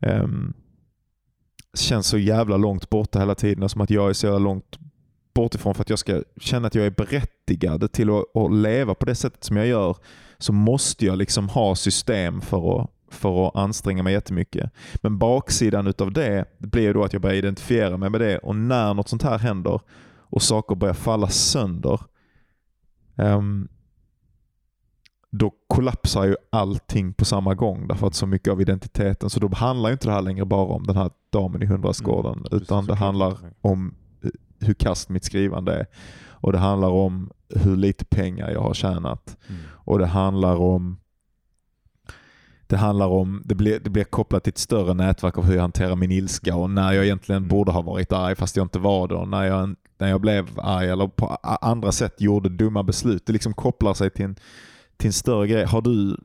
um, 0.00 0.54
känns 1.74 2.06
så 2.06 2.18
jävla 2.18 2.56
långt 2.56 2.90
borta 2.90 3.18
hela 3.18 3.34
tiden, 3.34 3.68
som 3.68 3.80
att 3.80 3.90
jag 3.90 4.08
är 4.08 4.12
så 4.12 4.26
jävla 4.26 4.38
långt 4.38 4.78
bort 5.34 5.54
ifrån 5.54 5.74
för 5.74 5.82
att 5.82 5.90
jag 5.90 5.98
ska 5.98 6.22
känna 6.36 6.66
att 6.66 6.74
jag 6.74 6.86
är 6.86 6.90
berättigad 6.90 7.92
till 7.92 8.10
att, 8.10 8.36
att 8.36 8.52
leva 8.52 8.94
på 8.94 9.06
det 9.06 9.14
sättet 9.14 9.44
som 9.44 9.56
jag 9.56 9.66
gör 9.66 9.96
så 10.38 10.52
måste 10.52 11.06
jag 11.06 11.18
liksom 11.18 11.48
ha 11.48 11.74
system 11.74 12.40
för 12.40 12.80
att, 12.80 12.90
för 13.10 13.46
att 13.46 13.56
anstränga 13.56 14.02
mig 14.02 14.12
jättemycket. 14.12 14.70
Men 14.96 15.18
baksidan 15.18 15.86
utav 15.86 16.12
det 16.12 16.44
blir 16.58 16.94
då 16.94 17.04
att 17.04 17.12
jag 17.12 17.22
börjar 17.22 17.36
identifiera 17.36 17.96
mig 17.96 18.10
med 18.10 18.20
det 18.20 18.38
och 18.38 18.56
när 18.56 18.94
något 18.94 19.08
sånt 19.08 19.22
här 19.22 19.38
händer 19.38 19.80
och 20.32 20.42
saker 20.42 20.74
börjar 20.74 20.94
falla 20.94 21.28
sönder 21.28 22.00
ehm, 23.16 23.68
då 25.30 25.52
kollapsar 25.66 26.24
ju 26.24 26.36
allting 26.50 27.14
på 27.14 27.24
samma 27.24 27.54
gång 27.54 27.88
därför 27.88 28.06
att 28.06 28.14
så 28.14 28.26
mycket 28.26 28.52
av 28.52 28.60
identiteten, 28.60 29.30
så 29.30 29.40
då 29.40 29.48
handlar 29.54 29.92
inte 29.92 30.08
det 30.08 30.12
här 30.12 30.22
längre 30.22 30.44
bara 30.44 30.66
om 30.74 30.86
den 30.86 30.96
här 30.96 31.10
damen 31.30 31.62
i 31.62 31.66
hundrastgården 31.66 32.32
Mm, 32.32 32.62
utan 32.62 32.86
det 32.86 32.94
handlar 32.94 33.38
om 33.60 33.94
hur 34.62 34.74
kast 34.74 35.08
mitt 35.08 35.24
skrivande 35.24 35.74
är. 35.74 35.86
Och 36.28 36.52
det 36.52 36.58
handlar 36.58 36.88
om 36.88 37.30
hur 37.48 37.76
lite 37.76 38.04
pengar 38.04 38.50
jag 38.50 38.60
har 38.60 38.74
tjänat. 38.74 39.36
Mm. 39.48 39.60
Och 39.70 39.98
det 39.98 40.06
handlar 40.06 40.56
om 40.56 40.98
det 42.66 42.76
handlar 42.76 43.06
om, 43.06 43.42
det 43.44 43.54
blir, 43.54 43.80
det 43.80 43.90
blir 43.90 44.04
kopplat 44.04 44.44
till 44.44 44.50
ett 44.50 44.58
större 44.58 44.94
nätverk 44.94 45.38
av 45.38 45.44
hur 45.44 45.54
jag 45.54 45.60
hanterar 45.60 45.96
min 45.96 46.12
ilska 46.12 46.56
och 46.56 46.70
när 46.70 46.92
jag 46.92 47.04
egentligen 47.04 47.42
Mm. 47.42 47.48
borde 47.48 47.72
ha 47.72 47.82
varit 47.82 48.12
arg 48.12 48.34
fast 48.36 48.56
jag 48.56 48.64
inte 48.64 48.78
var 48.78 49.08
det 49.08 49.14
och 49.14 49.28
när 49.28 49.44
jag, 49.44 49.74
när 49.98 50.08
jag 50.08 50.20
blev 50.20 50.60
arg 50.60 50.88
eller 50.88 51.06
på 51.06 51.26
andra 51.44 51.92
sätt 51.92 52.20
gjorde 52.20 52.48
dumma 52.48 52.82
beslut. 52.82 53.26
Det 53.26 53.32
liksom 53.32 53.54
kopplar 53.54 53.94
sig 53.94 54.10
till 54.10 54.24
en, 54.24 54.36
till 54.96 55.06
en 55.06 55.12
större 55.12 55.46
grej. 55.46 55.64
Har 55.64 55.82
du, 55.82 56.16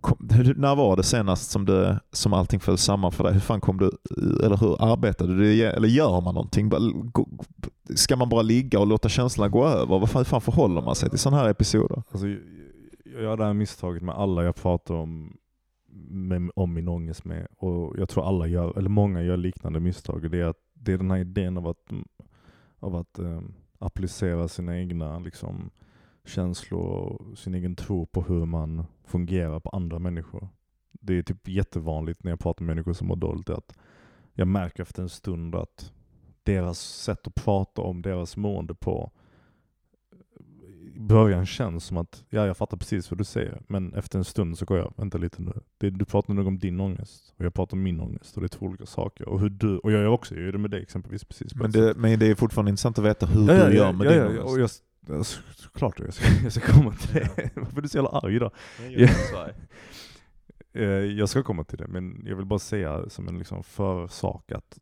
kom, 0.00 0.28
hur- 0.32 0.54
när 0.54 0.76
var 0.76 0.96
det 0.96 1.02
senast 1.02 1.50
som, 1.50 1.64
det, 1.64 2.00
som 2.12 2.32
allting 2.32 2.60
föll 2.60 2.78
samman 2.78 3.12
för 3.12 3.24
dig? 3.24 3.32
Hur 3.32 3.40
fan 3.40 3.60
kom 3.60 3.78
du, 3.78 3.90
eller 4.44 4.56
hur 4.56 4.82
arbetade 4.92 5.36
du? 5.36 5.62
Eller 5.62 5.88
gör 5.88 6.20
man 6.20 6.34
någonting? 6.34 6.70
Ska 7.94 8.16
man 8.16 8.28
bara 8.28 8.42
ligga 8.42 8.80
och 8.80 8.86
låta 8.86 9.08
känslorna 9.08 9.48
gå 9.48 9.64
över? 9.66 9.98
Vad 9.98 10.10
fan, 10.10 10.20
hur 10.20 10.24
fan 10.24 10.40
förhåller 10.40 10.82
man 10.82 10.94
sig 10.94 11.10
till 11.10 11.18
sådana 11.18 11.42
här 11.42 11.48
episoder? 11.50 12.02
Alltså, 12.10 12.28
jag, 12.28 13.22
gör 13.22 13.36
det 13.36 13.44
här 13.44 13.54
misstaget 13.54 14.02
med 14.02 14.14
alla 14.14 14.44
jag 14.44 14.54
pratar 14.54 14.94
om, 14.94 15.36
med, 16.10 16.50
om 16.54 16.74
min 16.74 16.88
ångest 16.88 17.24
med. 17.24 17.46
Och 17.56 17.98
jag 17.98 18.08
tror 18.08 18.28
alla 18.28 18.46
gör, 18.46 18.78
eller 18.78 18.90
många 18.90 19.22
gör 19.22 19.36
liknande 19.36 19.80
misstag. 19.80 20.30
Det 20.30 20.40
är, 20.40 20.44
att, 20.44 20.56
det 20.74 20.92
är 20.92 20.98
den 20.98 21.10
här 21.10 21.18
idén 21.18 21.56
av 21.56 21.68
att, 21.68 21.92
av 22.80 22.96
att 22.96 23.18
eh, 23.18 23.40
applicera 23.78 24.48
sina 24.48 24.78
egna 24.78 25.18
liksom, 25.18 25.70
känslor 26.26 26.80
och 26.80 27.38
sin 27.38 27.54
egen 27.54 27.76
tro 27.76 28.06
på 28.06 28.22
hur 28.22 28.44
man 28.44 28.86
fungerar 29.08 29.60
på 29.60 29.70
andra 29.70 29.98
människor. 29.98 30.48
Det 30.92 31.18
är 31.18 31.22
typ 31.22 31.48
jättevanligt 31.48 32.24
när 32.24 32.32
jag 32.32 32.40
pratar 32.40 32.64
med 32.64 32.76
människor 32.76 32.92
som 32.92 33.06
mår 33.06 33.16
dåligt. 33.16 33.50
Att 33.50 33.78
jag 34.34 34.48
märker 34.48 34.82
efter 34.82 35.02
en 35.02 35.08
stund 35.08 35.54
att 35.54 35.92
deras 36.42 36.78
sätt 36.78 37.26
att 37.26 37.34
prata 37.34 37.82
om 37.82 38.02
deras 38.02 38.36
mående 38.36 38.74
på 38.74 39.10
i 40.98 41.00
början 41.00 41.46
känns 41.46 41.84
som 41.84 41.96
att, 41.96 42.24
ja 42.30 42.46
jag 42.46 42.56
fattar 42.56 42.76
precis 42.76 43.10
vad 43.10 43.18
du 43.18 43.24
säger, 43.24 43.62
men 43.66 43.94
efter 43.94 44.18
en 44.18 44.24
stund 44.24 44.58
så 44.58 44.64
går 44.64 44.78
jag, 44.78 44.92
vänta 44.96 45.18
lite 45.18 45.42
nu. 45.42 45.52
Det, 45.78 45.90
du 45.90 46.04
pratar 46.04 46.34
nog 46.34 46.46
om 46.46 46.58
din 46.58 46.80
ångest, 46.80 47.34
och 47.36 47.44
jag 47.44 47.54
pratar 47.54 47.76
om 47.76 47.82
min 47.82 48.00
ångest, 48.00 48.36
och 48.36 48.40
det 48.40 48.46
är 48.46 48.48
två 48.48 48.66
olika 48.66 48.86
saker. 48.86 49.28
Och 49.28 49.40
hur 49.40 49.48
du, 49.48 49.78
och 49.78 49.92
jag 49.92 50.00
gör 50.00 50.08
också, 50.08 50.34
jag 50.34 50.44
gör 50.44 50.52
det 50.52 50.58
med 50.58 50.70
dig 50.70 50.82
exempelvis 50.82 51.24
precis 51.24 51.54
Men 51.54 51.70
det, 51.70 51.94
men 51.96 52.18
det 52.18 52.26
är 52.26 52.34
fortfarande 52.34 52.70
intressant 52.70 52.98
att 52.98 53.04
veta 53.04 53.26
hur 53.26 53.48
ja, 53.48 53.54
du 53.54 53.60
ja, 53.60 53.70
gör 53.70 53.92
med 53.92 54.06
ja, 54.06 54.10
din 54.10 54.20
ja, 54.20 54.26
ångest. 54.28 54.54
och 54.54 54.60
jag, 54.60 54.70
ja, 55.06 55.24
så- 55.24 55.40
såklart 55.54 55.98
jag 56.00 56.14
ska, 56.14 56.26
jag 56.42 56.52
ska 56.52 56.72
komma 56.72 56.92
till 56.92 57.14
det. 57.14 57.50
Varför 57.56 57.78
är 57.78 57.82
du 57.82 57.88
så 57.88 57.98
jävla 57.98 58.10
arg 58.10 58.36
idag? 58.36 58.52
Eh, 60.72 60.82
Jag 60.88 61.28
ska 61.28 61.42
komma 61.42 61.64
till 61.64 61.78
det, 61.78 61.86
men 61.86 62.22
jag 62.26 62.36
vill 62.36 62.46
bara 62.46 62.58
säga 62.58 63.08
som 63.10 63.28
en 63.28 63.38
liksom 63.38 63.62
försak 63.64 64.52
att 64.52 64.78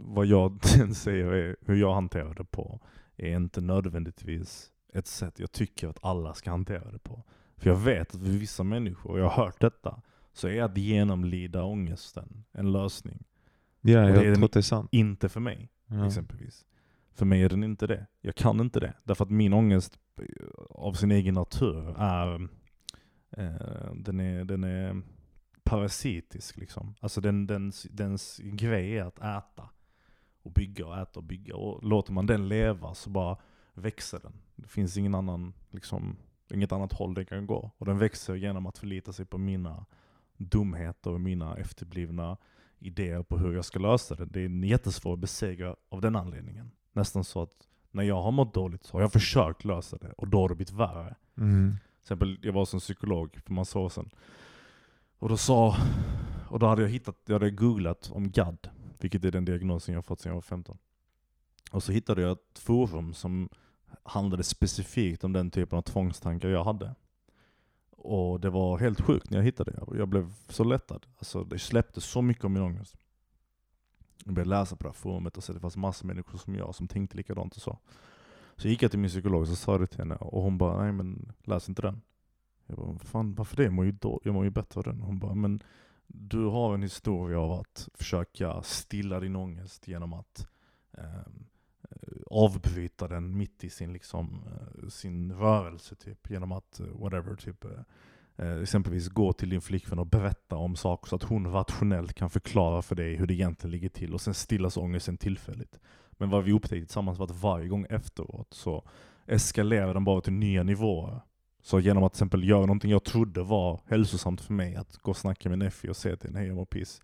vad 0.00 0.26
jag 0.26 0.64
säger 0.96 1.26
är 1.32 1.56
hur 1.60 1.76
jag 1.76 1.94
hanterar 1.94 2.34
det 2.34 2.44
på 2.44 2.80
är 3.16 3.36
inte 3.36 3.60
nödvändigtvis 3.60 4.70
ett 4.94 5.06
sätt 5.06 5.38
jag 5.38 5.52
tycker 5.52 5.88
att 5.88 5.98
alla 6.04 6.34
ska 6.34 6.50
hantera 6.50 6.90
det 6.90 6.98
på. 6.98 7.22
För 7.56 7.70
jag 7.70 7.76
vet 7.76 8.14
att 8.14 8.20
för 8.20 8.28
vissa 8.30 8.62
människor, 8.62 9.10
och 9.10 9.18
jag 9.18 9.28
har 9.28 9.44
hört 9.44 9.60
detta, 9.60 10.02
så 10.32 10.48
är 10.48 10.62
att 10.62 10.76
genomlida 10.76 11.62
ångesten 11.64 12.44
en 12.52 12.72
lösning. 12.72 13.24
Ja, 13.80 14.02
Och 14.02 14.08
jag 14.10 14.14
det 14.14 14.26
är 14.28 14.34
tror 14.34 14.48
det 14.52 14.58
är 14.58 14.62
sant. 14.62 14.88
Inte 14.92 15.28
för 15.28 15.40
mig 15.40 15.70
Ja. 15.86 16.06
exempelvis. 16.06 16.64
För 17.14 17.26
mig 17.26 17.42
är 17.42 17.48
den 17.48 17.64
inte 17.64 17.86
det. 17.86 18.06
Jag 18.20 18.34
kan 18.34 18.60
inte 18.60 18.80
det. 18.80 18.94
Därför 19.04 19.24
att 19.24 19.30
min 19.30 19.52
ångest 19.52 19.98
av 20.70 20.92
sin 20.92 21.10
egen 21.10 21.34
natur 21.34 21.94
är, 21.98 22.48
eh, 23.30 23.94
den 23.94 24.20
är, 24.20 24.44
den 24.44 24.64
är 24.64 25.02
parasitisk 25.64 26.56
liksom. 26.56 26.94
Alltså 27.00 27.20
den, 27.20 27.46
dens, 27.46 27.82
dens 27.82 28.40
grej 28.42 28.98
är 28.98 29.04
att 29.04 29.18
äta. 29.18 29.68
Och 30.42 30.52
bygga 30.52 30.86
och 30.86 30.98
äta 30.98 31.20
och 31.20 31.24
bygga. 31.24 31.56
Och 31.56 31.84
låter 31.84 32.12
man 32.12 32.26
den 32.26 32.48
leva 32.48 32.94
så 32.94 33.10
bara 33.10 33.36
växer 33.74 34.20
den. 34.22 34.32
Det 34.56 34.68
finns 34.68 34.96
ingen 34.96 35.14
annan, 35.14 35.52
liksom, 35.70 36.16
inget 36.50 36.72
annat 36.72 36.92
håll 36.92 37.14
den 37.14 37.26
kan 37.26 37.46
gå. 37.46 37.70
Och 37.78 37.86
den 37.86 37.98
växer 37.98 38.34
genom 38.34 38.66
att 38.66 38.78
förlita 38.78 39.12
sig 39.12 39.26
på 39.26 39.38
mina 39.38 39.86
dumheter 40.36 41.10
och 41.10 41.20
mina 41.20 41.56
efterblivna 41.56 42.36
idéer 42.78 43.22
på 43.22 43.38
hur 43.38 43.54
jag 43.54 43.64
ska 43.64 43.78
lösa 43.78 44.14
det. 44.14 44.26
Det 44.26 44.40
är 44.40 44.64
jättesvårt 44.64 45.14
att 45.14 45.20
besegra 45.20 45.76
av 45.88 46.00
den 46.00 46.16
anledningen. 46.16 46.70
Nästan 46.94 47.24
så 47.24 47.42
att 47.42 47.68
när 47.90 48.02
jag 48.02 48.22
har 48.22 48.32
mått 48.32 48.54
dåligt 48.54 48.84
så 48.84 48.96
har 48.96 49.00
jag 49.00 49.12
försökt 49.12 49.64
lösa 49.64 49.96
det 49.96 50.12
och 50.12 50.28
då 50.28 50.40
har 50.40 50.48
det 50.48 50.54
blivit 50.54 50.72
värre. 50.72 51.14
Mm. 51.36 51.70
Till 51.70 52.02
exempel, 52.02 52.38
jag 52.42 52.52
var 52.52 52.60
hos 52.60 52.74
en 52.74 52.80
psykolog 52.80 53.38
för 53.46 53.52
massa 53.52 53.78
år 53.78 53.88
sedan. 53.88 54.10
Och 55.18 55.28
då 55.28 55.36
sa, 55.36 55.76
och 56.48 56.58
då 56.58 56.66
hade 56.66 56.82
jag 56.82 56.88
hittat, 56.88 57.16
jag 57.26 57.34
hade 57.34 57.50
googlat 57.50 58.10
om 58.10 58.30
GAD, 58.30 58.68
vilket 59.00 59.24
är 59.24 59.30
den 59.30 59.44
diagnosen 59.44 59.92
jag 59.92 59.98
har 59.98 60.02
fått 60.02 60.20
sedan 60.20 60.30
jag 60.30 60.34
var 60.34 60.42
15. 60.42 60.78
Och 61.72 61.82
så 61.82 61.92
hittade 61.92 62.22
jag 62.22 62.32
ett 62.32 62.58
forum 62.58 63.14
som 63.14 63.48
handlade 64.02 64.42
specifikt 64.42 65.24
om 65.24 65.32
den 65.32 65.50
typen 65.50 65.78
av 65.78 65.82
tvångstankar 65.82 66.48
jag 66.48 66.64
hade. 66.64 66.94
Och 67.90 68.40
det 68.40 68.50
var 68.50 68.78
helt 68.78 69.00
sjukt 69.00 69.30
när 69.30 69.38
jag 69.38 69.44
hittade 69.44 69.70
det. 69.70 69.98
Jag 69.98 70.08
blev 70.08 70.32
så 70.48 70.64
lättad. 70.64 71.06
Alltså 71.18 71.44
det 71.44 71.58
släppte 71.58 72.00
så 72.00 72.22
mycket 72.22 72.44
om 72.44 72.52
min 72.52 72.62
ångest. 72.62 72.96
Jag 74.24 74.34
började 74.34 74.50
läsa 74.50 74.76
på 74.76 74.82
det 74.82 74.88
här 74.88 74.94
forumet 74.94 75.36
och 75.36 75.44
se 75.44 75.52
att 75.52 75.56
det 75.56 75.60
fanns 75.60 75.76
massor 75.76 76.04
av 76.04 76.06
människor 76.06 76.38
som 76.38 76.54
jag 76.54 76.74
som 76.74 76.88
tänkte 76.88 77.16
likadant 77.16 77.56
och 77.56 77.62
så. 77.62 77.78
Så 78.56 78.68
gick 78.68 78.82
jag 78.82 78.90
till 78.90 79.00
min 79.00 79.10
psykolog 79.10 79.40
och 79.40 79.48
så 79.48 79.56
sa 79.56 79.78
det 79.78 79.86
till 79.86 79.98
henne 79.98 80.14
och 80.14 80.42
hon 80.42 80.58
bara, 80.58 80.82
nej 80.82 80.92
men 80.92 81.32
läs 81.42 81.68
inte 81.68 81.82
den. 81.82 82.00
Jag 82.66 82.76
bara, 82.76 82.98
fan 82.98 83.34
varför 83.34 83.56
det? 83.56 83.62
Jag 83.64 83.72
mår 83.72 83.84
ju, 83.84 83.92
då, 83.92 84.20
jag 84.24 84.34
mår 84.34 84.44
ju 84.44 84.50
bättre 84.50 84.78
av 84.78 84.84
den. 84.84 85.00
Hon 85.00 85.18
bara, 85.18 85.34
men 85.34 85.62
du 86.06 86.44
har 86.44 86.74
en 86.74 86.82
historia 86.82 87.40
av 87.40 87.52
att 87.52 87.88
försöka 87.94 88.62
stilla 88.62 89.20
din 89.20 89.36
ångest 89.36 89.88
genom 89.88 90.12
att 90.12 90.48
ehm, 90.92 91.46
eh, 91.90 92.22
avbryta 92.26 93.08
den 93.08 93.36
mitt 93.36 93.64
i 93.64 93.70
sin, 93.70 93.92
liksom, 93.92 94.44
eh, 94.46 94.88
sin 94.88 95.32
rörelse 95.32 95.94
typ. 95.94 96.30
Genom 96.30 96.52
att, 96.52 96.80
eh, 96.80 96.86
whatever, 96.86 97.36
typ 97.36 97.64
eh, 97.64 97.70
eh, 98.36 98.62
exempelvis 98.62 99.08
gå 99.08 99.32
till 99.32 99.50
din 99.50 99.60
flickvän 99.60 99.98
och 99.98 100.06
berätta 100.06 100.56
om 100.56 100.76
saker 100.76 101.08
så 101.08 101.16
att 101.16 101.22
hon 101.22 101.52
rationellt 101.52 102.14
kan 102.14 102.30
förklara 102.30 102.82
för 102.82 102.94
dig 102.94 103.16
hur 103.16 103.26
det 103.26 103.34
egentligen 103.34 103.70
ligger 103.70 103.88
till 103.88 104.14
och 104.14 104.20
sen 104.20 104.34
stillas 104.34 104.76
ångesten 104.76 105.16
tillfälligt. 105.16 105.78
Men 106.10 106.30
vad 106.30 106.44
vi 106.44 106.52
upptäckte 106.52 106.86
tillsammans 106.86 107.18
var 107.18 107.26
att 107.26 107.42
varje 107.42 107.68
gång 107.68 107.86
efteråt 107.90 108.54
så 108.54 108.88
eskalerar 109.26 109.94
den 109.94 110.04
bara 110.04 110.20
till 110.20 110.32
nya 110.32 110.62
nivåer. 110.62 111.20
Så 111.62 111.80
genom 111.80 112.04
att 112.04 112.12
till 112.12 112.16
exempel 112.16 112.48
göra 112.48 112.60
någonting 112.60 112.90
jag 112.90 113.04
trodde 113.04 113.42
var 113.42 113.80
hälsosamt 113.86 114.40
för 114.40 114.52
mig, 114.52 114.76
att 114.76 114.96
gå 114.96 115.10
och 115.10 115.16
snacka 115.16 115.48
med 115.48 115.58
Neffi 115.58 115.88
och 115.88 115.96
säga 115.96 116.16
till 116.16 116.28
henne 116.28 116.38
hej 116.38 116.48
jag 116.48 116.56
mår 116.56 116.64
piss. 116.64 117.00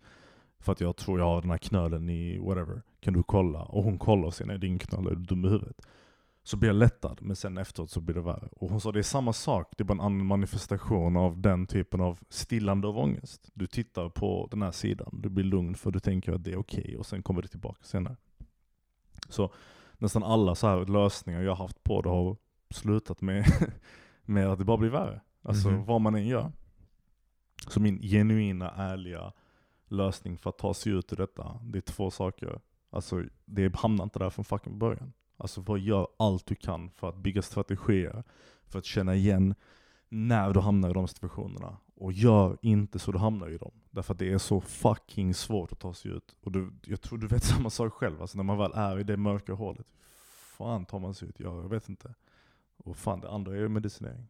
För 0.59 0.71
att 0.71 0.81
jag 0.81 0.95
tror 0.95 1.19
jag 1.19 1.25
har 1.25 1.41
den 1.41 1.51
här 1.51 1.57
knölen 1.57 2.09
i 2.09 2.39
whatever. 2.39 2.81
Kan 2.99 3.13
du 3.13 3.23
kolla? 3.23 3.61
Och 3.61 3.83
hon 3.83 3.97
kollar 3.97 4.27
och 4.27 4.33
säger 4.33 4.47
nej 4.47 4.59
det 4.59 4.65
är 4.65 4.67
ingen 4.67 4.79
knöl, 4.79 5.07
är 5.07 5.15
du 5.15 5.23
dum 5.23 5.45
i 5.45 5.49
huvudet? 5.49 5.81
Så 6.43 6.57
blir 6.57 6.69
jag 6.69 6.75
lättad, 6.75 7.17
men 7.21 7.35
sen 7.35 7.57
efteråt 7.57 7.89
så 7.91 8.01
blir 8.01 8.15
det 8.15 8.21
värre. 8.21 8.49
Och 8.51 8.69
hon 8.69 8.81
sa 8.81 8.91
det 8.91 8.99
är 8.99 9.03
samma 9.03 9.33
sak, 9.33 9.73
det 9.77 9.83
är 9.83 9.85
bara 9.85 9.93
en 9.93 9.99
annan 10.01 10.25
manifestation 10.25 11.17
av 11.17 11.41
den 11.41 11.67
typen 11.67 12.01
av 12.01 12.19
stillande 12.29 12.87
av 12.87 12.97
ångest. 12.97 13.49
Du 13.53 13.67
tittar 13.67 14.09
på 14.09 14.47
den 14.51 14.61
här 14.61 14.71
sidan, 14.71 15.19
du 15.21 15.29
blir 15.29 15.43
lugn 15.43 15.75
för 15.75 15.91
du 15.91 15.99
tänker 15.99 16.33
att 16.33 16.43
det 16.43 16.51
är 16.51 16.57
okej 16.59 16.97
och 16.97 17.05
sen 17.05 17.23
kommer 17.23 17.41
det 17.41 17.47
tillbaka 17.47 17.83
senare. 17.83 18.15
Så 19.29 19.53
nästan 19.97 20.23
alla 20.23 20.55
så 20.55 20.67
här 20.67 20.85
lösningar 20.85 21.41
jag 21.41 21.51
har 21.51 21.63
haft 21.63 21.83
på 21.83 22.01
det 22.01 22.09
har 22.09 22.37
slutat 22.69 23.21
med, 23.21 23.45
med 24.25 24.47
att 24.47 24.59
det 24.59 24.65
bara 24.65 24.77
blir 24.77 24.89
värre. 24.89 25.21
Alltså 25.41 25.69
Mhm. 25.69 25.85
vad 25.85 26.01
man 26.01 26.15
än 26.15 26.27
gör. 26.27 26.51
Så 27.67 27.79
min 27.79 28.01
genuina, 28.01 28.71
ärliga 28.71 29.33
lösning 29.87 30.37
för 30.37 30.49
att 30.49 30.57
ta 30.57 30.73
sig 30.73 30.91
ut 30.91 31.13
ur 31.13 31.17
detta, 31.17 31.59
det 31.63 31.79
är 31.79 31.81
två 31.81 32.11
saker. 32.11 32.61
Alltså 32.89 33.23
det 33.45 33.75
hamnar 33.75 34.03
inte 34.03 34.19
där 34.19 34.29
från 34.29 34.45
fucking 34.45 34.79
början. 34.79 35.13
Alltså 35.41 35.61
vad 35.61 35.79
gör 35.79 36.07
allt 36.17 36.45
du 36.45 36.55
kan 36.55 36.89
för 36.89 37.09
att 37.09 37.17
bygga 37.17 37.41
strategier, 37.41 38.23
för 38.65 38.79
att 38.79 38.85
känna 38.85 39.15
igen 39.15 39.55
när 40.09 40.53
du 40.53 40.59
hamnar 40.59 40.89
i 40.89 40.93
de 40.93 41.07
situationerna. 41.07 41.77
Och 41.95 42.11
gör 42.11 42.57
inte 42.61 42.99
så 42.99 43.11
du 43.11 43.17
hamnar 43.17 43.49
i 43.49 43.57
dem. 43.57 43.71
Därför 43.91 44.13
att 44.13 44.19
det 44.19 44.31
är 44.31 44.37
så 44.37 44.61
fucking 44.61 45.33
svårt 45.33 45.71
att 45.71 45.79
ta 45.79 45.93
sig 45.93 46.11
ut. 46.11 46.35
Och 46.43 46.51
du, 46.51 46.73
jag 46.85 47.01
tror 47.01 47.17
du 47.17 47.27
vet 47.27 47.43
samma 47.53 47.69
sak 47.69 47.93
själv, 47.93 48.21
alltså 48.21 48.37
när 48.37 48.43
man 48.43 48.57
väl 48.57 48.71
är 48.73 48.99
i 48.99 49.03
det 49.03 49.17
mörka 49.17 49.53
hålet. 49.53 49.87
Fan 50.57 50.85
tar 50.85 50.99
man 50.99 51.13
sig 51.13 51.27
ut? 51.27 51.39
Ja, 51.39 51.61
jag 51.61 51.69
vet 51.69 51.89
inte. 51.89 52.13
Och 52.77 52.97
fan 52.97 53.19
det 53.19 53.29
andra 53.29 53.57
är 53.57 53.67
medicinering. 53.67 54.27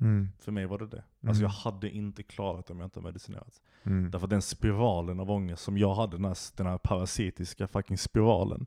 Mm. 0.00 0.28
För 0.38 0.52
mig 0.52 0.66
var 0.66 0.78
det 0.78 0.86
det. 0.86 0.96
Mm. 0.96 1.28
Alltså 1.28 1.42
jag 1.42 1.50
hade 1.50 1.90
inte 1.90 2.22
klarat 2.22 2.66
det 2.66 2.72
om 2.72 2.80
jag 2.80 2.86
inte 2.86 3.00
medicinerat. 3.00 3.60
Mm. 3.82 4.10
Därför 4.10 4.26
den 4.26 4.42
spiralen 4.42 5.20
av 5.20 5.30
ångest 5.30 5.62
som 5.62 5.78
jag 5.78 5.94
hade, 5.94 6.16
den 6.16 6.24
här, 6.24 6.36
den 6.56 6.66
här 6.66 6.78
parasitiska 6.78 7.66
fucking 7.66 7.98
spiralen. 7.98 8.66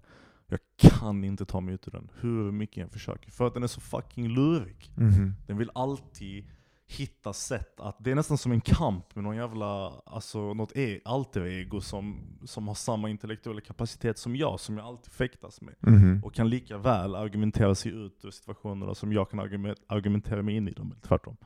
Jag 0.49 0.59
kan 0.77 1.23
inte 1.23 1.45
ta 1.45 1.59
mig 1.59 1.73
ut 1.73 1.87
ur 1.87 1.91
den, 1.91 2.11
hur 2.19 2.51
mycket 2.51 2.77
jag 2.77 2.91
försöker. 2.91 3.31
För 3.31 3.47
att 3.47 3.53
den 3.53 3.63
är 3.63 3.67
så 3.67 3.81
fucking 3.81 4.27
lurig. 4.27 4.91
Mhm. 4.95 5.35
Den 5.47 5.57
vill 5.57 5.71
alltid 5.75 6.45
hitta 6.87 7.33
sätt 7.33 7.79
att, 7.79 7.95
det 7.99 8.11
är 8.11 8.15
nästan 8.15 8.37
som 8.37 8.51
en 8.51 8.61
kamp 8.61 9.15
med 9.15 9.23
någon 9.23 9.35
jävla, 9.35 9.89
alltså 10.05 10.53
något 10.53 10.71
e, 10.75 10.99
alter 11.05 11.45
ego 11.45 11.81
som, 11.81 12.21
som 12.45 12.67
har 12.67 12.75
samma 12.75 13.09
intellektuella 13.09 13.61
kapacitet 13.61 14.17
som 14.17 14.35
jag, 14.35 14.59
som 14.59 14.77
jag 14.77 14.87
alltid 14.87 15.13
fäktas 15.13 15.61
med. 15.61 15.75
Mhm. 15.79 16.21
Och 16.23 16.33
kan 16.33 16.49
lika 16.49 16.77
väl 16.77 17.15
argumentera 17.15 17.75
sig 17.75 17.91
ut 17.91 18.25
ur 18.25 18.31
situationerna 18.31 18.95
som 18.95 19.13
jag 19.13 19.29
kan 19.29 19.39
argument, 19.39 19.79
argumentera 19.87 20.41
mig 20.41 20.55
in 20.55 20.67
i 20.67 20.71
dem, 20.71 20.95
tvärtom. 21.01 21.37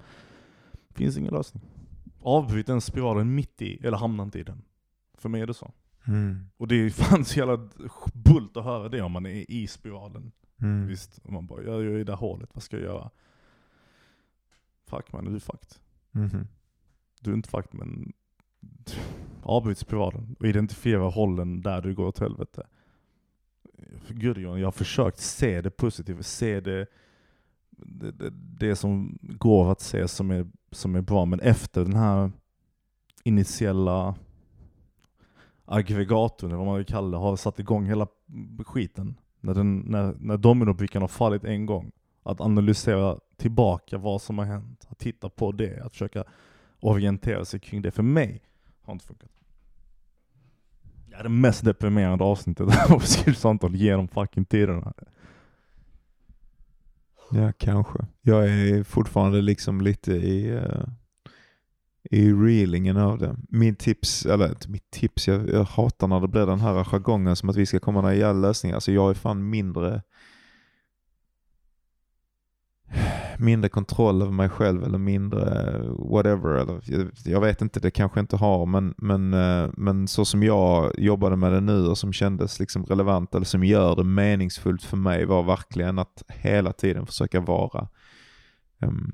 Finns 0.89 1.17
ingen 1.17 1.33
lösning. 1.33 1.63
Avbryt 2.21 2.67
den 2.67 2.81
spiralen 2.81 3.35
mitt 3.35 3.61
i, 3.61 3.77
eller 3.83 3.97
hamna 3.97 4.23
inte 4.23 4.39
i 4.39 4.43
den. 4.43 4.61
För 5.17 5.29
mig 5.29 5.41
är 5.41 5.47
det 5.47 5.53
så. 5.53 5.71
Mm. 6.07 6.49
Och 6.57 6.67
det 6.67 6.75
är 6.75 6.89
fan 7.09 7.25
så 7.25 7.39
jävla 7.39 7.69
bult 8.13 8.57
att 8.57 8.63
höra 8.63 8.89
det 8.89 9.01
om 9.01 9.11
man 9.11 9.25
är 9.25 9.51
i 9.51 9.67
spiralen. 9.67 10.31
Mm. 10.61 10.87
Visst, 10.87 11.17
och 11.17 11.33
man 11.33 11.47
bara, 11.47 11.63
jag 11.63 11.81
är 11.81 11.97
i 11.97 12.03
det 12.03 12.11
här 12.11 12.19
hålet, 12.19 12.49
vad 12.53 12.63
ska 12.63 12.77
jag 12.77 12.85
göra? 12.85 13.09
Fuck 14.85 15.11
man, 15.11 15.25
du 15.25 15.35
är 15.35 15.39
fucked. 15.39 15.75
Mhm. 16.11 16.47
Du 17.21 17.31
är 17.31 17.35
inte 17.35 17.49
fucked 17.49 17.73
men 17.73 18.13
avbryt 19.43 19.77
spiralen 19.77 20.35
och 20.39 20.47
identifiera 20.47 21.09
hållen 21.09 21.61
där 21.61 21.81
du 21.81 21.95
går 21.95 22.05
åt 22.05 22.19
helvete. 22.19 22.67
För 23.97 24.13
Gud 24.13 24.37
Johan, 24.37 24.59
jag 24.59 24.67
har 24.67 24.71
försökt 24.71 25.19
se 25.19 25.61
det 25.61 25.69
positiva, 25.69 26.23
se 26.23 26.59
det, 26.59 26.87
det, 27.69 28.11
det, 28.11 28.29
det 28.33 28.75
som 28.75 29.17
går 29.21 29.71
att 29.71 29.81
se 29.81 30.07
som 30.07 30.31
är, 30.31 30.47
som 30.71 30.95
är 30.95 31.01
bra. 31.01 31.25
Men 31.25 31.39
efter 31.39 31.81
den 31.81 31.95
här 31.95 32.31
initiella 33.23 34.15
aggregatorn, 35.65 36.49
eller 36.49 36.57
vad 36.57 36.67
man 36.67 36.77
vill 36.77 36.85
kalla 36.85 37.17
det, 37.17 37.23
har 37.23 37.35
satt 37.35 37.59
igång 37.59 37.85
hela 37.85 38.07
skiten. 38.65 39.17
När, 39.39 39.53
den, 39.53 39.79
när, 39.79 40.15
när 40.19 40.37
dominobrickan 40.37 41.01
har 41.01 41.09
fallit 41.09 41.43
en 41.43 41.65
gång. 41.65 41.91
Att 42.23 42.41
analysera 42.41 43.17
tillbaka 43.37 43.97
vad 43.97 44.21
som 44.21 44.37
har 44.37 44.45
hänt. 44.45 44.87
Att 44.89 44.99
titta 44.99 45.29
på 45.29 45.51
det, 45.51 45.85
att 45.85 45.91
försöka 45.91 46.23
orientera 46.79 47.45
sig 47.45 47.59
kring 47.59 47.81
det. 47.81 47.91
För 47.91 48.03
mig 48.03 48.41
har 48.81 48.93
inte 48.93 49.05
funkat. 49.05 49.29
Det 51.05 51.15
är 51.15 51.23
det 51.23 51.29
mest 51.29 51.65
deprimerande 51.65 52.23
avsnittet 52.23 52.67
av 52.91 52.99
Skrivsamtal 52.99 53.75
genom 53.75 54.07
fucking 54.07 54.45
tiderna. 54.45 54.93
Ja, 57.31 57.51
kanske. 57.57 58.05
Jag 58.21 58.49
är 58.49 58.83
fortfarande 58.83 59.41
liksom 59.41 59.81
lite 59.81 60.11
i, 60.11 60.51
uh, 60.51 60.85
i 62.11 62.33
reelingen 62.33 62.97
av 62.97 63.17
det. 63.17 63.35
Min 63.49 63.75
tips, 63.75 64.25
eller 64.25 64.49
inte 64.49 64.69
mitt 64.69 64.91
tips, 64.91 65.27
jag, 65.27 65.49
jag 65.49 65.63
hatar 65.63 66.07
när 66.07 66.19
det 66.19 66.27
blir 66.27 66.45
den 66.45 66.59
här 66.59 66.83
jargongen 66.83 67.35
som 67.35 67.49
att 67.49 67.55
vi 67.55 67.65
ska 67.65 67.79
komma 67.79 68.01
med 68.01 68.15
nya 68.15 68.33
lösningar. 68.33 68.75
Alltså 68.75 68.91
jag 68.91 69.09
är 69.09 69.13
fan 69.13 69.49
mindre 69.49 70.01
mindre 73.37 73.69
kontroll 73.69 74.21
över 74.21 74.31
mig 74.31 74.49
själv 74.49 74.83
eller 74.83 74.97
mindre 74.97 75.41
whatever. 75.97 76.49
Eller, 76.49 77.11
jag, 77.25 77.41
vet 77.41 77.61
inte, 77.61 77.79
det 77.79 77.91
kanske 77.91 78.19
jag 78.19 78.23
inte 78.23 78.35
har. 78.35 78.65
Men, 78.65 78.93
men, 78.97 79.33
eh, 79.33 79.69
men 79.77 80.07
så 80.07 80.25
som 80.25 80.43
jag 80.43 80.99
jobbade 80.99 81.35
med 81.35 81.51
det 81.51 81.61
nu 81.61 81.87
och 81.87 81.97
som 81.97 82.13
kändes 82.13 82.59
liksom 82.59 82.85
relevant 82.85 83.35
eller 83.35 83.45
som 83.45 83.63
gör 83.63 83.95
det 83.95 84.03
meningsfullt 84.03 84.83
för 84.83 84.97
mig 84.97 85.25
var 85.25 85.43
verkligen 85.43 85.99
att 85.99 86.23
hela 86.27 86.73
tiden 86.73 87.05
försöka 87.05 87.39
vara 87.39 87.87
um, 88.79 89.11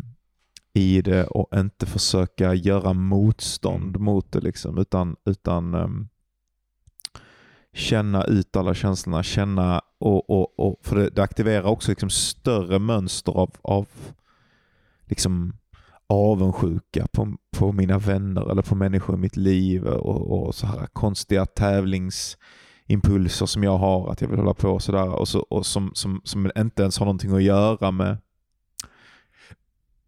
i 0.74 1.02
det 1.02 1.28
och 1.28 1.60
inte 1.60 1.86
försöka 1.86 2.54
göra 2.54 2.94
motstånd 2.94 4.00
mot 4.00 4.32
det. 4.32 4.40
Liksom, 4.40 4.78
utan 4.78 5.16
utan 5.26 5.76
um, 5.76 6.10
känna 7.74 8.24
ut 8.24 8.56
alla 8.56 8.74
känslorna, 8.74 9.24
känna 9.24 9.82
och, 10.00 10.30
och, 10.30 10.60
och 10.60 10.80
för 10.82 10.96
det, 10.96 11.10
det 11.10 11.24
aktiverar 11.24 11.64
också 11.64 11.92
liksom 11.92 12.10
större 12.10 12.80
mönster 12.80 13.32
av, 13.32 13.52
av 13.62 13.88
liksom 15.06 15.54
avundsjuka 16.08 17.08
på, 17.12 17.36
på 17.58 17.72
mina 17.72 17.98
vänner 17.98 18.52
eller 18.52 18.62
på 18.62 18.76
människor 18.76 19.16
i 19.16 19.20
mitt 19.20 19.38
liv 19.38 19.86
och, 19.86 20.48
och 20.48 20.56
så 20.56 20.68
här 20.68 20.88
konstiga 20.94 21.46
tävlingsimpulser 21.46 23.46
som 23.46 23.64
jag 23.64 23.78
har 23.78 24.12
att 24.12 24.22
jag 24.22 24.28
vill 24.28 24.40
hålla 24.40 24.54
på 24.54 24.70
och 24.70 24.84
sådär 24.84 25.10
och, 25.10 25.28
så, 25.28 25.40
och 25.40 25.66
som, 25.66 25.92
som, 25.94 26.22
som 26.24 26.52
inte 26.58 26.82
ens 26.82 27.00
har 27.00 27.06
någonting 27.06 27.36
att 27.36 27.44
göra 27.44 27.92
med 27.92 28.18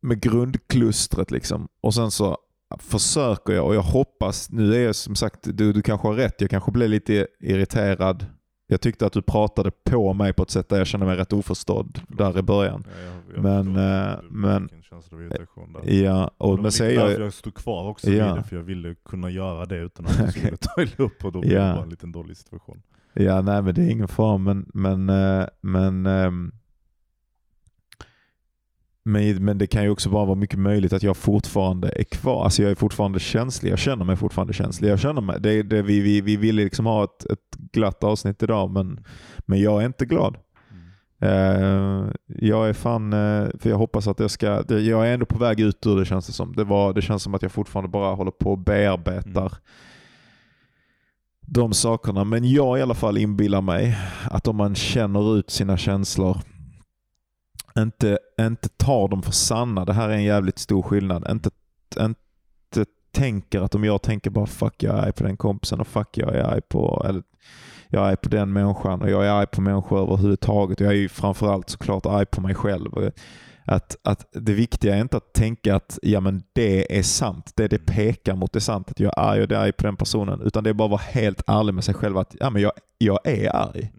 med 0.01 0.21
grundklustret 0.21 1.31
liksom. 1.31 1.67
Och 1.81 1.93
sen 1.93 2.11
så 2.11 2.37
försöker 2.79 3.53
jag 3.53 3.65
och 3.67 3.75
jag 3.75 3.81
hoppas, 3.81 4.51
nu 4.51 4.75
är 4.75 4.79
jag 4.79 4.95
som 4.95 5.15
sagt, 5.15 5.39
du, 5.43 5.73
du 5.73 5.81
kanske 5.81 6.07
har 6.07 6.15
rätt, 6.15 6.41
jag 6.41 6.49
kanske 6.49 6.71
blev 6.71 6.89
lite 6.89 7.27
irriterad. 7.39 8.25
Jag 8.67 8.81
tyckte 8.81 9.05
att 9.05 9.13
du 9.13 9.21
pratade 9.21 9.71
på 9.71 10.13
mig 10.13 10.33
på 10.33 10.43
ett 10.43 10.49
sätt 10.49 10.69
där 10.69 10.77
jag 10.77 10.87
kände 10.87 11.05
mig 11.05 11.15
rätt 11.15 11.33
oförstådd 11.33 12.01
där 12.07 12.39
i 12.39 12.41
början. 12.41 12.83
Ja, 12.87 12.91
jag, 13.01 13.35
jag 13.35 13.43
Men, 13.43 13.65
du 13.65 13.71
men-. 14.29 14.69
Ja, 15.83 16.31
och, 16.37 16.57
det 16.57 16.61
men 16.61 16.63
därför 16.63 16.89
jag, 16.89 17.19
jag 17.21 17.33
stod 17.33 17.53
kvar 17.55 17.87
också 17.89 18.09
Ja. 18.11 18.27
vid 18.27 18.35
det, 18.35 18.49
för 18.49 18.55
jag 18.55 18.63
ville 18.63 18.95
kunna 19.05 19.29
göra 19.29 19.65
det 19.65 19.77
utan 19.77 20.05
att 20.05 20.19
Okej. 20.19 20.31
skulle 20.31 20.57
ta 20.57 21.03
upp 21.03 21.25
och 21.25 21.31
då 21.31 21.39
blev 21.39 21.51
det 21.53 21.73
bara 21.73 21.83
en 21.83 21.89
liten 21.89 22.11
dålig 22.11 22.37
situation. 22.37 22.81
Ja, 23.13 23.41
nej 23.41 23.61
men 23.61 23.75
det 23.75 23.81
är 23.81 23.89
ingen 23.89 24.07
fara. 24.07 24.37
Men, 24.37 24.69
men, 24.73 25.09
eh, 25.09 25.45
men, 25.61 26.05
ehm, 26.05 26.51
men, 29.03 29.45
men 29.45 29.57
det 29.57 29.67
kan 29.67 29.83
ju 29.83 29.89
också 29.89 30.09
bara 30.09 30.25
vara 30.25 30.35
mycket 30.35 30.59
möjligt 30.59 30.93
att 30.93 31.03
jag 31.03 31.17
fortfarande 31.17 31.89
är 31.95 32.03
kvar. 32.03 32.43
Alltså 32.43 32.61
jag 32.61 32.71
är 32.71 32.75
fortfarande 32.75 33.19
känslig. 33.19 33.71
Jag 33.71 33.79
känner 33.79 34.05
mig 34.05 34.15
fortfarande 34.15 34.53
känslig. 34.53 34.89
Jag 34.89 34.99
känner 34.99 35.21
mig, 35.21 35.37
det, 35.39 35.63
det, 35.63 35.81
vi, 35.81 35.99
vi, 35.99 36.21
vi 36.21 36.35
ville 36.37 36.63
liksom 36.63 36.85
ha 36.85 37.03
ett, 37.03 37.25
ett 37.25 37.57
glatt 37.71 38.03
avsnitt 38.03 38.43
idag, 38.43 38.71
men, 38.71 39.05
men 39.37 39.61
jag 39.61 39.81
är 39.81 39.85
inte 39.85 40.05
glad. 40.05 40.37
Eh, 41.21 42.05
jag 42.27 42.69
är 42.69 42.73
fan, 42.73 43.13
eh, 43.13 43.47
för 43.59 43.69
jag 43.69 43.77
hoppas 43.77 44.07
att 44.07 44.19
jag 44.19 44.31
ska, 44.31 44.61
det, 44.61 44.81
jag 44.81 45.07
är 45.07 45.13
ändå 45.13 45.25
på 45.25 45.37
väg 45.37 45.59
ut 45.59 45.85
ur 45.87 45.99
det 45.99 46.05
känns 46.05 46.27
det 46.27 46.33
som. 46.33 46.55
Det, 46.55 46.63
var, 46.63 46.93
det 46.93 47.01
känns 47.01 47.23
som 47.23 47.33
att 47.33 47.41
jag 47.41 47.51
fortfarande 47.51 47.89
bara 47.89 48.15
håller 48.15 48.31
på 48.31 48.51
och 48.51 48.57
bearbetar 48.59 49.53
Mm. 51.51 51.63
de 51.63 51.73
sakerna. 51.73 52.23
Men 52.23 52.51
jag 52.51 52.79
i 52.79 52.81
alla 52.81 52.93
fall 52.93 53.17
inbillar 53.17 53.61
mig 53.61 53.97
att 54.31 54.47
om 54.47 54.55
man 54.55 54.75
känner 54.75 55.37
ut 55.37 55.49
sina 55.49 55.77
känslor, 55.77 56.37
inte, 57.77 58.19
inte 58.41 58.69
tar 58.69 59.07
dem 59.07 59.23
för 59.23 59.31
sanna. 59.31 59.85
Det 59.85 59.93
här 59.93 60.09
är 60.09 60.13
en 60.13 60.23
jävligt 60.23 60.59
stor 60.59 60.81
skillnad. 60.81 61.31
Inte, 61.31 61.49
inte 61.99 62.85
tänker 63.11 63.61
att 63.61 63.75
om 63.75 63.83
jag 63.83 64.01
tänker 64.01 64.29
bara 64.29 64.45
fuck 64.45 64.83
jag 64.83 64.97
är 64.97 65.01
arg 65.01 65.11
på 65.11 65.23
den 65.23 65.37
kompisen 65.37 65.79
och 65.79 65.87
fuck 65.87 66.17
jag 66.17 66.35
är 66.35 66.43
arg 66.43 66.61
på, 66.61 67.05
eller 67.09 67.23
jag 67.87 68.11
är 68.11 68.15
på 68.15 68.29
den 68.29 68.53
människan 68.53 69.01
och 69.01 69.09
jag 69.09 69.25
är 69.25 69.29
arg 69.29 69.47
på 69.47 69.61
människor 69.61 70.01
överhuvudtaget. 70.01 70.79
Jag 70.79 70.89
är 70.89 70.95
ju 70.95 71.09
framförallt 71.09 71.69
såklart 71.69 72.05
arg 72.05 72.25
på 72.25 72.41
mig 72.41 72.55
själv. 72.55 73.11
Att, 73.65 73.95
att 74.03 74.27
det 74.33 74.53
viktiga 74.53 74.95
är 74.95 75.01
inte 75.01 75.17
att 75.17 75.33
tänka 75.33 75.75
att 75.75 75.99
ja, 76.01 76.19
men 76.19 76.43
det 76.53 76.97
är 76.97 77.03
sant. 77.03 77.51
Det 77.55 77.67
det 77.67 77.85
pekar 77.85 78.35
mot 78.35 78.55
är 78.55 78.59
sant. 78.59 78.91
Att 78.91 78.99
jag 78.99 79.13
är 79.17 79.21
arg 79.21 79.41
och 79.41 79.47
det 79.47 79.55
är 79.55 79.59
arg 79.59 79.71
på 79.71 79.83
den 79.83 79.95
personen. 79.95 80.41
Utan 80.41 80.63
det 80.63 80.69
är 80.69 80.73
bara 80.73 80.85
att 80.85 80.91
vara 80.91 81.01
helt 81.01 81.43
ärlig 81.47 81.73
med 81.73 81.83
sig 81.83 81.93
själv 81.93 82.17
att 82.17 82.35
ja, 82.39 82.49
men 82.49 82.61
jag, 82.61 82.71
jag 82.97 83.19
är 83.23 83.55
arg. 83.55 83.91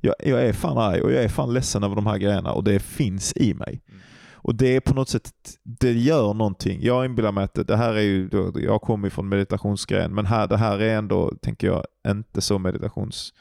Jag, 0.00 0.14
jag 0.24 0.46
är 0.46 0.52
fan 0.52 0.78
arg 0.78 1.00
och 1.00 1.12
jag 1.12 1.24
är 1.24 1.28
fan 1.28 1.54
ledsen 1.54 1.84
över 1.84 1.96
de 1.96 2.06
här 2.06 2.18
grejerna 2.18 2.52
och 2.52 2.64
det 2.64 2.80
finns 2.80 3.32
i 3.36 3.54
mig. 3.54 3.82
Mm. 3.88 4.00
Och 4.32 4.54
det 4.54 4.76
är 4.76 4.80
på 4.80 4.94
något 4.94 5.08
sätt, 5.08 5.30
det 5.62 5.92
gör 5.92 6.34
någonting. 6.34 6.82
Jag 6.82 7.04
inbillar 7.04 7.32
mig 7.32 7.44
att 7.44 7.54
det, 7.66 7.76
här 7.76 7.94
är 7.94 8.00
ju, 8.00 8.30
jag 8.54 8.82
kommer 8.82 9.06
ju 9.06 9.10
från 9.10 9.28
meditationsgrejen, 9.28 10.14
men 10.14 10.26
här, 10.26 10.46
det 10.46 10.56
här 10.56 10.78
är 10.78 10.98
ändå, 10.98 11.32
tänker 11.42 11.66
jag, 11.66 11.84
inte 12.08 12.40
så 12.40 12.58
meditations, 12.58 13.34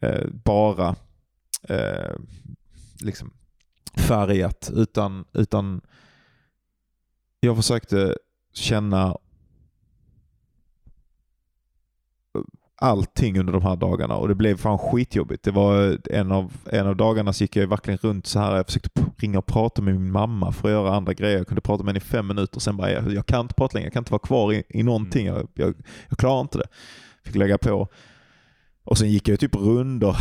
eh, 0.00 0.26
bara 0.44 0.96
eh, 1.68 2.16
liksom 3.00 3.32
färgat, 3.96 4.70
utan, 4.74 5.24
utan 5.32 5.80
jag 7.40 7.56
försökte 7.56 8.16
känna 8.52 9.16
allting 12.84 13.38
under 13.38 13.52
de 13.52 13.62
här 13.62 13.76
dagarna 13.76 14.16
och 14.16 14.28
det 14.28 14.34
blev 14.34 14.56
fan 14.56 14.78
skitjobbigt. 14.78 15.44
Det 15.44 15.50
var 15.50 15.98
en 16.10 16.32
av, 16.32 16.52
en 16.72 16.86
av 16.86 16.96
dagarna 16.96 17.32
så 17.32 17.44
gick 17.44 17.56
jag 17.56 17.66
verkligen 17.66 17.98
runt 18.02 18.26
så 18.26 18.38
här. 18.38 18.56
Jag 18.56 18.66
försökte 18.66 18.90
ringa 19.16 19.38
och 19.38 19.46
prata 19.46 19.82
med 19.82 19.94
min 19.94 20.12
mamma 20.12 20.52
för 20.52 20.68
att 20.68 20.72
göra 20.72 20.94
andra 20.94 21.12
grejer. 21.12 21.38
Jag 21.38 21.46
kunde 21.46 21.60
prata 21.60 21.84
med 21.84 21.88
henne 21.94 22.04
i 22.04 22.08
fem 22.08 22.26
minuter 22.26 22.60
sen 22.60 22.76
bara, 22.76 22.92
jag, 22.92 23.12
jag 23.12 23.26
kan 23.26 23.40
inte 23.40 23.54
prata 23.54 23.74
längre. 23.74 23.86
Jag 23.86 23.92
kan 23.92 24.00
inte 24.00 24.12
vara 24.12 24.22
kvar 24.22 24.52
i, 24.52 24.62
i 24.68 24.82
någonting. 24.82 25.26
Jag, 25.26 25.48
jag, 25.54 25.74
jag 26.08 26.18
klarar 26.18 26.40
inte 26.40 26.58
det. 26.58 26.66
Fick 27.24 27.34
lägga 27.36 27.58
på. 27.58 27.88
Och 28.84 28.98
sen 28.98 29.10
gick 29.10 29.28
jag 29.28 29.40
typ 29.40 29.56
rundor 29.56 30.16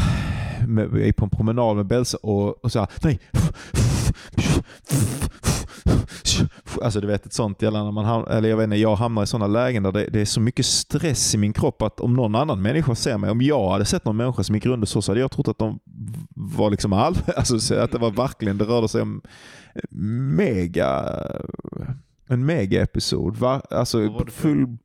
med, 0.68 1.16
på 1.16 1.26
en 1.26 1.30
promenad 1.30 1.76
med 1.76 1.86
Belsa 1.86 2.18
och, 2.22 2.66
och 2.66 2.72
så 2.72 2.80
här, 2.80 2.89
nej. 3.03 3.20
Alltså 6.82 7.01
du 7.01 7.07
vet 7.07 7.26
ett 7.26 7.34
sånt 7.34 7.61
jävla 7.61 7.84
när 7.84 7.91
man 7.91 8.05
ham- 8.05 8.30
eller 8.30 8.49
jag 8.49 8.57
vet 8.57 8.63
inte, 8.63 8.76
jag 8.76 8.95
hamnar 8.95 9.24
i 9.24 9.28
sådana 9.28 9.47
lägen 9.47 9.84
där 9.84 9.91
det, 9.91 10.05
det 10.05 10.21
är 10.21 10.26
så 10.26 10.39
mycket 10.41 10.65
stress 10.65 11.36
i 11.36 11.38
min 11.38 11.53
kropp 11.53 11.82
att 11.82 11.99
om 11.99 12.13
någon 12.13 12.36
annan 12.36 12.61
människa 12.61 12.95
ser 12.95 13.17
mig, 13.17 13.30
om 13.30 13.41
jag 13.41 13.69
hade 13.69 13.86
sett 13.86 14.05
någon 14.05 14.17
människa 14.17 14.43
som 14.43 14.55
gick 14.55 14.65
runt 14.65 14.89
så, 14.89 15.01
så 15.01 15.11
hade 15.11 15.21
jag 15.21 15.32
trott 15.32 15.47
att 15.47 15.57
de 15.57 15.80
var 16.36 16.69
liksom 16.69 16.93
all, 16.93 17.15
alltså 17.38 17.59
så 17.59 17.76
att 17.76 17.91
det 17.91 17.97
var 17.97 18.11
verkligen, 18.11 18.57
det 18.57 18.65
rörde 18.65 18.88
sig 18.88 19.01
om 19.01 19.21
mega, 20.36 21.17
en 22.28 22.45
mega 22.45 22.82
episod. 22.82 23.38
Va? 23.38 23.61
Vad 23.69 23.80
Alltså 23.80 24.24
full, 24.28 24.78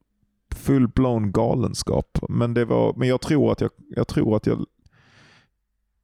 full 0.55 0.89
blown 0.89 1.33
galenskap. 1.33 2.19
Men, 2.29 2.55
det 2.55 2.65
var, 2.65 2.95
men 2.97 3.09
jag 3.09 3.21
tror 3.21 3.53
att 3.53 3.61
jag, 3.61 3.71
jag 3.97 4.09
tror 4.09 4.37
att 4.37 4.47
jag 4.47 4.67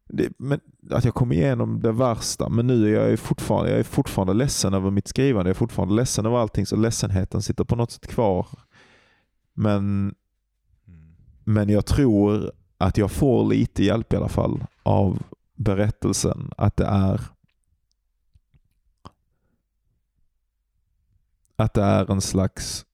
det, 0.09 0.33
men, 0.39 0.61
att 0.91 1.05
jag 1.05 1.15
kom 1.15 1.33
igenom 1.33 1.81
det 1.81 1.93
värsta. 1.93 2.49
Men 2.49 2.67
nu 2.67 2.97
är 2.97 3.09
jag 3.09 3.19
fortfarande, 3.19 3.71
jag 3.71 3.81
är 3.81 3.85
fortfarande 3.85 4.35
ledsen 4.35 4.75
över 4.75 4.91
mitt 4.91 5.09
skrivande. 5.09 5.49
Jag 5.49 5.55
är 5.55 5.59
fortfarande 5.59 5.95
ledsen 5.95 6.27
över 6.27 6.37
allting. 6.37 6.67
Så 6.67 6.77
ledsenheten 6.77 7.43
sitter 7.43 7.65
på 7.65 7.77
något 7.77 7.91
sätt 7.91 8.07
kvar. 8.07 8.47
Men, 9.55 10.15
men 11.45 11.69
jag 11.69 11.87
tror 11.87 12.53
att 12.79 12.97
jag 12.97 13.11
får 13.11 13.45
lite 13.49 13.85
hjälp 13.85 14.13
i 14.13 14.17
alla 14.17 14.29
fall 14.29 14.65
av 14.83 15.23
berättelsen. 15.57 16.51
Att 16.57 16.77
det 16.77 16.87
är 16.87 17.21
att 21.57 21.75
det 21.75 21.83
är 21.83 22.11
en 22.11 22.21
slags 22.21 22.87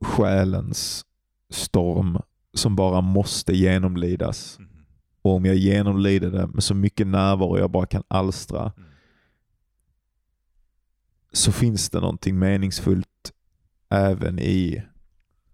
själens 0.00 1.04
storm 1.50 2.18
som 2.54 2.76
bara 2.76 3.00
måste 3.00 3.56
genomlidas. 3.56 4.58
Mm. 4.58 4.73
Och 5.24 5.34
om 5.34 5.44
jag 5.44 5.56
genomlider 5.56 6.30
det 6.30 6.46
med 6.46 6.62
så 6.62 6.74
mycket 6.74 7.06
närvaro 7.06 7.58
jag 7.58 7.70
bara 7.70 7.86
kan 7.86 8.02
alstra 8.08 8.60
Mm. 8.76 8.88
så 11.32 11.52
finns 11.52 11.90
det 11.90 12.00
någonting 12.00 12.38
meningsfullt 12.38 13.32
även 13.90 14.38
i 14.38 14.82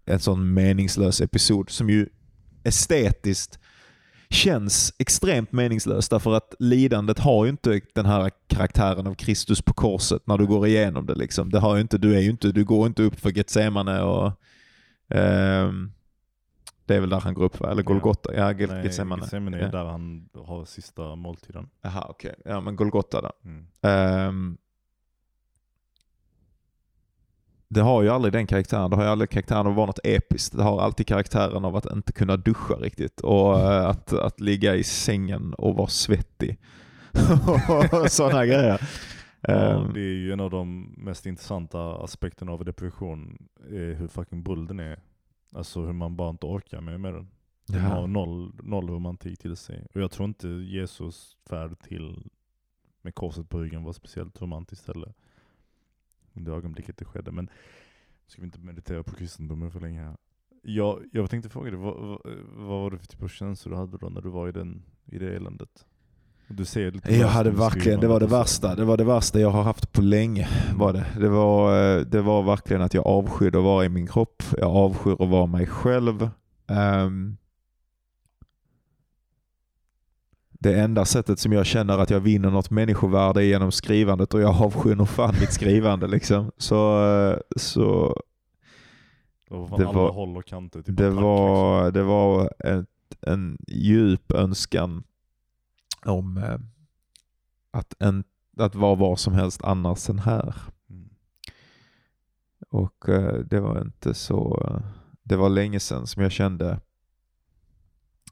en 0.05 0.19
sån 0.19 0.53
meningslös 0.53 1.21
episod 1.21 1.69
som 1.69 1.89
ju 1.89 2.09
estetiskt 2.63 3.59
känns 4.29 4.93
extremt 4.99 5.51
meningslös 5.51 6.09
därför 6.09 6.33
att 6.33 6.55
lidandet 6.59 7.19
har 7.19 7.45
ju 7.45 7.51
inte 7.51 7.81
den 7.95 8.05
här 8.05 8.31
karaktären 8.47 9.07
av 9.07 9.13
Kristus 9.15 9.61
på 9.61 9.73
korset 9.73 10.27
när 10.27 10.37
du 10.37 10.47
går 10.47 10.67
igenom 10.67 11.05
det. 11.05 11.15
Liksom. 11.15 11.49
det 11.49 11.59
har 11.59 11.79
inte, 11.79 11.97
du, 11.97 12.15
är 12.15 12.21
inte, 12.21 12.51
du 12.51 12.63
går 12.65 12.87
inte 12.87 13.03
upp 13.03 13.19
för 13.19 13.37
Getsemane 13.37 14.01
och 14.01 14.31
ehm, 15.09 15.91
det 16.91 16.97
är 16.97 16.99
väl 17.01 17.09
där 17.09 17.19
han 17.19 17.33
går 17.33 17.43
upp 17.43 17.59
va? 17.59 17.71
Eller 17.71 17.81
Ja. 17.83 17.87
Golgotha? 17.87 18.33
Ja, 18.35 18.51
Nej, 18.51 18.83
Getsemane. 18.83 19.21
Getsemane 19.21 19.57
är 19.57 19.61
Ja. 19.61 19.67
där 19.67 19.85
han 19.85 20.29
har 20.35 20.65
sista 20.65 21.15
måltiden. 21.15 21.69
Jaha, 21.81 22.05
okej. 22.09 22.35
Ja, 22.45 22.61
men 22.61 22.75
Golgotha 22.75 23.21
då. 23.21 23.31
Mm. 23.45 23.65
Ehm, 23.81 24.57
det 27.67 27.81
har 27.81 28.01
ju 28.03 28.09
aldrig 28.09 28.33
den 28.33 28.47
karaktären. 28.47 28.89
Det 28.89 28.95
har 28.95 29.03
ju 29.03 29.09
aldrig 29.09 29.29
karaktären 29.29 29.65
av 29.65 29.71
att 29.71 29.75
vara 29.75 29.85
något 29.85 29.99
episkt. 30.03 30.57
Det 30.57 30.63
har 30.63 30.81
alltid 30.81 31.07
karaktären 31.07 31.65
av 31.65 31.75
att 31.75 31.91
inte 31.91 32.11
kunna 32.13 32.37
duscha 32.37 32.73
riktigt 32.73 33.21
och 33.21 33.59
eh, 33.59 33.85
att, 33.89 34.13
att 34.13 34.39
ligga 34.39 34.75
i 34.75 34.83
sängen 34.83 35.53
och 35.53 35.75
vara 35.75 35.87
svettig. 35.87 36.57
Sådana 38.07 38.45
grejer. 38.45 38.81
Ja, 39.41 39.53
Ehm, 39.53 39.93
det 39.93 39.99
är 39.99 40.13
ju 40.13 40.33
en 40.33 40.39
av 40.39 40.49
de 40.49 40.93
mest 40.97 41.25
intressanta 41.25 41.95
aspekterna 42.03 42.51
av 42.51 42.65
depression, 42.65 43.47
är 43.69 43.93
hur 43.93 44.07
fucking 44.07 44.43
bull 44.43 44.67
den 44.67 44.79
är. 44.79 44.99
Alltså 45.51 45.85
hur 45.85 45.93
man 45.93 46.15
bara 46.15 46.29
inte 46.29 46.45
orkar 46.45 46.81
med, 46.81 46.99
med 46.99 47.13
den. 47.13 47.27
Den 47.67 47.81
har 47.81 48.01
ja. 48.01 48.07
noll, 48.07 48.53
noll 48.63 48.89
romantik 48.89 49.39
till 49.39 49.55
sig. 49.55 49.87
Och 49.93 50.01
jag 50.01 50.11
tror 50.11 50.27
inte 50.27 50.47
Jesus 50.47 51.37
färd 51.49 51.79
till 51.79 52.29
med 53.01 53.15
korset 53.15 53.49
på 53.49 53.59
ryggen 53.59 53.83
var 53.83 53.93
speciellt 53.93 54.41
romantiskt 54.41 54.87
heller. 54.87 55.13
Det 56.33 56.51
ögonblicket 56.51 56.97
det 56.97 57.05
skedde. 57.05 57.31
Men 57.31 57.49
ska 58.27 58.41
vi 58.41 58.45
inte 58.45 58.59
meditera 58.59 59.03
på 59.03 59.15
kristendomen 59.15 59.71
för 59.71 59.79
länge 59.79 60.01
här. 60.01 60.17
Jag, 60.61 61.09
jag 61.11 61.29
tänkte 61.29 61.49
fråga 61.49 61.71
dig, 61.71 61.79
vad, 61.79 61.97
vad, 61.97 62.21
vad 62.55 62.67
var 62.67 62.91
det 62.91 62.97
för 62.97 63.05
typ 63.05 63.23
av 63.23 63.27
känslor 63.27 63.73
du 63.73 63.79
hade 63.79 63.97
då 63.97 64.09
när 64.09 64.21
du 64.21 64.29
var 64.29 64.49
i, 64.49 64.51
den, 64.51 64.83
i 65.05 65.19
det 65.19 65.35
eländet? 65.35 65.85
Du 66.53 66.65
ser 66.65 66.91
lite 66.91 67.15
Jag 67.15 67.27
hade 67.27 67.51
verkligen, 67.51 67.99
det 67.99 68.07
var 68.07 68.19
det 68.19 68.27
värsta. 68.27 68.75
Det 68.75 68.85
var 68.85 68.97
det 68.97 69.03
värsta 69.03 69.39
jag 69.39 69.49
har 69.49 69.63
haft 69.63 69.91
på 69.91 70.01
länge. 70.01 70.47
Var 70.75 70.93
det. 70.93 71.05
Det, 71.19 71.29
var, 71.29 71.83
eh, 71.97 72.01
det 72.01 72.21
var 72.21 72.43
verkligen 72.43 72.81
att 72.81 72.93
jag 72.93 73.07
avskydde 73.07 73.57
att 73.57 73.63
vara 73.63 73.85
i 73.85 73.89
min 73.89 74.07
kropp. 74.07 74.43
Jag 74.57 74.75
avskyr 74.75 75.11
att 75.19 75.29
vara 75.29 75.45
mig 75.45 75.67
själv. 75.67 76.29
Ehm, 76.67 77.37
det 80.59 80.79
enda 80.79 81.05
sättet 81.05 81.39
som 81.39 81.53
jag 81.53 81.65
känner 81.65 81.97
att 81.97 82.09
jag 82.09 82.19
vinner 82.19 82.49
något 82.51 82.69
människovärde 82.69 83.43
är 83.43 83.45
genom 83.45 83.71
skrivandet 83.71 84.33
och 84.33 84.41
jag 84.41 84.61
avskyr 84.61 84.95
nog 84.95 85.09
fan 85.09 85.35
mitt 85.39 85.53
skrivande. 85.53 86.07
Liksom. 86.07 86.51
Så, 86.57 87.05
eh, 87.07 87.37
så 87.55 88.15
Det 89.49 89.55
var 89.85 90.41
kanter. 90.41 90.81
Typ 90.81 90.97
det, 90.97 91.03
liksom. 91.03 91.23
var, 91.23 91.91
det 91.91 92.03
var 92.03 92.53
ett, 92.59 92.87
en 93.21 93.57
djup 93.67 94.31
önskan 94.31 95.03
om 96.05 96.37
eh, 96.37 96.59
att, 97.71 97.93
en, 97.99 98.23
att 98.57 98.75
vara 98.75 98.95
var 98.95 99.15
som 99.15 99.33
helst 99.33 99.63
annars 99.63 100.09
än 100.09 100.19
här. 100.19 100.55
Mm. 100.89 101.09
Och 102.69 103.09
eh, 103.09 103.39
det 103.39 103.59
var 103.59 103.81
inte 103.81 104.13
så... 104.13 104.69
Det 105.23 105.35
var 105.35 105.49
länge 105.49 105.79
sedan 105.79 106.07
som 106.07 106.23
jag 106.23 106.31
kände 106.31 106.79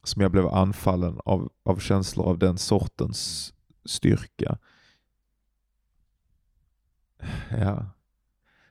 som 0.04 0.22
jag 0.22 0.32
blev 0.32 0.48
anfallen 0.48 1.20
av, 1.26 1.52
av 1.64 1.80
känslor 1.80 2.26
av 2.26 2.38
den 2.38 2.58
sortens 2.58 3.54
styrka. 3.86 4.58
Ja. 7.50 7.86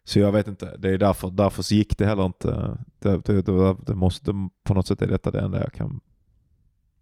Så 0.05 0.18
jag 0.18 0.32
vet 0.32 0.49
inte, 0.49 0.76
det 0.76 0.90
är 0.90 0.99
därför, 0.99 1.30
därför 1.30 1.62
så 1.62 1.74
gick 1.74 1.99
det 1.99 2.07
heller 2.07 2.26
inte. 2.26 2.78
Det, 2.99 3.24
det, 3.24 3.42
det, 3.42 3.76
det 3.86 3.94
måste, 3.94 4.32
på 4.62 4.74
något 4.74 4.86
sätt 4.86 5.03
är 5.03 5.07
detta 5.07 5.30
det 5.30 5.40
enda 5.40 5.61
jag 5.61 5.72
kan, 5.72 6.01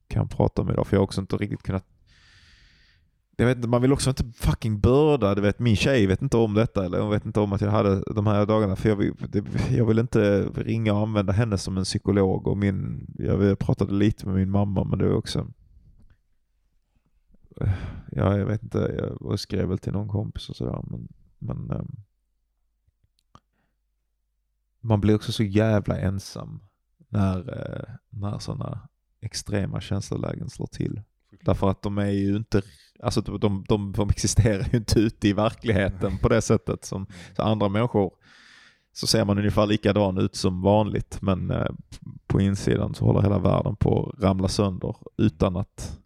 kan 0.09 0.29
prata 0.29 0.63
om 0.63 0.71
idag. 0.71 0.87
För 0.87 0.97
jag 0.97 1.01
har 1.01 1.05
också 1.05 1.21
inte 1.21 1.37
riktigt 1.37 1.63
kunnat 1.63 1.85
jag 3.39 3.47
vet 3.47 3.57
inte, 3.57 3.69
man 3.69 3.83
vill 3.83 3.93
också 3.93 4.11
inte 4.11 4.25
fucking 4.35 4.81
börda. 4.81 5.35
Du 5.35 5.41
vet, 5.41 5.59
min 5.59 5.77
tjej 5.77 6.07
vet 6.07 6.23
inte 6.23 6.37
om 6.37 6.55
detta 6.55 6.85
eller 6.85 7.01
hon 7.01 7.11
vet 7.11 7.27
inte 7.27 7.41
om 7.41 7.53
att 7.53 7.61
jag 7.61 7.71
hade 7.71 8.03
de 8.15 8.27
här 8.27 8.47
dagarna. 8.47 8.77
För 8.77 8.89
jag 8.89 8.97
vill, 8.97 9.15
det, 9.29 9.45
jag 9.71 9.87
vill 9.87 9.99
inte 9.99 10.43
ringa 10.43 10.93
och 10.93 11.01
använda 11.01 11.33
henne 11.33 11.59
som 11.59 11.79
en 11.79 11.85
psykolog. 11.85 12.47
Och 12.47 12.57
min, 12.57 13.07
jag 13.19 13.59
pratade 13.59 13.95
lite 13.95 14.27
med 14.27 14.35
min 14.35 14.51
mamma 14.51 14.85
men 14.85 14.99
det 14.99 15.09
var 15.09 15.17
också... 15.17 15.47
Ja, 18.11 18.39
jag 18.39 18.47
vet 18.47 18.63
inte. 18.63 19.13
Jag 19.21 19.39
skrev 19.39 19.69
väl 19.69 19.79
till 19.79 19.93
någon 19.93 20.09
kompis 20.09 20.49
och 20.49 20.57
sådär. 20.57 20.85
Men, 20.91 21.09
men 21.39 21.71
ehm, 21.71 21.97
man 24.81 25.01
blir 25.01 25.15
också 25.15 25.33
så 25.33 25.43
jävla 25.43 25.99
ensam 25.99 26.61
när, 27.09 27.39
eh, 27.39 27.95
när 28.11 28.39
sådana 28.39 28.89
extrema 29.27 29.81
känslolägen 29.81 30.51
slår 30.51 30.67
till. 30.67 31.01
Därför 31.45 31.71
att 31.71 31.83
de 31.83 31.99
är 31.99 32.11
ju 32.11 32.37
inte, 32.37 32.63
alltså 33.03 33.21
de, 33.21 33.65
de, 33.69 33.93
de, 33.93 34.11
existerar 34.11 34.69
ju 34.73 34.79
inte 34.79 35.01
ute 35.01 35.29
i 35.29 35.33
verkligheten 35.33 36.19
på 36.19 36.29
det 36.29 36.43
sättet 36.43 36.85
som 36.85 37.07
andra 37.37 37.69
människor. 37.69 38.13
Så 38.93 39.07
ser 39.07 39.25
man 39.25 39.39
ungefär 39.39 39.67
likadan 39.67 40.19
ut 40.19 40.37
som 40.37 40.63
vanligt 40.63 41.19
men 41.23 41.51
eh, 41.51 41.71
på 42.27 42.41
insidan 42.41 42.95
så 42.95 43.05
håller 43.05 43.23
hela 43.23 43.39
världen 43.39 43.77
på 43.77 44.13
att 44.17 44.23
ramla 44.23 44.49
sönder 44.49 44.97
utan 45.17 45.57
att 45.57 45.99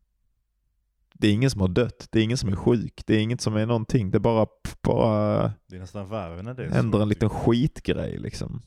det 1.13 1.29
är 1.29 1.33
ingen 1.33 1.51
som 1.51 1.61
har 1.61 1.69
dött, 1.69 2.09
det 2.11 2.19
är 2.19 2.23
ingen 2.23 2.39
som 2.39 2.49
är 2.49 2.57
sjuk, 2.57 3.03
det 3.07 3.15
är 3.15 3.21
inget 3.21 3.41
som 3.41 3.57
är 3.57 3.67
någonting. 3.67 4.11
Det 4.11 4.21
bara, 4.21 4.47
bara 4.83 5.53
Det 5.67 5.77
är 5.77 5.81
nästan 5.81 6.09
värre 6.09 6.43
när 6.43 6.55
det 6.55 6.65
är 6.65 6.71
händer 6.71 6.99
så, 6.99 7.03
en 7.03 7.09
liten 7.09 7.29
tycker 7.29 7.41
skitgrej 7.41 8.19
liksom. 8.19 8.63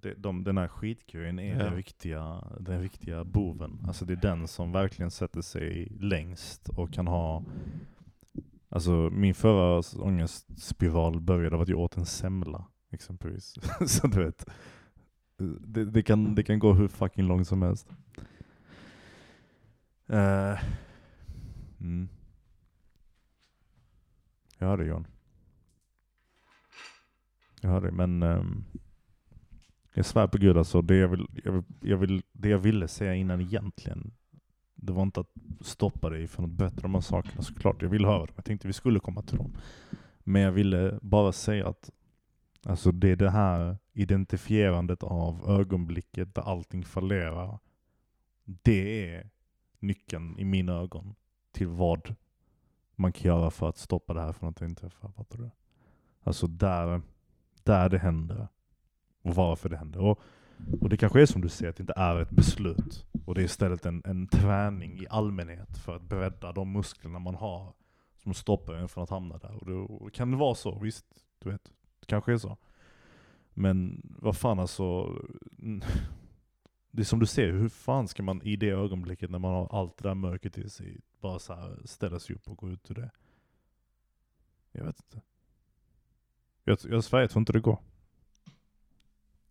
Det, 0.00 0.14
de, 0.14 0.44
den 0.44 0.58
här 0.58 0.68
skitgrejen 0.68 1.38
är 1.38 1.58
Ja. 1.58 1.64
den, 1.64 1.74
riktiga, 1.76 2.44
den 2.60 2.82
riktiga 2.82 3.24
boven. 3.24 3.84
Alltså 3.86 4.04
det 4.04 4.12
är 4.12 4.16
den 4.16 4.48
som 4.48 4.72
verkligen 4.72 5.10
sätter 5.10 5.42
sig 5.42 5.88
längst 6.00 6.68
och 6.68 6.92
kan 6.92 7.06
ha 7.06 7.44
Alltså 8.72 8.92
min 9.12 9.34
förra 9.34 9.82
ångestspiral 10.04 11.20
började 11.20 11.56
av 11.56 11.62
att 11.62 11.68
jag 11.68 11.78
åt 11.78 11.96
en 11.96 12.06
semla 12.06 12.66
exempelvis. 12.90 13.54
så 13.86 14.06
du 14.06 14.24
vet. 14.24 14.44
Det, 15.60 15.84
det, 15.84 16.02
kan, 16.02 16.34
det 16.34 16.42
kan 16.42 16.58
gå 16.58 16.72
hur 16.72 16.88
fucking 16.88 17.26
långt 17.26 17.48
som 17.48 17.62
helst. 17.62 17.88
Eh, 20.06 20.58
mm. 21.80 22.08
Jag 24.58 24.66
hör 24.66 24.76
dig 24.76 24.86
John. 24.86 25.06
Jag 27.60 27.70
hör 27.70 27.80
dig 27.80 27.92
men 27.92 28.22
ehm, 28.22 28.64
jag 29.94 30.06
svär 30.06 30.26
på 30.26 30.38
gud 30.38 30.56
alltså, 30.56 30.82
det 30.82 30.96
jag, 30.96 31.08
vill, 31.08 31.26
jag, 31.44 31.52
vill, 31.52 31.64
jag 31.80 31.96
vill, 31.96 32.22
det 32.32 32.48
jag 32.48 32.58
ville 32.58 32.88
säga 32.88 33.14
innan 33.14 33.40
egentligen, 33.40 34.12
det 34.74 34.92
var 34.92 35.02
inte 35.02 35.20
att 35.20 35.30
stoppa 35.60 36.10
dig 36.10 36.26
från 36.26 36.44
att 36.44 36.50
berätta 36.50 36.80
de 36.80 36.94
här 36.94 37.00
sakerna 37.00 37.42
såklart. 37.42 37.82
Jag 37.82 37.88
ville 37.88 38.06
höra 38.06 38.26
dem, 38.26 38.34
jag 38.36 38.44
tänkte 38.44 38.66
vi 38.66 38.72
skulle 38.72 39.00
komma 39.00 39.22
till 39.22 39.36
dem. 39.36 39.52
Men 40.18 40.42
jag 40.42 40.52
ville 40.52 40.98
bara 41.02 41.32
säga 41.32 41.68
att 41.68 41.90
alltså 42.66 42.92
det 42.92 43.08
är 43.08 43.16
det 43.16 43.30
här 43.30 43.76
identifierandet 43.92 45.02
av 45.02 45.50
ögonblicket 45.50 46.34
där 46.34 46.42
allting 46.42 46.84
fallerar. 46.84 47.58
Det 48.44 49.14
är 49.14 49.30
nyckeln 49.78 50.38
i 50.38 50.44
mina 50.44 50.72
ögon 50.72 51.14
till 51.52 51.68
vad 51.68 52.14
man 52.96 53.12
kan 53.12 53.28
göra 53.28 53.50
för 53.50 53.68
att 53.68 53.78
stoppa 53.78 54.14
det 54.14 54.20
här 54.20 54.32
från 54.32 54.48
att 54.48 54.62
inträffa. 54.62 55.12
Fattar 55.12 55.38
du? 55.38 55.50
Alltså 56.22 56.46
där, 56.46 57.02
där 57.62 57.88
det 57.88 57.98
händer 57.98 58.48
och 59.22 59.34
varför 59.34 59.68
det 59.68 59.76
händer. 59.76 60.00
Och, 60.00 60.20
och 60.80 60.88
det 60.88 60.96
kanske 60.96 61.22
är 61.22 61.26
som 61.26 61.40
du 61.40 61.48
säger, 61.48 61.70
att 61.70 61.76
det 61.76 61.82
inte 61.82 61.94
är 61.96 62.20
ett 62.20 62.30
beslut. 62.30 63.06
Och 63.24 63.34
det 63.34 63.40
är 63.40 63.44
istället 63.44 63.86
en, 63.86 64.02
en 64.04 64.26
träning 64.26 64.98
i 64.98 65.06
allmänhet 65.10 65.78
för 65.78 65.96
att 65.96 66.02
bredda 66.02 66.52
de 66.52 66.72
musklerna 66.72 67.18
man 67.18 67.34
har 67.34 67.72
som 68.22 68.34
stoppar 68.34 68.74
en 68.74 68.88
från 68.88 69.04
att 69.04 69.10
hamna 69.10 69.38
där. 69.38 69.54
Och 69.54 69.66
då 69.66 70.10
kan 70.12 70.30
det 70.30 70.36
vara 70.36 70.54
så, 70.54 70.78
visst, 70.78 71.06
du 71.38 71.50
vet, 71.50 71.64
det 72.00 72.06
kanske 72.06 72.32
är 72.32 72.38
så. 72.38 72.56
Men 73.54 74.02
vad 74.04 74.36
fan 74.36 74.58
alltså, 74.58 75.16
det 76.90 77.02
är 77.02 77.04
som 77.04 77.20
du 77.20 77.26
ser, 77.26 77.52
hur 77.52 77.68
fan 77.68 78.08
ska 78.08 78.22
man 78.22 78.42
i 78.42 78.56
det 78.56 78.70
ögonblicket 78.70 79.30
när 79.30 79.38
man 79.38 79.52
har 79.52 79.78
allt 79.80 79.96
det 79.96 80.08
där 80.08 80.14
mörkret 80.14 80.58
i 80.58 80.70
sig, 80.70 81.00
bara 81.20 81.38
så 81.38 81.54
här 81.54 81.78
ställa 81.84 82.18
sig 82.18 82.36
upp 82.36 82.48
och 82.48 82.56
gå 82.56 82.70
ut 82.70 82.90
ur 82.90 82.94
det? 82.94 83.10
Jag 84.72 84.84
vet 84.84 85.00
inte. 85.00 85.20
Jag, 86.64 86.78
jag 86.88 87.04
Sverige 87.04 87.22
jag 87.22 87.30
tror 87.30 87.40
inte 87.40 87.52
det 87.52 87.60
går. 87.60 87.78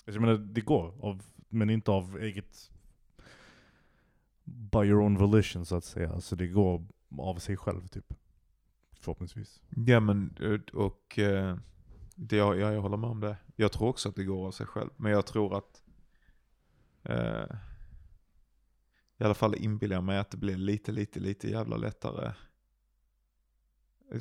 Alltså, 0.10 0.22
jag 0.22 0.28
menar, 0.28 0.54
det 0.54 0.62
går, 0.62 0.94
av, 1.06 1.24
men 1.50 1.70
inte 1.70 1.92
av 1.92 2.18
eget... 2.20 2.72
By 4.44 4.80
your 4.80 5.02
own 5.02 5.18
volition 5.18 5.66
så 5.66 5.76
att 5.76 5.84
säga. 5.84 6.14
Alltså 6.14 6.36
det 6.36 6.48
går 6.48 6.86
av 7.18 7.36
sig 7.36 7.58
själv 7.58 7.88
typ. 7.88 8.14
Förhoppningsvis. 9.00 9.62
Ja 9.70 10.00
men, 10.00 10.36
eh, 10.42 10.76
och 10.76 11.20
eh, 11.20 11.58
det, 12.16 12.36
ja, 12.36 12.56
jag 12.56 12.82
håller 12.82 12.98
med 12.98 13.10
om 13.10 13.20
det. 13.20 13.38
Jag 13.56 13.72
tror 13.72 13.88
också 13.88 14.10
att 14.10 14.16
det 14.16 14.24
går 14.24 14.48
av 14.48 14.52
sig 14.52 14.66
själv. 14.66 14.90
Men 14.96 15.12
jag 15.12 15.26
tror 15.26 15.58
att, 15.58 15.84
eh, 17.04 17.56
i 19.18 19.24
alla 19.24 19.34
fall 19.34 19.56
inbillar 19.56 19.96
jag 19.96 20.04
mig 20.04 20.18
att 20.18 20.32
det 20.32 20.38
blir 20.38 20.58
lite, 20.58 20.92
lite, 20.92 21.20
lite 21.20 21.50
jävla 21.50 21.78
lättare. 21.78 22.34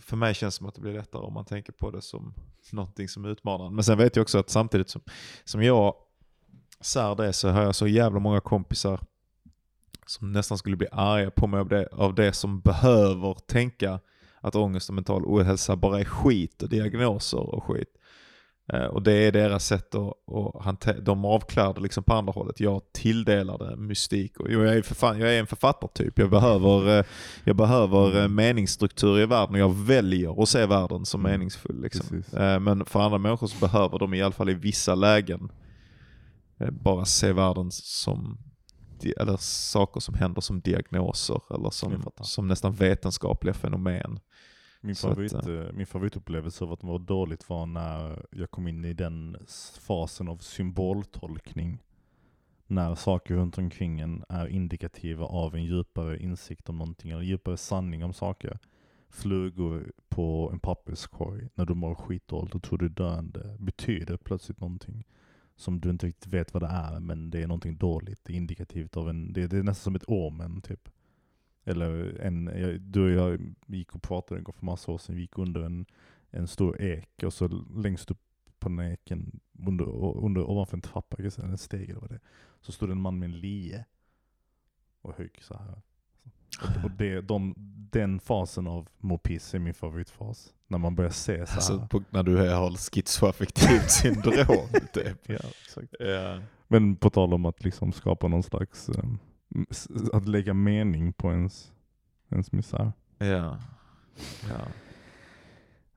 För 0.02 0.16
mig 0.16 0.34
känns 0.34 0.54
det 0.54 0.58
som 0.58 0.66
att 0.66 0.74
det 0.74 0.80
blir 0.80 0.92
lättare 0.92 1.22
om 1.22 1.34
man 1.34 1.44
tänker 1.44 1.72
på 1.72 1.90
det 1.90 2.02
som 2.02 2.34
någonting 2.72 3.08
som 3.08 3.24
utmanar. 3.24 3.70
Men 3.70 3.84
sen 3.84 3.98
vet 3.98 4.16
jag 4.16 4.22
också 4.22 4.38
att 4.38 4.50
samtidigt 4.50 4.90
som, 4.90 5.02
som 5.44 5.62
jag 5.62 5.94
sär 6.80 7.14
det 7.14 7.32
så 7.32 7.48
har 7.48 7.62
jag 7.62 7.74
så 7.74 7.86
jävla 7.86 8.18
många 8.18 8.40
kompisar 8.40 9.00
som 10.06 10.32
nästan 10.32 10.58
skulle 10.58 10.76
bli 10.76 10.86
arga 10.92 11.30
på 11.30 11.46
mig 11.46 11.60
av 11.60 11.68
det, 11.68 11.88
av 11.92 12.14
det 12.14 12.32
som 12.32 12.60
behöver 12.60 13.34
tänka 13.34 14.00
att 14.40 14.54
ångest 14.54 14.88
och 14.88 14.94
mental 14.94 15.24
ohälsa 15.24 15.76
bara 15.76 16.00
är 16.00 16.04
skit 16.04 16.62
och 16.62 16.68
diagnoser 16.68 17.54
och 17.54 17.64
skit. 17.64 17.97
Eh, 18.72 18.84
och 18.84 19.02
det 19.02 19.12
är 19.12 19.32
deras 19.32 19.66
sätt 19.66 19.94
att, 19.94 20.34
att 20.34 20.64
hantera, 20.64 21.00
de 21.00 21.24
avklär 21.24 21.74
det 21.74 21.80
liksom 21.80 22.04
på 22.04 22.14
andra 22.14 22.32
hållet. 22.32 22.60
Jag 22.60 22.82
tilldelar 22.92 23.58
det 23.58 23.76
mystik. 23.76 24.40
Och 24.40 24.50
jag, 24.50 24.76
är 24.76 24.82
för 24.82 24.94
fan, 24.94 25.18
jag 25.18 25.34
är 25.34 25.40
en 25.40 25.46
författartyp. 25.46 26.18
Jag 26.18 26.30
behöver, 26.30 26.98
eh, 26.98 27.04
jag 27.44 27.56
behöver 27.56 28.22
eh, 28.22 28.28
meningsstruktur 28.28 29.20
i 29.20 29.26
världen 29.26 29.54
och 29.54 29.60
jag 29.60 29.74
väljer 29.74 30.42
att 30.42 30.48
se 30.48 30.66
världen 30.66 31.06
som 31.06 31.20
Mm. 31.20 31.32
meningsfull. 31.32 31.82
Liksom. 31.82 32.22
Men 32.60 32.84
för 32.84 33.00
andra 33.00 33.18
människor 33.18 33.46
så 33.46 33.58
behöver 33.58 33.98
de 33.98 34.14
i 34.14 34.22
alla 34.22 34.32
fall 34.32 34.50
i 34.50 34.54
vissa 34.54 34.94
lägen 34.94 35.52
bara 36.70 37.04
se 37.04 37.32
världen 37.32 37.70
som 37.70 38.38
eller 39.20 39.36
saker 39.40 40.00
som 40.00 40.14
händer 40.14 40.40
som 40.40 40.60
diagnoser 40.60 41.40
eller 41.54 41.70
som, 41.70 42.10
som 42.20 42.48
nästan 42.48 42.72
vetenskapliga 42.72 43.54
fenomen. 43.54 44.20
Min, 44.80 44.94
Så 44.94 45.08
att, 45.08 45.14
favorit, 45.14 45.32
eh, 45.32 45.72
min 45.72 45.86
favoritupplevelse 45.86 46.64
av 46.64 46.72
att 46.72 46.84
vara 46.84 46.98
dåligt 46.98 47.48
var 47.48 47.66
när 47.66 48.26
jag 48.30 48.50
kom 48.50 48.68
in 48.68 48.84
i 48.84 48.92
den 48.92 49.36
fasen 49.80 50.28
av 50.28 50.36
symboltolkning. 50.36 51.82
När 52.66 52.94
saker 52.94 53.34
runt 53.34 53.58
omkring 53.58 54.00
en 54.00 54.24
är 54.28 54.46
indikativa 54.46 55.24
av 55.24 55.54
en 55.54 55.64
djupare 55.64 56.18
insikt 56.22 56.68
om 56.68 56.78
någonting, 56.78 57.10
eller 57.10 57.22
djupare 57.22 57.56
sanning 57.56 58.04
om 58.04 58.12
saker. 58.12 58.58
Flugor 59.10 59.92
på 60.08 60.50
en 60.52 60.60
papperskorg 60.60 61.48
när 61.54 61.64
du 61.64 61.74
mår 61.74 61.94
skitdåligt 61.94 62.54
och 62.54 62.62
tror 62.62 62.78
du 62.78 62.86
är 62.86 62.90
döende 62.90 63.56
betyder 63.58 64.16
plötsligt 64.16 64.60
någonting 64.60 65.04
som 65.56 65.80
du 65.80 65.90
inte 65.90 66.06
riktigt 66.06 66.32
vet 66.32 66.54
vad 66.54 66.62
det 66.62 66.66
är, 66.66 67.00
men 67.00 67.30
det 67.30 67.42
är 67.42 67.46
någonting 67.46 67.76
dåligt. 67.76 68.24
Det 68.24 68.32
är 68.32 68.36
indikativt 68.36 68.96
av 68.96 69.08
en, 69.10 69.32
det, 69.32 69.46
det 69.46 69.58
är 69.58 69.62
nästan 69.62 69.84
som 69.84 69.94
ett 69.94 70.04
omen 70.08 70.60
typ. 70.60 70.88
Eller 71.68 72.20
en, 72.20 72.50
jag, 72.54 72.80
du 72.80 73.04
och 73.04 73.10
jag 73.10 73.54
gick 73.66 73.94
och 73.94 74.02
pratade 74.02 74.40
en 74.40 74.44
gång 74.44 74.52
för 74.52 74.66
massa 74.66 74.92
år 74.92 74.98
sedan, 74.98 75.14
vi 75.14 75.20
gick 75.20 75.38
under 75.38 75.62
en, 75.62 75.86
en 76.30 76.46
stor 76.46 76.80
ek 76.82 77.22
och 77.22 77.32
så 77.32 77.48
längst 77.74 78.10
upp 78.10 78.20
på 78.58 78.68
den 78.68 78.92
eken, 78.92 79.40
under, 79.66 79.84
under, 80.24 80.50
ovanför 80.50 80.76
en 80.76 80.80
trappa, 80.80 81.16
en 81.42 81.58
steg 81.58 81.90
eller 81.90 82.00
vad 82.00 82.10
det 82.10 82.14
är, 82.14 82.20
så 82.60 82.72
stod 82.72 82.90
en 82.90 83.00
man 83.00 83.18
med 83.18 83.26
en 83.26 83.40
lie 83.40 83.84
och 85.02 85.14
högg 85.16 85.38
så 85.42 85.54
här. 85.54 85.82
Och, 86.62 86.84
och 86.84 86.90
det, 86.90 87.20
de, 87.20 87.54
den 87.90 88.20
fasen 88.20 88.66
av 88.66 88.88
må 88.98 89.18
piss 89.18 89.54
är 89.54 89.58
min 89.58 89.74
favoritfas. 89.74 90.54
När 90.66 90.78
man 90.78 90.94
börjar 90.94 91.10
se 91.10 91.46
så. 91.46 91.54
Alltså 91.54 91.86
på, 91.90 92.02
när 92.10 92.22
du 92.22 92.36
har 92.36 92.70
schizoaffektivt 92.76 93.90
syndrom. 93.90 94.68
typ. 94.92 95.18
ja, 95.26 95.38
exakt. 95.64 95.94
Ja. 95.98 96.40
Men 96.68 96.96
på 96.96 97.10
tal 97.10 97.34
om 97.34 97.46
att 97.46 97.64
liksom 97.64 97.92
skapa 97.92 98.28
någon 98.28 98.42
slags, 98.42 98.88
um, 98.88 99.18
att 100.12 100.28
lägga 100.28 100.54
mening 100.54 101.12
på 101.12 101.32
ens, 101.32 101.72
ens 102.30 102.52
misär. 102.52 102.92
Ja. 103.18 103.58
ja. 104.48 104.60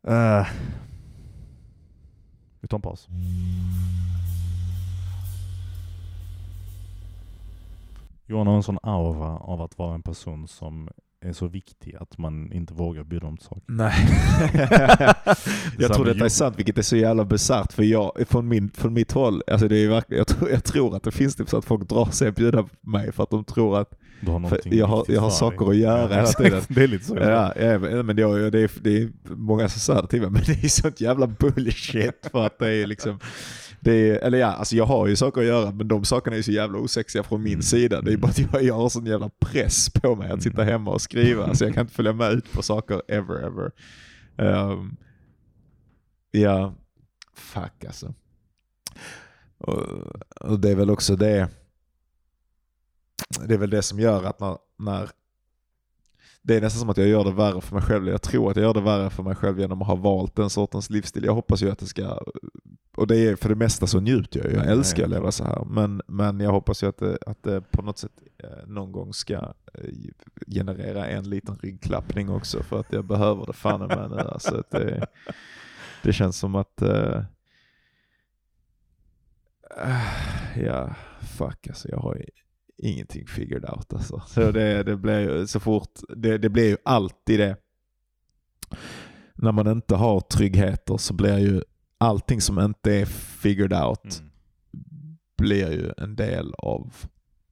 Uh, 0.07 0.47
vi 2.59 2.67
tar 2.67 2.77
en 2.77 2.81
paus. 2.81 3.07
Johan 8.25 8.47
har 8.47 8.55
en 8.55 8.63
sån 8.63 8.79
aura 8.83 9.37
av 9.37 9.61
att 9.61 9.77
vara 9.77 9.95
en 9.95 10.01
person 10.01 10.47
som 10.47 10.89
är 11.25 11.33
så 11.33 11.47
viktig 11.47 11.95
att 11.99 12.17
man 12.17 12.51
inte 12.53 12.73
vågar 12.73 13.03
bjuda 13.03 13.29
till 13.29 13.45
saker. 13.45 13.63
Nej. 13.67 13.93
jag 15.79 15.93
tror 15.93 16.05
detta 16.05 16.25
är 16.25 16.29
sant, 16.29 16.55
vilket 16.59 16.77
är 16.77 16.81
så 16.81 16.95
jävla 16.95 17.25
bisarrt. 17.25 17.73
För 17.73 17.83
jag, 17.83 18.11
från, 18.29 18.47
min, 18.47 18.69
från 18.69 18.93
mitt 18.93 19.11
håll, 19.11 19.43
alltså 19.51 19.67
det 19.67 19.77
är 19.77 19.87
verkligen, 19.87 20.17
jag, 20.17 20.27
tror, 20.27 20.49
jag 20.49 20.63
tror 20.63 20.95
att 20.95 21.03
det 21.03 21.11
finns 21.11 21.35
typ 21.35 21.49
så 21.49 21.57
att 21.57 21.65
folk 21.65 21.89
drar 21.89 22.05
sig 22.05 22.27
att 22.27 22.35
bjuda 22.35 22.67
mig 22.81 23.11
för 23.11 23.23
att 23.23 23.29
de 23.29 23.43
tror 23.43 23.79
att 23.81 23.89
Du 24.21 24.31
har 24.31 24.59
jag 24.65 24.87
har, 24.87 25.05
jag 25.07 25.21
har 25.21 25.29
saker 25.29 25.69
att 25.69 25.75
göra 25.75 26.01
hela 26.07 26.21
exakt. 26.21 26.37
tiden. 26.43 26.61
Det 26.69 26.83
är 26.83 26.87
lite 26.87 27.05
så. 27.05 27.15
Ja, 27.17 27.53
ja, 27.59 27.79
men 27.79 28.15
det, 28.15 28.21
är- 28.23 28.51
det, 28.51 28.59
är, 28.59 28.71
det 28.81 28.97
är 29.01 29.09
många 29.35 29.69
som 29.69 29.79
säger 29.79 30.01
det 30.01 30.07
till 30.07 30.21
mig, 30.21 30.29
men 30.31 30.41
det 30.45 30.63
är 30.63 30.67
sånt 30.67 31.01
jävla 31.01 31.27
bullshit 31.27 32.27
för 32.31 32.45
att 32.45 32.59
det 32.59 32.73
är 32.73 32.87
liksom 32.87 33.19
är, 33.87 34.15
eller 34.17 34.37
ja, 34.37 34.47
alltså 34.47 34.75
jag 34.75 34.85
har 34.85 35.07
ju 35.07 35.15
saker 35.15 35.41
att 35.41 35.47
göra 35.47 35.71
men 35.71 35.87
de 35.87 36.05
sakerna 36.05 36.37
är 36.37 36.41
så 36.41 36.51
jävla 36.51 36.77
osexiga 36.79 37.23
från 37.23 37.43
min 37.43 37.51
Mm. 37.53 37.61
sida. 37.61 38.01
Det 38.01 38.13
är 38.13 38.17
bara 38.17 38.27
att 38.27 38.39
jag, 38.39 38.63
jag 38.63 38.73
har 38.73 38.89
sån 38.89 39.05
jävla 39.05 39.29
press 39.39 39.89
på 39.89 40.15
mig 40.15 40.31
att 40.31 40.43
sitta 40.43 40.63
hemma 40.63 40.91
och 40.91 41.01
skriva. 41.01 41.55
Så 41.55 41.63
jag 41.63 41.73
kan 41.73 41.81
inte 41.81 41.93
följa 41.93 42.13
med 42.13 42.31
ut 42.31 42.51
på 42.53 42.61
saker 42.61 43.01
ever 43.07 43.35
ever. 43.45 43.71
Ehm, 44.37 44.95
ja, 46.31 46.75
fuck 47.35 47.85
alltså. 47.85 48.13
Och, 49.57 49.83
och 50.41 50.59
det 50.59 50.69
är 50.69 50.75
väl 50.75 50.89
också 50.89 51.15
det. 51.15 51.47
Det 53.47 53.53
är 53.53 53.57
väl 53.57 53.69
det 53.69 53.81
som 53.81 53.99
gör 53.99 54.23
att 54.23 54.39
när, 54.39 54.57
när 54.79 55.09
det 56.43 56.55
är 56.55 56.61
nästan 56.61 56.79
som 56.79 56.89
att 56.89 56.97
jag 56.97 57.07
gör 57.07 57.23
det 57.23 57.31
värre 57.31 57.61
för 57.61 57.75
mig 57.75 57.83
själv. 57.83 58.07
Jag 58.07 58.21
tror 58.21 58.51
att 58.51 58.57
jag 58.57 58.63
gör 58.63 58.73
det 58.73 58.81
värre 58.81 59.09
för 59.09 59.23
mig 59.23 59.35
själv 59.35 59.59
genom 59.59 59.81
att 59.81 59.87
ha 59.87 59.95
valt 59.95 60.35
den 60.35 60.49
sortens 60.49 60.89
livsstil. 60.89 61.23
Jag 61.25 61.33
hoppas 61.33 61.61
ju 61.63 61.71
att 61.71 61.79
det 61.79 61.85
ska, 61.85 62.19
och 62.95 63.07
det 63.07 63.17
är 63.17 63.35
för 63.35 63.49
det 63.49 63.55
mesta 63.55 63.87
så 63.87 63.99
njuter 63.99 64.39
jag 64.39 64.51
ju. 64.51 64.57
Jag 64.57 64.67
älskar 64.67 65.03
att 65.03 65.09
leva 65.09 65.31
så 65.31 65.43
här. 65.43 65.65
Men, 65.65 66.01
men 66.07 66.39
jag 66.39 66.51
hoppas 66.51 66.83
ju 66.83 66.87
att 66.87 66.97
det, 66.97 67.17
att 67.25 67.43
det 67.43 67.61
på 67.61 67.81
något 67.81 67.97
sätt 67.97 68.11
eh, 68.43 68.67
någon 68.67 68.91
gång 68.91 69.13
ska 69.13 69.33
eh, 69.33 69.89
generera 70.47 71.07
en 71.07 71.29
liten 71.29 71.57
ryggklappning 71.57 72.29
också. 72.29 72.63
För 72.63 72.79
att 72.79 72.93
jag 72.93 73.05
behöver 73.05 73.45
det 73.45 73.53
fan 73.53 73.87
med 73.87 74.09
nu. 74.09 74.19
Alltså 74.19 74.57
att 74.57 74.71
det, 74.71 75.07
det 76.03 76.13
känns 76.13 76.37
som 76.37 76.55
att 76.55 76.81
eh, 76.81 77.21
Ja, 80.55 80.95
fuck 81.37 81.67
alltså. 81.67 81.89
Jag 81.89 81.97
har 81.97 82.25
ingenting 82.77 83.27
figured 83.27 83.65
out 83.69 83.93
alltså. 83.93 84.21
Så 84.27 84.51
det, 84.51 84.83
det 84.83 84.97
blir 84.97 85.19
ju 85.19 85.47
så 85.47 85.59
fort, 85.59 85.99
det, 86.15 86.37
det 86.37 86.49
blir 86.49 86.69
ju 86.69 86.77
alltid 86.85 87.39
det. 87.39 87.57
När 89.35 89.51
man 89.51 89.67
inte 89.67 89.95
har 89.95 90.19
tryggheter 90.19 90.97
så 90.97 91.13
blir 91.13 91.37
ju 91.37 91.63
allting 91.97 92.41
som 92.41 92.59
inte 92.59 92.93
är 92.93 93.05
figured 93.05 93.73
out 93.73 94.21
Mm. 94.73 95.17
blir 95.37 95.71
ju 95.71 95.91
en 95.97 96.15
del 96.15 96.53
av 96.57 96.95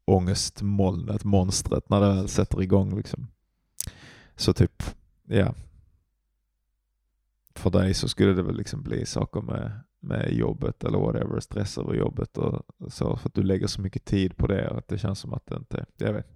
ångestmolnet, 0.06 1.24
monstret, 1.24 1.90
när 1.90 2.02
det 2.02 2.08
väl 2.08 2.28
sätter 2.28 2.62
igång 2.62 2.98
liksom. 2.98 3.28
Så 4.36 4.54
typ, 4.54 4.84
ja. 5.28 5.54
För 7.56 7.70
dig 7.70 7.94
så 7.94 8.10
skulle 8.10 8.34
det 8.34 8.42
väl 8.44 8.58
liksom 8.58 8.84
bli 8.84 9.06
saker 9.06 9.42
med, 9.42 9.80
med 10.00 10.34
jobbet 10.34 10.84
eller 10.84 10.98
whatever, 10.98 11.40
stress 11.40 11.78
över 11.78 11.94
jobbet 11.94 12.38
och 12.38 12.66
så, 12.88 13.16
för 13.18 13.30
att 13.30 13.36
du 13.36 13.44
lägger 13.44 13.68
så 13.68 13.82
mycket 13.82 14.06
tid 14.06 14.38
på 14.38 14.48
det 14.48 14.68
och 14.68 14.78
att 14.78 14.88
det 14.88 14.98
känns 14.98 15.20
som 15.20 15.34
att 15.34 15.46
det 15.46 15.56
inte, 15.56 15.86
jag 15.98 16.14
vet. 16.14 16.28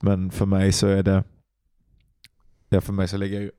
Men 0.00 0.30
för 0.30 0.46
mig 0.46 0.72
så 0.72 0.86
är 0.86 1.02
det, 1.02 1.24
ja 2.68 2.80
för 2.80 2.92
mig 2.92 3.08
så 3.08 3.16
lägger 3.16 3.34
jag 3.34 3.42
ju 3.42 3.50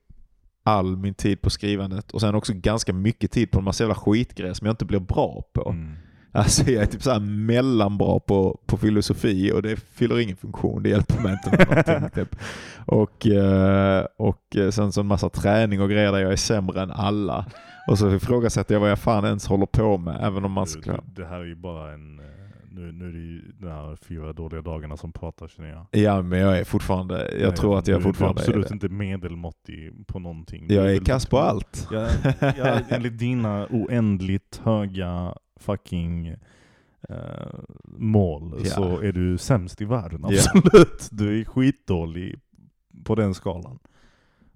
all 0.63 0.97
min 0.97 1.13
tid 1.13 1.41
på 1.41 1.49
skrivandet 1.49 2.11
och 2.11 2.21
sen 2.21 2.35
också 2.35 2.53
ganska 2.55 2.93
mycket 2.93 3.31
tid 3.31 3.51
på 3.51 3.59
en 3.59 3.65
massa 3.65 3.83
jävla 3.83 3.95
skitgrejer 3.95 4.53
som 4.53 4.67
jag 4.67 4.73
inte 4.73 4.85
blir 4.85 4.99
bra 4.99 5.43
på. 5.53 5.69
Mm. 5.69 5.95
Alltså 6.35 6.71
jag 6.71 6.83
är 6.83 6.85
typ 6.85 7.01
såhär 7.01 7.19
mellanbra 7.19 8.19
på, 8.19 8.59
på 8.65 8.77
filosofi 8.77 9.51
och 9.51 9.61
det 9.61 9.75
fyller 9.75 10.19
ingen 10.19 10.37
funktion. 10.37 10.83
Det 10.83 10.89
hjälper 10.89 11.21
mig 11.21 11.33
inte 11.33 11.49
med 11.57 11.67
någonting. 11.87 12.09
Typ. 12.09 12.35
Och, 12.85 13.27
eh, 13.27 14.05
och 14.17 14.55
sen 14.71 14.91
så 14.91 15.01
en 15.01 15.07
massa 15.07 15.29
träning 15.29 15.81
och 15.81 15.89
grejer 15.89 16.11
där 16.11 16.19
jag 16.19 16.31
är 16.31 16.35
sämre 16.35 16.81
än 16.81 16.91
alla. 16.91 17.45
Och 17.88 17.99
så 17.99 18.11
ifrågasätter 18.15 18.75
jag 18.75 18.79
vad 18.79 18.91
jag 18.91 18.99
fan 18.99 19.25
ens 19.25 19.47
håller 19.47 19.65
på 19.65 19.97
med. 19.97 20.17
Även 20.23 20.45
om 20.45 20.51
man 20.51 20.67
ska... 20.67 20.91
du- 20.91 20.99
Det 21.05 21.25
här 21.25 21.39
är 21.39 21.45
ju 21.45 21.55
bara 21.55 21.93
en, 21.93 22.19
eh, 22.19 22.25
nu, 22.71 22.91
nu 22.91 23.07
är 23.09 23.11
det 23.13 23.19
ju 23.19 23.51
de 23.59 23.67
här 23.67 23.95
fyra 23.95 24.34
dåliga 24.34 24.61
dagarna 24.61 24.97
som 24.97 25.11
pratar 25.11 25.47
känner 25.47 25.69
jag. 25.69 25.86
Ja 25.91 26.21
men 26.21 26.39
jag 26.39 26.59
är 26.59 26.63
fortfarande, 26.63 27.31
jag 27.39 27.47
Nej, 27.47 27.57
tror 27.57 27.77
att 27.79 27.88
jag 27.88 27.99
du- 27.99 28.03
fortfarande 28.03 28.41
Du 28.41 28.45
är 28.51 28.55
är 28.55 28.59
absolut 28.59 28.67
det. 28.81 28.86
inte 28.86 28.89
medelmåttig 28.89 30.07
på 30.07 30.19
någonting. 30.19 30.65
Jag 30.69 30.95
är 30.95 30.99
kass 30.99 31.25
på 31.25 31.38
allt. 31.39 31.88
Ja, 31.91 32.07
ja, 32.39 32.79
enligt 32.89 33.19
dina 33.19 33.67
oändligt 33.69 34.61
höga 34.63 35.36
fucking 35.59 36.27
eh, 37.09 37.15
mål 37.86 38.53
Ja. 38.63 38.65
så 38.69 38.99
är 39.01 39.11
du 39.11 39.38
sämst 39.38 39.81
i 39.81 39.86
världen. 39.86 40.25
Ja. 40.29 40.39
Absolut. 40.55 41.09
Du 41.11 41.39
är 41.41 41.45
skitdålig 41.45 42.36
på 43.03 43.15
den 43.15 43.34
skalan. 43.34 43.79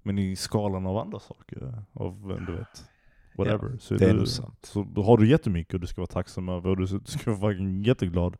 Men 0.02 0.18
i 0.18 0.36
skalan 0.36 0.86
av 0.86 0.96
andra 0.96 1.18
saker, 1.18 1.74
av 1.92 2.42
du 2.46 2.52
vet, 2.56 2.84
whatever. 3.38 3.76
så, 3.80 3.94
det 3.94 4.04
är 4.10 4.14
du, 4.14 4.26
så 4.62 4.82
har 5.02 5.18
du 5.18 5.28
jättemycket 5.28 5.74
och 5.74 5.80
du 5.80 5.86
ska 5.86 6.00
vara 6.00 6.06
tacksam 6.06 6.48
över 6.48 6.70
och 6.70 6.76
du 6.76 6.86
ska- 6.86 6.98
du 6.98 7.12
ska 7.18 7.34
vara 7.34 7.52
fucking 7.52 7.82
jätteglad. 7.84 8.36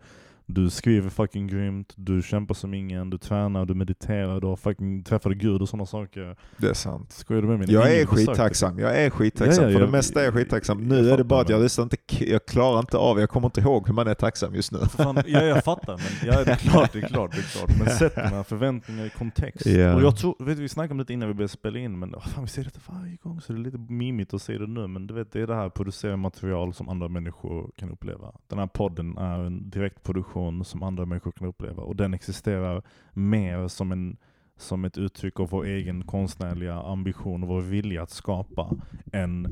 Du 0.51 0.71
skriver 0.71 1.11
fucking 1.11 1.47
grymt, 1.47 1.93
du 1.97 2.23
kämpar 2.23 2.55
som 2.55 2.75
ingen, 2.75 3.11
du 3.11 3.19
tränar, 3.19 3.65
du 3.67 3.75
mediterar, 3.75 4.41
du 4.41 4.47
har 4.47 4.57
fucking 4.57 5.03
träffade 5.05 5.35
Gud 5.35 5.63
och 5.63 5.69
sådana 5.69 5.87
saker. 5.87 6.37
Det 6.57 6.69
är 6.69 6.75
sant. 6.75 7.13
Skojar 7.13 7.43
du 7.43 7.49
med 7.49 7.59
mig? 7.59 7.73
Jag 7.73 7.95
är 7.95 8.07
skittacksam. 8.07 8.79
Jag 8.79 9.03
är 9.03 9.11
skittacksam. 9.11 9.65
Ja, 9.65 9.71
ja, 9.71 9.73
För 9.73 9.79
det 9.81 9.85
jag- 9.85 9.93
mesta 9.93 10.21
är 10.21 10.25
jag 10.25 10.35
skittacksam. 10.35 10.79
Nu 10.89 10.97
jag 10.97 11.07
är 11.13 11.17
det 11.17 11.25
bara 11.25 11.41
att 11.41 11.49
jag 11.49 11.63
lyssnar 11.63 11.83
inte, 11.85 11.97
jag 12.25 12.47
klarar 12.47 12.79
inte 12.79 12.97
av, 12.97 13.21
jag 13.21 13.31
kommer 13.31 13.47
inte 13.47 13.61
ihåg 13.61 13.87
hur 13.87 13.95
man 13.95 14.07
är 14.07 14.15
tacksam 14.15 14.55
just 14.55 14.73
nu. 14.73 14.79
Fan, 14.79 15.23
ja, 15.27 15.43
jag 15.43 15.65
fattar, 15.65 15.97
men 15.97 16.33
ja, 16.33 16.45
det 16.45 16.51
är 16.51 16.57
klart, 16.71 16.93
det 16.93 16.99
är 16.99 17.09
klart, 17.09 17.31
det 17.33 17.39
är 17.39 17.43
klart. 17.59 17.79
Men 17.79 17.91
sätt 17.91 18.15
dina 18.15 18.45
förväntningar 18.45 19.05
i 19.07 19.11
kontext. 19.11 19.67
Ja. 19.67 19.95
Och 19.95 20.03
jag 20.03 20.17
tror, 20.17 20.45
vet 20.45 20.57
du, 20.57 20.63
vi 20.63 20.69
snackade 20.69 21.01
om 21.01 21.07
det 21.07 21.13
innan 21.13 21.29
vi 21.29 21.35
började 21.35 21.53
spela 21.53 21.79
in, 21.79 21.99
men 21.99 22.15
oh, 22.15 22.21
fan, 22.29 22.45
vi 22.45 22.49
säger 22.51 22.65
detta 22.65 22.81
varje 22.93 23.17
gång 23.17 23.41
så 23.41 23.53
det 23.53 23.59
är 23.59 23.63
lite 23.63 23.79
mimigt 23.79 24.35
att 24.35 24.43
säga 24.43 24.59
det 24.59 24.67
nu. 24.67 24.87
Men 24.87 25.07
du 25.07 25.15
vet, 25.15 25.33
det 25.33 25.41
är 25.41 25.47
det 25.47 25.55
här 25.55 25.67
att 25.67 25.75
producera 25.75 26.17
material 26.17 26.75
som 26.75 26.89
andra 26.89 27.09
människor 27.09 27.71
kan 27.77 27.91
uppleva. 27.91 28.33
Den 28.49 28.59
här 28.59 28.67
podden 28.67 29.19
är 29.19 29.39
en 29.39 29.71
direktproduktion 29.71 30.38
som 30.65 30.83
andra 30.83 31.07
människor 31.07 31.33
kan 31.33 31.49
uppleva. 31.49 31.83
Och 31.83 31.97
den 31.97 32.15
existerar 32.15 32.83
mer 33.13 33.69
som 33.69 33.93
en 33.93 34.17
som 34.59 34.85
ett 34.85 34.99
uttryck 34.99 35.41
av 35.41 35.49
vår 35.51 35.65
egen 35.67 36.05
konstnärliga 36.05 36.75
ambition 36.75 37.43
och 37.43 37.49
vår 37.49 37.61
vilja 37.61 38.03
att 38.03 38.11
skapa 38.11 38.71
än 39.13 39.47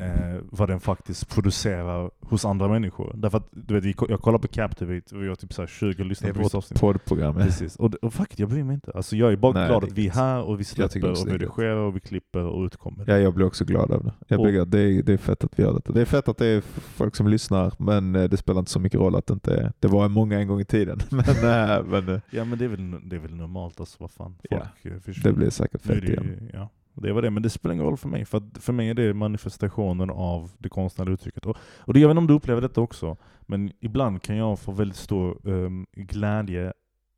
eh, 0.00 0.40
vad 0.50 0.68
den 0.68 0.80
faktiskt 0.80 1.28
producerar 1.34 2.10
hos 2.20 2.44
andra 2.44 2.68
människor. 2.68 3.12
Därför 3.16 3.38
att, 3.38 3.48
du 3.50 3.80
vet, 3.80 4.00
jag 4.08 4.20
kollar 4.20 4.38
på 4.38 4.48
Captivate 4.48 5.14
och 5.16 5.22
vi 5.22 5.28
har 5.28 5.34
typ 5.34 5.52
så 5.52 5.62
här 5.62 5.66
20 5.66 5.92
Det 6.02 6.04
lyssnare 6.04 6.32
på 6.34 6.38
vissa 6.42 6.58
avsnitt. 6.58 6.80
poddprogram. 6.80 7.34
Precis. 7.34 7.76
Och, 7.76 7.90
det- 7.90 7.96
och 7.96 8.12
faktiskt, 8.14 8.38
jag 8.40 8.48
bryr 8.48 8.64
mig 8.64 8.74
inte. 8.74 8.92
Alltså, 8.94 9.16
jag 9.16 9.32
är 9.32 9.36
bara 9.36 9.52
Nej, 9.52 9.68
glad 9.68 9.82
det 9.82 9.86
att 9.86 9.92
vi 9.92 10.06
är 10.06 10.12
här 10.12 10.42
och 10.42 10.60
vi 10.60 10.64
släpper 10.64 11.10
och 11.10 11.16
det 11.16 11.24
vi 11.24 11.38
redigerar 11.38 11.76
och 11.76 11.96
vi 11.96 12.00
klipper 12.00 12.44
och 12.44 12.64
utkommer. 12.64 13.04
Ja, 13.08 13.18
jag 13.18 13.34
blir 13.34 13.46
också 13.46 13.64
glad 13.64 13.90
av 13.92 14.04
det. 14.04 14.12
Jag 14.28 14.42
blir 14.42 14.52
glad. 14.52 14.68
Det, 14.68 14.78
är, 14.80 15.02
det 15.02 15.12
är 15.12 15.16
fett 15.16 15.44
att 15.44 15.58
vi 15.58 15.62
gör 15.62 15.72
detta. 15.74 15.92
Det 15.92 16.00
är 16.00 16.04
fett 16.04 16.28
att 16.28 16.36
det 16.38 16.46
är 16.46 16.60
folk 16.76 17.16
som 17.16 17.28
lyssnar, 17.28 17.72
men 17.78 18.16
eh, 18.16 18.24
det 18.24 18.36
spelar 18.36 18.58
inte 18.58 18.70
så 18.70 18.80
mycket 18.80 19.00
roll 19.00 19.16
att 19.16 19.26
det 19.26 19.34
inte 19.34 19.54
är. 19.56 19.72
Det 19.80 19.88
var 19.88 20.08
många 20.08 20.38
en 20.40 20.48
gång 20.48 20.60
i 20.60 20.64
tiden. 20.64 20.98
Men, 21.10 21.18
eh, 21.28 21.84
men 21.84 22.08
eh, 22.14 22.20
Ja 22.30 22.44
men 22.44 22.58
det 22.58 22.64
är 22.64 22.68
väl, 22.68 22.94
det 23.08 23.16
är 23.16 23.20
väl 23.20 23.34
normalt 23.34 23.80
alltså, 23.80 23.96
vad 24.00 24.10
fan. 24.10 24.36
Ja, 24.50 24.58
Folk 24.58 24.84
eh, 24.86 24.92
det 24.92 25.00
försvinner. 25.00 25.36
blir 25.36 25.50
säkert 25.50 25.82
fett 25.82 26.00
det, 26.00 26.06
igen. 26.12 26.50
ja, 26.52 26.68
det 26.94 27.12
var 27.12 27.22
det. 27.22 27.30
Men 27.30 27.42
det 27.42 27.50
spelar 27.50 27.72
ingen 27.72 27.86
roll 27.86 27.96
för 27.96 28.08
mig. 28.08 28.24
För 28.24 28.38
att 28.38 28.58
för 28.58 28.72
mig 28.72 28.88
är 28.88 28.94
det 28.94 29.14
manifestationen 29.14 30.10
av 30.10 30.50
det 30.58 30.68
konstnärliga 30.68 31.14
uttrycket. 31.14 31.46
Och, 31.46 31.56
och 31.78 31.94
det, 31.94 32.00
jag 32.00 32.08
vet 32.08 32.12
inte 32.12 32.18
om 32.18 32.26
du 32.26 32.34
upplever 32.34 32.60
detta 32.62 32.80
också, 32.80 33.16
men 33.40 33.72
ibland 33.80 34.22
kan 34.22 34.36
jag 34.36 34.58
få 34.58 34.72
väldigt 34.72 34.96
stor 34.98 35.48
ehm, 35.48 35.86
glädje 35.92 36.72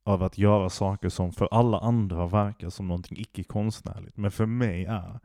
av 0.04 0.22
att 0.22 0.38
göra 0.38 0.70
saker 0.70 1.08
som 1.08 1.32
för 1.32 1.48
alla 1.50 1.78
andra 1.78 2.26
verkar 2.26 2.70
som 2.70 2.88
någonting 2.88 3.18
icke-konstnärligt. 3.18 4.16
Men 4.16 4.30
för 4.30 4.46
mig 4.46 4.84
är... 4.84 5.20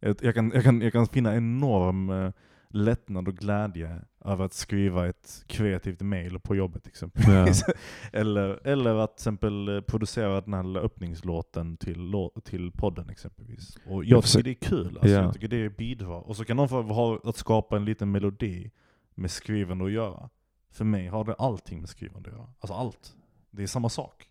Ett, 0.00 0.22
jag, 0.22 0.34
kan, 0.34 0.50
jag, 0.54 0.64
kan, 0.64 0.80
jag 0.80 0.92
kan 0.92 1.06
finna 1.06 1.36
enorm 1.36 2.10
eh, 2.10 2.30
lättnad 2.72 3.28
och 3.28 3.36
glädje 3.36 4.00
över 4.24 4.44
att 4.44 4.52
skriva 4.52 5.08
ett 5.08 5.44
kreativt 5.46 6.00
mail 6.00 6.38
på 6.40 6.56
jobbet 6.56 6.86
exempelvis. 6.86 7.64
eller, 8.12 8.66
eller 8.66 8.94
att 8.94 9.14
exempel 9.18 9.68
eh, 9.68 9.80
producera 9.80 10.40
den 10.40 10.54
här 10.54 10.76
öppningslåten 10.78 11.76
till, 11.76 12.12
till 12.44 12.72
podden 12.72 13.10
exempelvis. 13.10 13.76
Och 13.86 14.04
jag 14.04 14.16
Jag 14.16 14.24
tycker 14.24 14.42
det 14.42 14.50
är 14.50 14.68
kul, 14.68 14.86
alltså, 14.86 15.08
Ja. 15.08 15.22
jag 15.22 15.34
tycker 15.34 15.48
det 15.48 15.76
bidrar. 15.76 16.28
Och 16.28 16.36
så 16.36 16.44
kan 16.44 16.56
någon 16.56 16.68
få 16.68 16.82
ha 16.82 17.20
att 17.24 17.36
skapa 17.36 17.76
en 17.76 17.84
liten 17.84 18.10
melodi 18.10 18.70
med 19.14 19.30
skrivande 19.30 19.84
att 19.84 19.92
göra. 19.92 20.30
För 20.72 20.84
mig 20.84 21.06
har 21.06 21.24
det 21.24 21.34
allting 21.34 21.80
med 21.80 21.88
skrivande 21.88 22.30
att 22.30 22.36
göra. 22.36 22.48
Alltså 22.60 22.74
allt. 22.74 23.16
Det 23.50 23.62
är 23.62 23.66
samma 23.66 23.88
sak. 23.88 24.29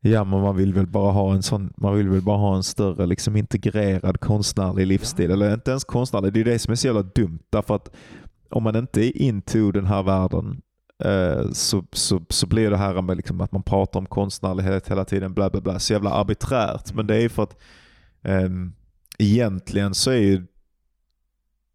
Ja, 0.00 0.24
men 0.24 0.40
man 0.40 0.56
vill 0.56 0.74
väl 0.74 0.86
bara 0.86 1.12
ha 1.12 1.34
en 1.34 1.42
sån, 1.42 1.72
man 1.76 1.94
vill 1.96 2.08
väl 2.08 2.22
bara 2.22 2.36
ha 2.36 2.56
en 2.56 2.62
större 2.62 3.06
liksom 3.06 3.36
integrerad 3.36 4.20
konstnärlig 4.20 4.86
livsstil. 4.86 5.30
Ja. 5.30 5.32
Eller 5.32 5.54
inte 5.54 5.70
ens 5.70 5.84
konstnärlig, 5.84 6.32
det 6.32 6.40
är 6.40 6.44
det 6.44 6.58
som 6.58 6.72
är 6.72 6.76
så 6.76 6.86
jävla 6.86 7.02
dumt. 7.02 7.38
Därför 7.50 7.76
att 7.76 7.94
om 8.50 8.62
man 8.62 8.76
inte 8.76 9.00
är 9.00 9.22
into 9.22 9.72
den 9.72 9.86
här 9.86 10.02
världen 10.02 10.60
eh, 11.04 11.50
så, 11.52 11.84
så, 11.92 12.20
så 12.28 12.46
blir 12.46 12.70
det 12.70 12.76
här 12.76 13.02
med 13.02 13.16
liksom 13.16 13.40
att 13.40 13.52
man 13.52 13.62
pratar 13.62 14.00
om 14.00 14.06
konstnärlighet 14.06 14.90
hela 14.90 15.04
tiden, 15.04 15.34
bla 15.34 15.50
bla 15.50 15.60
bla, 15.60 15.78
så 15.78 15.92
jävla 15.92 16.10
arbiträrt. 16.10 16.94
Men 16.94 17.06
det 17.06 17.16
är 17.22 17.28
för 17.28 17.42
att 17.42 17.56
ehm, 18.22 18.72
egentligen 19.18 19.94
så 19.94 20.10
är 20.10 20.20
ju 20.20 20.46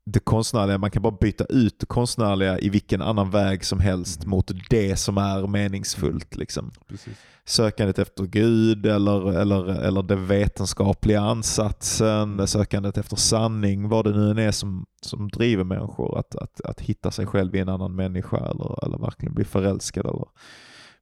det 0.05 0.19
konstnärliga, 0.19 0.77
man 0.77 0.91
kan 0.91 1.01
bara 1.01 1.17
byta 1.21 1.45
ut 1.45 1.79
det 1.79 1.85
konstnärliga 1.85 2.59
i 2.59 2.69
vilken 2.69 3.01
annan 3.01 3.29
väg 3.29 3.65
som 3.65 3.79
helst 3.79 4.25
mot 4.25 4.51
det 4.69 4.95
som 4.95 5.17
är 5.17 5.47
meningsfullt. 5.47 6.35
Liksom 6.35 6.71
Precis. 6.87 7.17
sökandet 7.45 7.99
efter 7.99 8.23
Gud 8.23 8.85
eller, 8.85 9.33
eller, 9.33 9.65
eller 9.65 10.03
den 10.03 10.27
vetenskapliga 10.27 11.21
ansatsen, 11.21 12.47
sökandet 12.47 12.97
efter 12.97 13.15
sanning, 13.15 13.89
vad 13.89 14.05
det 14.05 14.11
nu 14.11 14.31
än 14.31 14.37
är 14.37 14.51
som, 14.51 14.85
som 15.01 15.29
driver 15.29 15.63
människor 15.63 16.19
att, 16.19 16.35
att, 16.35 16.61
att 16.61 16.81
hitta 16.81 17.11
sig 17.11 17.25
själv 17.25 17.55
i 17.55 17.59
en 17.59 17.69
annan 17.69 17.95
människa 17.95 18.37
eller, 18.37 18.85
eller 18.85 18.97
verkligen 18.97 19.33
bli 19.33 19.45
förälskad 19.45 20.05
eller 20.05 20.25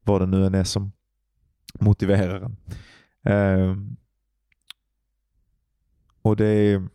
vad 0.04 0.22
det 0.22 0.28
nu 0.28 0.45
än 0.45 0.56
är 0.56 0.64
som 0.64 0.91
motiverar 1.80 2.41
en. 2.41 2.58
Ehm, 3.24 3.97
och 6.22 6.36
det 6.36 6.45
är 6.45 6.89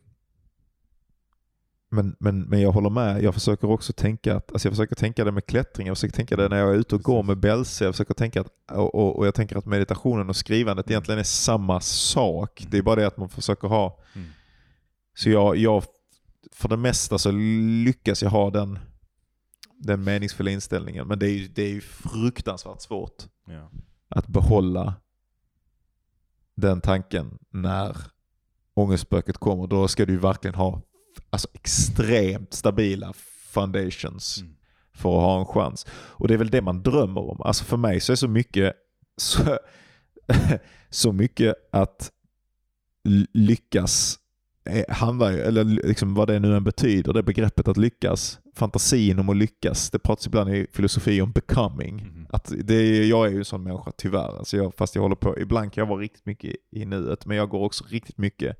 men, 1.94 2.16
men, 2.20 2.42
men 2.42 2.60
jag 2.60 2.72
håller 2.72 2.90
med. 2.90 3.22
Jag 3.22 3.34
försöker 3.34 3.70
också 3.70 3.92
tänka 3.92 4.36
att, 4.36 4.52
alltså 4.52 4.68
jag 4.68 4.72
försöker 4.72 4.94
tänka 4.94 5.24
det 5.24 5.32
med 5.32 5.46
klättring, 5.46 5.86
jag 5.86 5.96
försöker 5.96 6.16
tänka 6.16 6.36
det 6.36 6.48
när 6.48 6.56
jag 6.56 6.70
är 6.70 6.74
ute 6.78 6.94
och 6.94 7.02
går 7.02 7.22
med 7.22 7.38
bälse. 7.38 7.84
Jag 7.84 7.94
försöker 7.94 8.14
tänka 8.14 8.40
att, 8.40 8.48
och, 8.70 8.94
och, 8.94 9.16
och 9.18 9.26
jag 9.26 9.34
tänker 9.34 9.56
att 9.56 9.66
meditationen 9.66 10.28
och 10.28 10.36
skrivandet 10.36 10.90
egentligen 10.90 11.18
är 11.18 11.24
samma 11.24 11.80
sak. 11.80 12.66
Det 12.70 12.78
är 12.78 12.82
bara 12.82 12.96
det 12.96 13.06
att 13.06 13.16
man 13.16 13.28
försöker 13.28 13.68
ha, 13.68 14.00
Mm. 14.14 14.28
så 15.14 15.30
jag, 15.30 15.56
jag 15.56 15.84
för 16.52 16.68
det 16.68 16.76
mesta 16.76 17.18
så 17.18 17.30
lyckas 17.84 18.22
jag 18.22 18.30
ha 18.30 18.50
den, 18.50 18.78
den 19.78 20.04
meningsfulla 20.04 20.50
inställningen. 20.50 21.08
Men 21.08 21.18
det 21.18 21.26
är 21.26 21.30
ju, 21.34 21.48
det 21.48 21.62
är 21.62 21.68
ju 21.70 21.80
fruktansvärt 21.80 22.80
svårt 22.82 23.22
Ja. 23.46 23.70
att 24.08 24.26
behålla 24.26 24.94
den 26.54 26.80
tanken 26.80 27.38
när 27.50 27.96
ångestspöket 28.74 29.38
kommer. 29.38 29.66
Då 29.66 29.88
ska 29.88 30.06
du 30.06 30.16
verkligen 30.18 30.54
ha 30.54 30.80
alltså, 31.34 31.48
extremt 31.52 32.54
stabila 32.54 33.12
foundations 33.52 34.38
Mm. 34.40 34.54
för 34.94 35.16
att 35.16 35.22
ha 35.22 35.40
en 35.40 35.46
chans. 35.46 35.86
Och 35.92 36.28
det 36.28 36.34
är 36.34 36.38
väl 36.38 36.50
det 36.50 36.62
man 36.62 36.82
drömmer 36.82 37.30
om. 37.30 37.40
Alltså 37.40 37.64
för 37.64 37.76
mig 37.76 38.00
så 38.00 38.12
är 38.12 38.16
så 38.16 38.28
mycket 38.28 38.72
så, 39.16 39.58
så 40.90 41.12
mycket 41.12 41.54
att 41.72 42.10
lyckas 43.32 44.18
eh, 44.64 44.94
handlar 44.94 45.30
ju, 45.32 45.40
eller 45.40 45.64
liksom 45.64 46.14
vad 46.14 46.28
det 46.28 46.38
nu 46.38 46.56
än 46.56 46.64
betyder, 46.64 47.12
det 47.12 47.22
begreppet 47.22 47.68
att 47.68 47.76
lyckas, 47.76 48.38
fantasin 48.54 49.18
om 49.18 49.28
att 49.28 49.36
lyckas, 49.36 49.90
det 49.90 49.98
pratas 49.98 50.26
ibland 50.26 50.54
i 50.54 50.66
filosofi 50.72 51.20
om 51.20 51.32
becoming. 51.32 51.96
Mhm. 51.96 52.26
Att 52.30 52.52
det 52.64 52.74
är, 52.74 53.04
jag 53.04 53.26
är 53.26 53.30
ju 53.30 53.38
en 53.38 53.44
sån 53.44 53.62
människa 53.62 53.92
tyvärr, 53.96 54.38
alltså 54.38 54.56
jag, 54.56 54.74
fast 54.74 54.94
jag 54.94 55.02
håller 55.02 55.16
på, 55.16 55.38
ibland 55.38 55.72
kan 55.72 55.82
jag 55.82 55.88
vara 55.88 56.00
riktigt 56.00 56.26
mycket 56.26 56.56
i 56.70 56.84
nuet, 56.84 57.26
men 57.26 57.36
jag 57.36 57.48
går 57.48 57.60
också 57.64 57.84
riktigt 57.88 58.18
mycket 58.18 58.56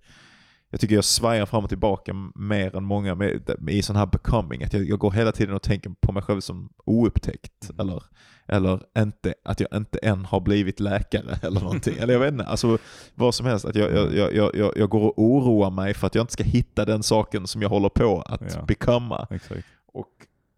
jag 0.75 0.81
tycker 0.81 0.95
jag 0.95 1.05
svajar 1.05 1.47
fram 1.47 1.65
och 1.65 1.69
tillbaka 1.69 2.13
mer 2.35 2.77
än 2.77 2.85
många 2.85 3.15
med, 3.15 3.59
i 3.69 3.83
sån 3.83 3.97
här 3.97 4.07
becoming. 4.07 4.63
Att 4.63 4.73
jag, 4.73 4.85
jag 4.89 4.99
går 4.99 5.11
hela 5.13 5.33
tiden 5.33 5.55
och 5.55 5.63
tänker 5.63 5.91
på 6.01 6.13
mig 6.13 6.23
själv 6.23 6.41
som 6.41 6.73
oupptäckt. 6.85 7.71
Mm. 7.71 7.81
Eller, 7.81 8.03
eller 8.49 8.81
inte, 8.99 9.35
att 9.45 9.61
jag 9.61 9.69
inte 9.75 9.99
än 9.99 10.25
har 10.25 10.41
blivit 10.41 10.81
läkare 10.81 11.39
eller 11.43 11.61
någonting. 11.61 11.97
eller 11.99 12.13
jag 12.13 12.21
vet 12.21 12.33
inte, 12.33 12.45
alltså 12.45 12.79
vad 13.15 13.35
som 13.35 13.47
helst. 13.47 13.65
Att 13.65 13.75
jag, 13.75 13.93
jag, 13.93 14.35
jag, 14.35 14.55
jag, 14.55 14.73
jag, 14.77 14.89
går 14.91 15.01
och 15.01 15.19
oroar 15.19 15.71
mig 15.71 15.95
för 15.95 16.07
att 16.07 16.15
jag 16.15 16.23
inte 16.23 16.33
ska 16.33 16.45
hitta 16.45 16.85
den 16.85 17.03
saken 17.03 17.47
som 17.47 17.63
jag 17.63 17.69
håller 17.69 17.89
på 17.89 18.21
att 18.21 18.55
Ja. 18.55 18.63
becomea. 18.63 19.27
Exakt. 19.31 19.67
Och 19.87 20.13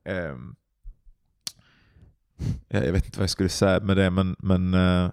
ehm, 0.05 0.55
ja, 2.69 2.85
jag 2.85 2.93
vet 2.93 3.05
inte 3.07 3.19
vad 3.19 3.23
jag 3.23 3.31
skulle 3.31 3.49
säga 3.49 3.81
med 3.81 3.97
det, 3.97 4.11
men, 4.11 4.37
men 4.39 4.75
eh, 4.75 5.11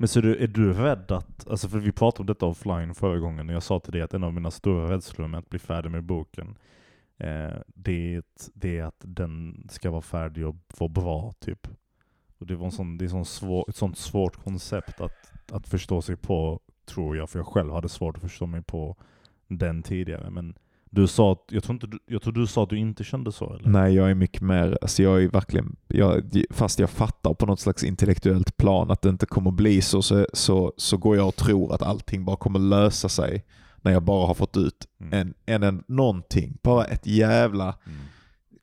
men 0.00 0.08
så 0.08 0.20
du, 0.20 0.36
är 0.36 0.46
du 0.46 0.72
rädd 0.72 1.10
att, 1.10 1.48
alltså 1.48 1.68
för 1.68 1.78
vi 1.78 1.92
pratade 1.92 2.20
om 2.20 2.26
detta 2.26 2.46
offline 2.46 2.94
förra 2.94 3.18
gången 3.18 3.48
och 3.48 3.54
jag 3.54 3.62
sa 3.62 3.80
till 3.80 3.92
dig 3.92 4.02
att 4.02 4.14
en 4.14 4.24
av 4.24 4.34
mina 4.34 4.50
stora 4.50 4.90
rädslor 4.90 5.28
med 5.28 5.38
att 5.38 5.48
bli 5.48 5.58
färdig 5.58 5.90
med 5.90 6.04
boken 6.04 6.58
eh, 7.18 7.56
det, 7.66 8.14
är 8.14 8.18
att, 8.18 8.50
det 8.54 8.78
är 8.78 8.84
att 8.84 9.00
den 9.04 9.66
ska 9.70 9.90
vara 9.90 10.02
färdig 10.02 10.46
och 10.46 10.56
vara 10.78 10.88
bra 10.88 11.32
typ. 11.38 11.68
Och 12.38 12.46
det, 12.46 12.56
var 12.56 12.66
en 12.66 12.72
sån, 12.72 12.98
det 12.98 13.04
är 13.04 13.08
sån 13.08 13.24
svår, 13.24 13.64
ett 13.68 13.76
sånt 13.76 13.98
svårt 13.98 14.36
koncept 14.36 15.00
att, 15.00 15.32
att 15.52 15.68
förstå 15.68 16.02
sig 16.02 16.16
på, 16.16 16.60
tror 16.84 17.16
jag, 17.16 17.30
för 17.30 17.38
jag 17.38 17.46
själv 17.46 17.72
hade 17.72 17.88
svårt 17.88 18.16
att 18.16 18.22
förstå 18.22 18.46
mig 18.46 18.62
på 18.62 18.96
den 19.48 19.82
tidigare. 19.82 20.30
Men 20.30 20.54
du 20.92 21.06
sa 21.06 21.32
att, 21.32 21.44
jag 21.50 21.62
tror, 21.62 21.74
inte, 21.74 21.88
jag 22.06 22.22
tror 22.22 22.32
du 22.32 22.46
sa 22.46 22.62
att 22.62 22.70
du 22.70 22.78
inte 22.78 23.04
kände 23.04 23.32
så 23.32 23.54
eller? 23.54 23.68
Nej, 23.68 23.94
jag 23.94 24.10
är 24.10 24.14
mycket 24.14 24.42
mer, 24.42 24.78
alltså 24.82 25.02
jag 25.02 25.22
är 25.22 25.28
verkligen, 25.28 25.76
jag, 25.88 26.42
fast 26.50 26.78
jag 26.78 26.90
fattar 26.90 27.34
på 27.34 27.46
något 27.46 27.60
slags 27.60 27.84
intellektuellt 27.84 28.56
plan 28.56 28.90
att 28.90 29.02
det 29.02 29.08
inte 29.08 29.26
kommer 29.26 29.50
bli 29.50 29.82
så, 29.82 30.02
så, 30.02 30.26
så, 30.32 30.72
så 30.76 30.96
går 30.96 31.16
jag 31.16 31.28
och 31.28 31.36
tror 31.36 31.74
att 31.74 31.82
allting 31.82 32.24
bara 32.24 32.36
kommer 32.36 32.58
lösa 32.58 33.08
sig 33.08 33.44
när 33.82 33.92
jag 33.92 34.02
bara 34.02 34.26
har 34.26 34.34
fått 34.34 34.56
ut 34.56 34.86
Mm. 35.00 35.12
en, 35.18 35.34
en, 35.46 35.62
en 35.62 35.84
någonting, 35.88 36.58
bara 36.62 36.84
ett 36.84 37.06
jävla 37.06 37.64
Mm. 37.86 37.98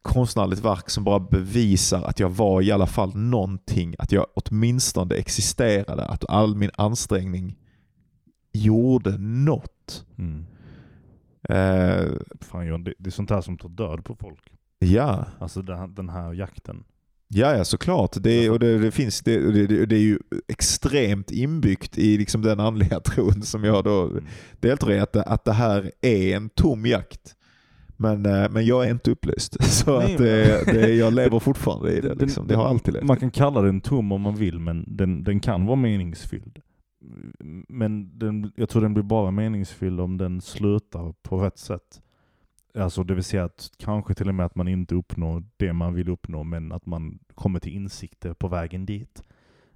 konstnärligt 0.02 0.66
verk 0.66 0.90
som 0.90 1.04
bara 1.04 1.20
bevisar 1.20 2.04
att 2.04 2.20
jag 2.20 2.30
var 2.30 2.62
i 2.62 2.72
alla 2.72 2.88
fall 2.88 3.16
någonting, 3.16 3.96
att 4.00 4.12
jag 4.12 4.26
åtminstone 4.36 5.16
existerade, 5.16 6.06
att 6.06 6.30
all 6.30 6.56
min 6.56 6.72
ansträngning 6.78 7.56
gjorde 8.54 9.18
något. 9.18 10.06
Mm. 10.18 10.46
Eh, 11.50 12.06
Fan 12.42 12.68
John, 12.68 12.84
det, 12.84 12.94
det 13.00 13.10
är 13.10 13.12
sånt 13.12 13.30
här 13.30 13.42
som 13.42 13.58
tar 13.58 13.70
död 13.70 14.06
på 14.06 14.16
folk. 14.16 14.40
ja, 14.80 15.26
Alltså 15.40 15.62
den 15.62 15.78
här, 15.78 15.88
den 15.88 16.10
här 16.10 16.34
jakten. 16.34 16.84
ja, 17.28 17.56
ja 17.58 17.66
såklart. 17.66 18.16
Det, 18.20 18.50
och 18.50 18.60
det, 18.60 18.78
det, 18.80 18.92
finns, 18.92 19.22
det, 19.22 19.52
det, 19.68 19.86
det, 19.86 19.96
är 19.96 20.00
ju 20.00 20.20
extremt 20.48 21.32
inbyggt 21.32 21.98
i 21.98 22.18
liksom 22.18 22.42
den 22.42 22.60
andliga 22.60 23.00
tron 23.06 23.42
som 23.42 23.64
jag 23.64 23.84
då 23.84 24.04
Mm. 24.08 24.26
deltar 24.60 24.92
i, 24.92 25.00
att, 25.00 25.16
att 25.16 25.46
det 25.46 25.54
här 25.54 25.92
är 26.02 26.36
en 26.36 26.50
tom 26.50 26.86
jakt. 26.86 27.34
Men, 28.00 28.26
eh, 28.26 28.50
men 28.50 28.66
jag 28.66 28.86
är 28.86 28.92
inte 28.92 29.12
upplyst. 29.12 29.64
Så 29.74 30.00
Nej, 30.00 30.12
att 30.14 30.18
det, 30.18 30.64
det, 30.66 30.94
jag 30.96 31.14
lever 31.14 31.40
fortfarande 31.50 31.92
i 31.92 32.02
det. 32.02 32.08
Den- 32.10 32.18
Liksom. 32.18 32.48
Det 32.48 32.56
har 32.56 32.66
alltid 32.68 32.94
levt. 32.94 33.04
Man 33.06 33.18
kan 33.18 33.32
kalla 33.32 33.62
den 33.62 33.82
tom 33.82 34.12
om 34.12 34.22
man 34.22 34.36
vill, 34.36 34.60
men 34.60 34.86
den, 34.98 35.24
den 35.24 35.40
kan 35.40 35.66
vara 35.66 35.76
meningsfylld. 35.76 36.60
Men 37.68 38.20
den, 38.20 38.52
jag 38.56 38.70
tror 38.70 38.82
den 38.82 38.94
blir 38.94 39.04
bara 39.04 39.32
meningsfylld 39.32 40.00
om 40.00 40.18
den 40.18 40.42
slutar 40.42 41.14
på 41.22 41.38
rätt 41.38 41.58
sätt. 41.58 42.02
Alltså 42.76 43.04
det 43.04 43.14
vill 43.14 43.24
säga 43.24 43.44
att 43.44 43.70
kanske 43.78 44.14
till 44.14 44.30
och 44.30 44.36
med 44.36 44.46
att 44.46 44.56
man 44.56 44.68
inte 44.68 44.96
uppnår 44.96 45.44
det 45.58 45.74
man 45.74 45.94
vill 45.94 46.10
uppnå, 46.10 46.44
men 46.44 46.72
att 46.72 46.86
man 46.86 47.20
kommer 47.36 47.60
till 47.60 47.74
insikter 47.74 48.34
på 48.34 48.48
vägen 48.48 48.86
dit. 48.86 49.24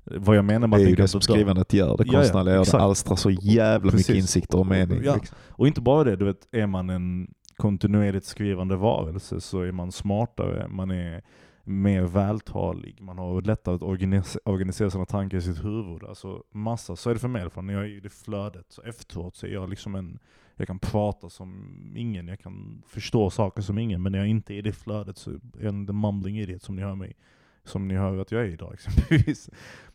Vad 0.04 0.36
jag 0.36 0.46
menar 0.46 0.68
med 0.68 0.80
Det 0.80 0.84
är 0.84 0.86
att 0.86 0.92
ju 0.92 0.96
det 0.96 1.08
som 1.08 1.22
skrivandet 1.22 1.74
gör. 1.74 1.98
Det 1.98 2.04
Ja, 2.08 2.14
ja, 2.14 2.20
konstnärliga 2.20 2.56
gör 2.56 2.66
det. 2.72 2.78
alstrar 2.78 3.16
så 3.16 3.30
jävla 3.32 3.92
Precis. 3.92 4.10
mycket 4.10 4.22
insikter 4.22 4.60
och 4.60 4.68
mening. 4.68 5.02
Ja. 5.04 5.16
Liksom. 5.16 5.38
Och 5.50 5.68
inte 5.68 5.82
bara 5.82 6.04
det, 6.04 6.16
du 6.16 6.26
vet, 6.26 6.48
är 6.52 6.68
man 6.68 6.90
en 6.90 7.34
kontinuerligt 7.58 8.26
skrivande 8.26 8.76
varelse 8.76 9.42
så 9.42 9.62
är 9.62 9.72
man 9.72 9.92
smartare, 9.92 10.68
man 10.68 10.92
är 10.92 11.22
mer 11.64 12.02
vältalig, 12.02 13.02
man 13.02 13.18
har 13.18 13.42
lättare 13.42 13.76
att 13.76 13.82
organis- 13.82 14.38
organisera 14.46 14.90
sina 14.90 15.06
tankar 15.06 15.38
i 15.38 15.42
sitt 15.42 15.66
huvud. 15.66 16.04
Alltså 16.04 16.44
massa, 16.52 16.96
så 16.96 17.10
är 17.10 17.14
det 17.14 17.20
för 17.20 17.28
mig 17.28 17.40
i 17.40 17.42
alla 17.42 17.50
fall. 17.50 17.64
När 17.64 17.74
jag 17.74 17.84
är 17.84 17.90
i 17.90 18.00
det 18.00 18.10
flödet, 18.10 18.66
så 18.70 18.82
efteråt 18.82 19.36
så 19.36 19.46
är 19.48 19.52
jag 19.52 19.70
liksom 19.70 19.96
en, 19.96 20.20
jag 20.56 20.68
kan 20.68 20.80
prata 20.80 21.30
som 21.30 21.78
ingen, 21.98 22.28
jag 22.28 22.40
kan 22.40 22.84
förstå 22.88 23.30
saker 23.30 23.62
som 23.62 23.78
ingen, 23.78 24.02
men 24.02 24.12
när 24.12 24.20
jag 24.20 24.28
inte 24.28 24.54
är 24.54 24.58
i 24.58 24.62
det 24.62 24.74
flödet 24.74 25.18
så 25.18 25.32
är 25.32 25.40
jag 25.60 25.66
en 25.66 25.88
the 25.88 25.94
mumbling 25.94 26.40
idiot 26.40 26.64
som 26.64 26.76
ni 26.76 26.82
hör 26.82 26.96
mig, 26.96 27.16
som 27.64 27.88
ni 27.88 27.96
hör 27.96 28.18
att 28.18 28.32
jag 28.32 28.42
är 28.42 28.46
idag 28.50 28.74
exempelvis. 28.86 29.50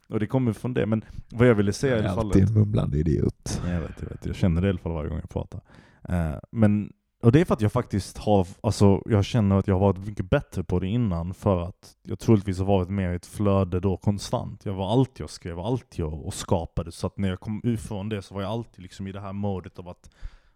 Och 0.09 0.21
det 0.21 0.27
kommer 0.27 0.53
från 0.53 0.75
det, 0.75 0.87
men 0.87 1.05
vad 1.29 1.49
jag 1.49 1.55
ville 1.55 1.73
säga 1.73 1.97
i 1.97 1.97
Jag 1.97 2.05
alla 2.05 2.13
är 2.13 2.17
fall... 2.17 2.27
alltid 2.27 2.49
en 2.49 2.55
mumlande 2.55 2.99
idiot. 2.99 3.61
Jag 3.67 3.81
vet, 3.81 4.03
jag 4.03 4.09
vet. 4.09 4.27
Jag 4.27 4.37
känner 4.37 4.61
det 4.61 4.67
i 4.67 4.71
alla 4.71 4.79
fall 4.79 4.93
varje 4.93 5.09
gång 5.09 5.19
jag 5.19 5.31
pratar. 5.31 5.61
Eh, 6.09 6.35
men, 6.51 6.93
och 7.27 7.33
det 7.33 7.41
är 7.41 7.45
för 7.45 7.55
att 7.55 7.61
jag 7.61 7.73
faktiskt 7.73 8.19
har, 8.19 8.47
alltså 8.61 9.03
jag 9.07 9.25
känner 9.25 9.59
att 9.59 9.69
jag 9.69 9.75
har 9.75 9.81
varit 9.81 10.07
mycket 10.07 10.31
bättre 10.31 10.65
på 10.65 10.79
det 10.79 10.87
innan 10.87 11.35
för 11.35 11.61
att 11.61 11.97
jag 12.03 12.19
troligtvis 12.19 12.59
har 12.59 12.67
varit 12.67 12.89
mer 12.89 13.13
i 13.13 13.17
ett 13.17 13.27
flöde 13.27 13.81
då 13.81 13.97
konstant. 13.97 14.67
Jag 14.67 14.75
var 14.75 14.93
alltid 14.93 15.25
och 15.25 15.31
skrev, 15.31 15.59
alltid 15.59 16.05
och, 16.05 16.27
och 16.27 16.35
skapade. 16.35 16.93
Så 16.93 17.07
att 17.07 17.19
när 17.19 17.29
jag 17.29 17.41
kom 17.41 17.61
ifrån 17.65 18.09
det 18.09 18.23
så 18.23 18.35
var 18.35 18.43
jag 18.43 18.51
alltid 18.51 18.83
liksom 18.83 19.07
i 19.07 19.13
det 19.13 19.21
här 19.21 19.33
modet 19.33 19.79
av 19.79 19.89
att, 19.89 20.11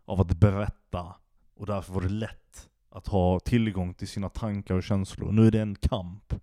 av 0.04 0.20
att 0.20 0.40
berätta. 0.40 1.14
Och 1.56 1.66
därför 1.66 1.92
var 1.92 2.00
det 2.00 2.08
lätt 2.08 2.68
att 2.90 3.08
ha 3.08 3.40
tillgång 3.40 3.94
till 3.94 4.08
sina 4.08 4.28
tankar 4.28 4.74
och 4.74 4.82
känslor. 4.82 5.32
Nu 5.32 5.46
är 5.46 5.50
det 5.50 5.60
en 5.60 5.74
kamp. 5.74 6.34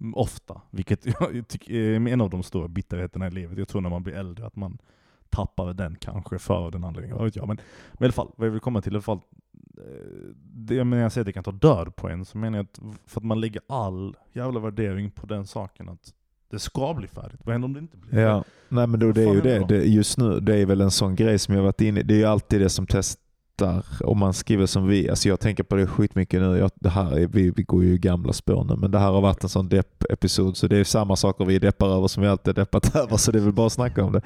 Mm, 0.00 0.14
ofta, 0.14 0.60
vilket 0.70 1.06
jag 1.20 1.48
tycker 1.48 1.74
är 1.74 2.08
en 2.08 2.20
av 2.20 2.30
de 2.30 2.42
stora 2.42 2.68
bitterheterna 2.68 3.26
i 3.26 3.30
livet. 3.30 3.58
Jag 3.58 3.68
tror 3.68 3.80
när 3.80 3.90
man 3.90 4.02
blir 4.02 4.14
äldre 4.14 4.46
att 4.46 4.56
man 4.56 4.78
tappar 5.30 5.74
den 5.74 5.96
kanske 6.00 6.38
för 6.38 6.70
den 6.70 6.84
anledningen. 6.84 7.16
Vad 7.16 7.24
vet 7.24 7.36
jag. 7.36 7.48
Men, 7.48 7.56
men 7.92 8.02
i 8.02 8.04
alla 8.04 8.12
fall, 8.12 8.30
vad 8.36 8.46
jag 8.46 8.52
vill 8.52 8.60
komma 8.60 8.82
till 8.82 8.92
i 8.92 8.96
alla 8.96 9.02
fall. 9.02 9.20
Det, 10.42 10.74
men 10.76 10.90
när 10.90 11.02
jag 11.02 11.12
säger 11.12 11.22
att 11.22 11.26
det 11.26 11.32
kan 11.32 11.44
ta 11.44 11.52
död 11.52 11.96
på 11.96 12.08
en 12.08 12.24
så 12.24 12.38
menar 12.38 12.58
jag 12.58 12.64
att 12.66 12.80
för 13.06 13.20
att 13.20 13.24
man 13.24 13.40
lägger 13.40 13.62
all 13.66 14.16
jävla 14.32 14.60
värdering 14.60 15.10
på 15.10 15.26
den 15.26 15.46
saken 15.46 15.88
att 15.88 16.12
det 16.50 16.58
ska 16.58 16.94
bli 16.94 17.08
färdigt. 17.08 17.40
Vad 17.44 17.52
händer 17.52 17.66
om 17.66 17.74
det 17.74 17.80
inte 17.80 17.96
blir 17.96 18.20
Ja, 18.20 18.44
nej 18.68 18.86
men 18.86 19.00
då, 19.00 19.12
det 19.12 19.22
är 19.22 19.34
ju 19.34 19.40
det. 19.40 19.58
det 19.58 19.66
det. 19.66 19.84
Just 19.84 20.18
nu, 20.18 20.40
det 20.40 20.56
är 20.56 20.66
väl 20.66 20.80
en 20.80 20.90
sån 20.90 21.16
grej 21.16 21.38
som 21.38 21.54
jag 21.54 21.62
varit 21.62 21.80
inne 21.80 22.00
i. 22.00 22.02
Det 22.02 22.14
är 22.14 22.18
ju 22.18 22.24
alltid 22.24 22.60
det 22.60 22.68
som 22.68 22.86
testar 23.60 24.06
om 24.06 24.18
man 24.18 24.34
skriver 24.34 24.66
som 24.66 24.86
vi. 24.88 25.10
Alltså 25.10 25.28
jag 25.28 25.40
tänker 25.40 25.62
på 25.62 25.76
det 25.76 25.86
skitmycket 25.86 26.40
nu. 26.40 26.58
Jag, 26.58 26.70
det 26.74 26.88
här 26.88 27.18
är, 27.18 27.26
vi, 27.26 27.50
vi 27.50 27.62
går 27.62 27.84
ju 27.84 27.94
i 27.94 27.98
gamla 27.98 28.32
spår 28.32 28.64
nu, 28.64 28.76
men 28.76 28.90
det 28.90 28.98
här 28.98 29.10
har 29.10 29.20
varit 29.20 29.42
en 29.42 29.48
sån 29.48 29.68
depp-episod 29.68 30.56
så 30.56 30.66
det 30.66 30.76
är 30.76 30.84
samma 30.84 31.16
saker 31.16 31.44
vi 31.44 31.58
deppar 31.58 31.88
över 31.88 32.08
som 32.08 32.22
vi 32.22 32.28
alltid 32.28 32.54
deppat 32.54 32.96
över 32.96 33.16
så 33.16 33.32
det 33.32 33.38
är 33.38 33.42
väl 33.42 33.52
bara 33.52 33.66
att 33.66 33.72
snacka 33.72 34.04
om 34.04 34.12
det. 34.12 34.22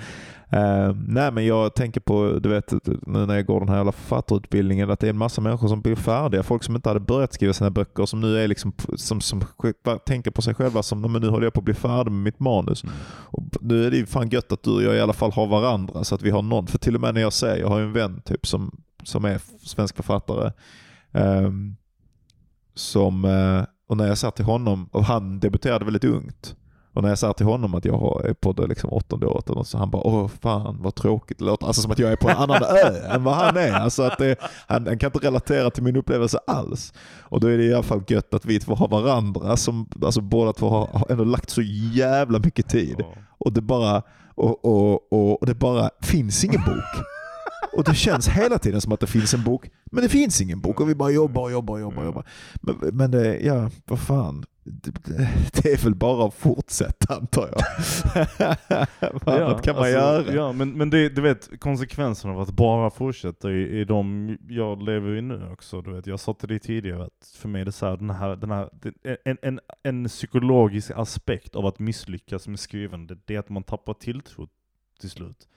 Eh, 0.48 0.94
nej 1.06 1.32
men 1.32 1.46
jag 1.46 1.74
tänker 1.74 2.00
på, 2.00 2.38
du 2.42 2.48
vet 2.48 2.72
nu 2.86 3.26
när 3.26 3.34
jag 3.34 3.46
går 3.46 3.60
den 3.60 3.68
här 3.68 3.76
jävla 3.76 3.92
författarutbildningen 3.92 4.90
att 4.90 5.00
det 5.00 5.06
är 5.06 5.10
en 5.10 5.18
massa 5.18 5.40
människor 5.40 5.68
som 5.68 5.80
blir 5.80 5.96
färdiga. 5.96 6.42
Folk 6.42 6.62
som 6.64 6.76
inte 6.76 6.88
hade 6.88 7.00
börjat 7.00 7.32
skriva 7.32 7.52
sina 7.52 7.70
böcker 7.70 8.06
som 8.06 8.20
nu 8.20 8.38
är 8.38 8.48
liksom, 8.48 8.72
som, 8.96 9.20
som 9.20 9.40
själva- 9.40 9.98
tänker 9.98 10.30
på 10.30 10.42
sig 10.42 10.54
själva 10.54 10.82
som 10.82 11.00
men 11.12 11.22
nu 11.22 11.28
håller 11.28 11.46
jag 11.46 11.52
på 11.52 11.60
att 11.60 11.64
bli 11.64 11.74
färdig 11.74 12.12
med 12.12 12.22
mitt 12.22 12.40
manus. 12.40 12.84
Mm. 12.84 12.94
Och 13.06 13.42
nu 13.60 13.86
är 13.86 13.90
det 13.90 13.96
ju 13.96 14.06
fan 14.06 14.28
gött 14.28 14.52
att 14.52 14.62
du 14.62 14.70
och 14.76 14.82
jag 14.82 14.96
i 14.96 15.00
alla 15.00 15.12
fall 15.12 15.32
har 15.32 15.46
varandra 15.46 16.04
så 16.04 16.14
att 16.14 16.22
vi 16.22 16.30
har 16.30 16.42
någon. 16.42 16.66
För 16.66 16.78
till 16.78 16.94
och 16.94 17.00
med 17.00 17.14
när 17.14 17.20
jag 17.20 17.32
säger, 17.32 17.56
jag 17.56 17.68
har 17.68 17.78
ju 17.78 17.84
en 17.84 17.92
vän 17.92 18.22
typ 18.24 18.46
som, 18.46 18.80
som 19.04 19.24
är 19.24 19.40
svensk 19.62 19.96
författare. 19.96 20.52
ehm, 21.12 21.76
som, 22.74 23.24
eh, 23.24 23.64
och 23.88 23.96
när 23.96 24.06
jag 24.06 24.18
sa 24.18 24.30
till 24.30 24.44
honom, 24.44 24.88
och 24.92 25.04
han 25.04 25.40
debuterade 25.40 25.84
väldigt 25.84 26.04
ungt. 26.04 26.56
Och 26.92 27.02
när 27.02 27.08
jag 27.08 27.18
sa 27.18 27.32
till 27.32 27.46
honom 27.46 27.74
att 27.74 27.84
jag 27.84 28.24
är 28.24 28.34
på 28.34 28.52
det 28.52 28.66
liksom 28.66 28.90
åttonde 28.92 29.26
året 29.26 29.50
och 29.50 29.66
så 29.66 29.78
han 29.78 29.90
bara 29.90 30.02
åh 30.06 30.28
fan 30.42 30.82
vad 30.82 30.94
tråkigt 30.94 31.38
det 31.38 31.44
låter. 31.44 31.66
Alltså 31.66 31.82
som 31.82 31.90
att 31.90 31.98
jag 31.98 32.12
är 32.12 32.16
på 32.16 32.30
en 32.30 32.36
annan 32.36 32.62
ö 32.62 33.14
än 33.14 33.24
vad 33.24 33.34
han 33.34 33.56
är. 33.56 33.72
Alltså 33.72 34.02
att 34.02 34.18
det, 34.18 34.36
han, 34.68 34.86
han 34.86 34.98
kan 34.98 35.08
inte 35.08 35.26
relatera 35.26 35.70
till 35.70 35.82
min 35.82 35.96
upplevelse 35.96 36.38
alls. 36.46 36.92
Och 37.20 37.40
då 37.40 37.46
är 37.46 37.58
det 37.58 37.64
i 37.64 37.74
alla 37.74 37.82
fall 37.82 38.02
gött 38.08 38.34
att 38.34 38.44
vi 38.44 38.60
två 38.60 38.74
har 38.74 38.88
varandra 38.88 39.56
som 39.56 39.88
alltså 40.04 40.20
båda 40.20 40.52
två 40.52 40.68
har, 40.68 40.86
har 40.86 41.06
ändå 41.12 41.24
lagt 41.24 41.50
så 41.50 41.62
jävla 41.92 42.38
mycket 42.38 42.68
tid. 42.68 43.04
Och 43.38 43.52
det 43.52 43.60
bara, 43.60 44.02
och, 44.34 44.64
och, 44.64 45.12
och, 45.12 45.40
och 45.40 45.46
det 45.46 45.54
bara 45.54 45.90
finns 46.02 46.44
ingen 46.44 46.60
bok. 46.66 47.04
Och 47.76 47.84
det 47.84 47.94
känns 47.94 48.28
hela 48.28 48.58
tiden 48.58 48.80
som 48.80 48.92
att 48.92 49.00
det 49.00 49.06
finns 49.06 49.34
en 49.34 49.42
bok, 49.42 49.70
men 49.84 50.02
det 50.02 50.08
finns 50.08 50.40
ingen 50.40 50.60
bok 50.60 50.80
och 50.80 50.88
vi 50.88 50.94
bara 50.94 51.10
jobbar, 51.10 51.50
jobbar, 51.50 51.78
jobbar. 51.78 52.04
jobbar. 52.04 52.24
Men, 52.60 52.76
men 52.92 53.10
det, 53.10 53.40
ja, 53.40 53.70
vad 53.84 54.00
fan. 54.00 54.44
Det, 55.52 55.72
är 55.72 55.84
väl 55.84 55.94
bara 55.94 56.26
att 56.26 56.34
fortsätta 56.34 57.14
antar 57.14 57.48
jag. 57.52 57.60
vad 59.24 59.42
annat 59.42 59.62
kan 59.62 59.74
man 59.74 59.84
alltså, 59.84 59.98
göra? 59.98 60.34
Ja, 60.34 60.52
men, 60.52 60.72
men 60.72 60.90
det, 60.90 61.08
du 61.08 61.22
vet 61.22 61.60
konsekvenserna 61.60 62.34
av 62.34 62.40
att 62.40 62.50
bara 62.50 62.90
fortsätta 62.90 63.50
i, 63.50 63.80
i 63.80 63.84
de 63.84 64.36
jag 64.48 64.82
lever 64.82 65.16
i 65.16 65.22
nu 65.22 65.48
också. 65.52 65.82
Du 65.82 65.92
vet, 65.92 66.06
jag 66.06 66.20
sa 66.20 66.34
till 66.34 66.48
dig 66.48 66.58
tidigare 66.58 67.04
att 67.04 67.32
för 67.36 67.48
mig 67.48 67.60
är 67.60 67.64
det 67.64 67.72
så 67.72 67.86
här, 67.86 67.96
den 67.96 68.10
här, 68.10 68.36
den 68.36 68.50
här 68.50 68.70
en, 69.24 69.36
en, 69.42 69.60
en 69.82 70.04
psykologisk 70.08 70.90
aspekt 70.96 71.56
av 71.56 71.66
att 71.66 71.78
misslyckas 71.78 72.48
med 72.48 72.60
skrivande, 72.60 73.16
det 73.24 73.34
är 73.34 73.38
att 73.38 73.48
man 73.48 73.62
tappar 73.62 73.94
tilltro 73.94 74.48
till 75.00 75.10
slut. 75.10 75.48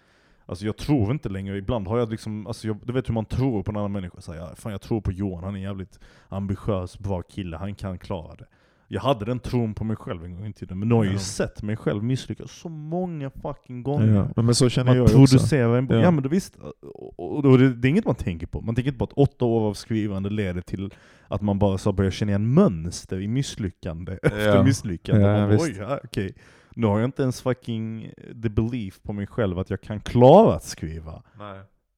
Alltså 0.50 0.66
jag 0.66 0.78
tror 0.78 1.12
inte 1.12 1.30
längre, 1.30 1.58
ibland 1.58 1.88
har 1.88 1.98
jag 2.00 2.12
liksom, 2.12 2.48
alltså 2.48 2.68
jag, 2.68 2.78
du 2.84 2.94
vet 2.94 3.10
hur 3.10 3.14
man 3.14 3.26
tror 3.26 3.64
på 3.64 3.72
en 3.72 3.78
annan 3.78 3.92
människa. 3.92 4.22
Så 4.22 4.34
här, 4.34 4.56
fan 4.56 4.72
jag 4.72 4.82
tror 4.82 5.02
på 5.02 5.12
Johan, 5.12 5.44
han 5.44 5.54
är 5.54 5.58
en 5.58 5.64
jävligt 5.64 6.00
ambitiös, 6.30 7.00
bra 7.00 7.22
kille, 7.22 7.58
han 7.58 7.76
kan 7.76 7.98
klara 7.98 8.36
det. 8.36 8.46
Jag 8.90 9.02
hade 9.02 9.26
den 9.26 9.40
tron 9.40 9.74
på 9.74 9.84
mig 9.84 9.96
själv 9.96 10.26
en 10.26 10.36
gång 10.36 10.46
i 10.46 10.54
tiden, 10.54 10.80
men 10.80 10.90
nu 10.90 10.96
har 10.96 11.04
jag 11.04 11.12
ju 11.12 11.18
Ja. 11.18 11.20
sett 11.24 11.64
mig 11.64 11.76
själv 11.78 12.04
misslyckas 12.04 12.52
så 12.52 12.70
många 12.70 13.30
fucking 13.30 13.84
gånger. 13.84 14.30
Ja, 14.36 14.42
men 14.42 14.56
så 14.56 14.70
känner 14.70 14.86
Man 14.92 14.98
jag 14.98 15.10
ju 15.10 15.16
också. 15.22 15.38
producerar 15.38 15.78
en 15.78 15.88
bok. 15.88 15.96
Ja. 15.98 16.02
Ja. 16.02 16.12
men 16.12 16.24
det 16.24 16.30
visst, 16.30 16.56
och, 16.94 17.46
och, 17.46 17.58
det, 17.58 17.74
det 17.74 17.88
är 17.88 17.90
inget 17.90 18.06
man 18.06 18.16
tänker 18.16 18.48
på. 18.48 18.62
Man 18.62 18.76
tänker 18.76 18.90
inte 18.92 18.98
på 19.00 19.04
att 19.06 19.14
åtta 19.14 19.46
år 19.46 19.62
av 19.70 19.74
skrivande 19.74 20.30
leder 20.30 20.62
till 20.62 20.94
att 21.28 21.42
man 21.42 21.60
bara 21.60 21.78
så 21.78 21.92
börjar 21.92 22.12
känna 22.12 22.32
igen 22.32 22.54
mönster 22.54 23.20
i 23.22 23.28
misslyckande 23.28 24.18
efter 24.24 24.64
misslyckande. 24.64 25.22
Ja, 25.26 25.38
man 25.40 25.50
bara. 25.50 25.60
Oj, 25.62 25.76
ja, 25.80 26.00
okej. 26.04 26.34
Nu 26.78 26.88
har 26.88 27.00
jag 27.00 27.08
inte 27.08 27.22
ens 27.22 27.42
fucking 27.42 28.12
the 28.44 28.50
belief 28.50 29.02
på 29.04 29.14
mig 29.14 29.28
själv 29.28 29.60
att 29.60 29.70
jag 29.70 29.82
kan 29.82 30.00
klara 30.00 30.56
att 30.56 30.64
skriva 30.64 31.24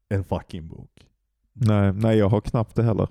en 0.09 0.23
fucking 0.23 0.67
bok. 0.67 0.89
Nej, 1.53 1.93
nej, 1.93 2.17
jag 2.17 2.29
har 2.29 2.41
knappt 2.41 2.75
det 2.75 2.83
heller. 2.83 3.07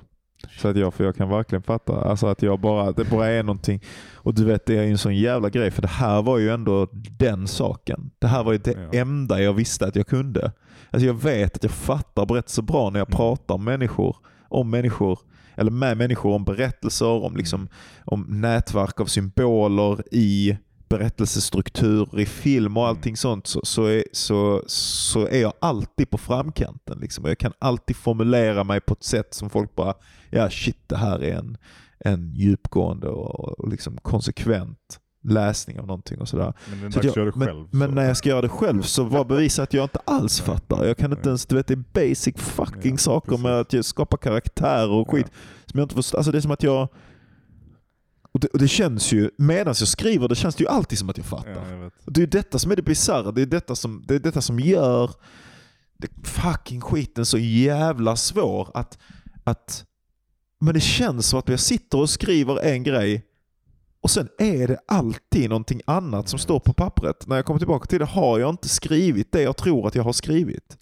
Så 0.58 0.68
att 0.68 0.76
jag, 0.76 0.94
för 0.94 1.04
jag 1.04 1.16
kan 1.16 1.28
verkligen 1.28 1.62
fatta. 1.62 2.00
Alltså 2.00 2.26
att 2.26 2.42
jag 2.42 2.60
bara, 2.60 2.92
det 2.92 3.10
bara 3.10 3.26
är 3.28 3.42
någonting. 3.42 3.82
Och 4.14 4.34
du 4.34 4.44
vet, 4.44 4.66
det 4.66 4.78
är 4.78 4.82
ju 4.82 4.90
en 4.90 4.98
sån 4.98 5.16
jävla 5.16 5.50
grej. 5.50 5.70
För 5.70 5.82
det 5.82 5.88
här 5.88 6.22
var 6.22 6.38
ju 6.38 6.50
ändå 6.50 6.88
den 7.18 7.46
saken. 7.48 8.10
Det 8.18 8.26
här 8.26 8.44
var 8.44 8.52
ju 8.52 8.58
det 8.58 8.88
Ja. 8.92 8.98
enda 9.00 9.42
jag 9.42 9.52
visste 9.52 9.86
att 9.86 9.96
jag 9.96 10.06
kunde. 10.06 10.52
Alltså 10.90 11.06
jag 11.06 11.14
vet 11.22 11.56
att 11.56 11.62
jag 11.62 11.72
fattar 11.72 12.26
berättelser 12.26 12.62
bra 12.62 12.90
när 12.90 13.00
jag 13.00 13.08
Mm. 13.08 13.16
pratar 13.16 13.54
om 13.54 13.64
människor. 13.64 14.16
Om 14.48 14.70
människor. 14.70 15.18
Eller 15.56 15.70
med 15.70 15.96
människor 15.96 16.34
om 16.34 16.44
berättelser, 16.44 17.24
om, 17.24 17.36
liksom, 17.36 17.68
om 18.04 18.26
nätverk 18.28 19.00
av 19.00 19.06
symboler 19.06 20.02
i 20.14 20.58
berättelsestrukturer 20.88 22.20
i 22.20 22.26
film 22.26 22.76
och 22.76 22.86
allting 22.88 23.16
sånt 23.16 23.46
så, 23.46 23.60
så, 23.64 23.84
är, 23.84 24.04
så, 24.12 24.62
så 24.66 25.26
är 25.26 25.40
jag 25.42 25.52
alltid 25.60 26.10
på 26.10 26.18
framkanten. 26.18 26.98
Liksom. 27.00 27.24
Och 27.24 27.30
Jag 27.30 27.38
kan 27.38 27.52
alltid 27.58 27.96
formulera 27.96 28.64
mig 28.64 28.80
på 28.80 28.94
ett 28.94 29.04
sätt 29.04 29.34
som 29.34 29.50
folk 29.50 29.74
bara, 29.74 29.94
ja 30.30 30.50
shit 30.50 30.78
det 30.86 30.96
här 30.96 31.24
är 31.24 31.34
en, 31.36 31.56
en 31.98 32.34
djupgående 32.34 33.08
och, 33.08 33.58
och 33.60 33.68
liksom 33.68 33.96
konsekvent 34.02 35.00
läsning 35.24 35.80
av 35.80 35.86
någonting 35.86 36.18
och 36.20 36.28
sådär. 36.28 36.52
Men 36.82 36.92
Så 36.92 36.98
att 37.00 37.06
att 37.06 37.16
jag, 37.16 37.36
men, 37.36 37.48
själv. 37.48 37.66
men 37.70 37.90
när 37.94 38.04
jag 38.06 38.16
ska 38.16 38.28
göra 38.28 38.40
det 38.42 38.48
själv 38.48 38.82
så 38.82 39.04
var 39.04 39.24
bevisat 39.24 39.62
att 39.62 39.74
jag 39.74 39.84
inte 39.84 39.98
alls 40.04 40.40
fattar. 40.40 40.84
Jag 40.86 40.96
kan 40.96 41.12
inte 41.12 41.28
ens, 41.28 41.46
du 41.46 41.56
vet 41.56 41.66
det 41.66 41.74
är 41.74 42.08
basic 42.08 42.34
fucking 42.36 42.92
Ja, 42.92 42.98
saker 42.98 43.30
med 43.32 43.42
precis. 43.42 43.60
att 43.66 43.72
jag 43.72 43.84
skapar 43.84 44.16
karaktärer 44.18 44.90
och 44.90 45.10
skit 45.10 45.26
som 45.66 45.78
jag 45.78 45.84
inte 45.84 45.94
förstår. 45.94 46.18
Alltså 46.18 46.32
det 46.32 46.38
är 46.38 46.42
som 46.42 46.50
att 46.50 46.62
jag 46.62 46.88
Och 48.32 48.40
det, 48.40 48.48
och 48.48 48.58
det 48.58 48.68
känns 48.68 49.12
ju, 49.12 49.30
medan 49.36 49.74
jag 49.78 49.88
skriver, 49.88 50.28
det 50.28 50.34
känns 50.34 50.54
det 50.54 50.64
ju 50.64 50.68
alltid 50.68 50.98
som 50.98 51.10
att 51.10 51.16
jag 51.16 51.26
fattar. 51.26 51.72
Ja, 51.72 51.78
jag 51.82 51.92
Det 52.04 52.22
är 52.22 52.26
detta 52.26 52.58
som 52.58 52.70
är 52.70 52.76
det 52.76 52.82
bisarra, 52.82 53.32
det 53.32 53.42
är 53.42 53.46
detta 53.46 53.76
som, 53.76 54.04
det 54.08 54.14
är 54.14 54.18
detta 54.18 54.40
som 54.40 54.60
gör 54.60 55.10
det 55.96 56.08
fucking 56.22 56.80
skiten 56.80 57.26
så 57.26 57.38
jävla 57.38 58.16
svår. 58.16 58.70
Att, 58.74 58.98
att, 59.44 59.84
men 60.60 60.74
det 60.74 60.80
känns 60.80 61.26
som 61.26 61.38
att 61.38 61.48
jag 61.48 61.60
sitter 61.60 61.98
och 61.98 62.10
skriver 62.10 62.64
en 62.64 62.82
grej 62.82 63.24
och 64.00 64.10
sen 64.10 64.28
är 64.38 64.68
det 64.68 64.78
alltid 64.88 65.48
någonting 65.48 65.80
annat 65.84 66.28
som 66.28 66.38
står 66.38 66.60
på 66.60 66.72
pappret. 66.72 67.26
När 67.26 67.36
jag 67.36 67.44
kommer 67.44 67.58
tillbaka 67.58 67.86
till 67.86 67.98
det 67.98 68.04
har 68.04 68.38
jag 68.38 68.50
inte 68.50 68.68
skrivit 68.68 69.32
det 69.32 69.42
jag 69.42 69.56
tror 69.56 69.86
att 69.86 69.94
jag 69.94 70.02
har 70.02 70.12
skrivit. 70.12 70.78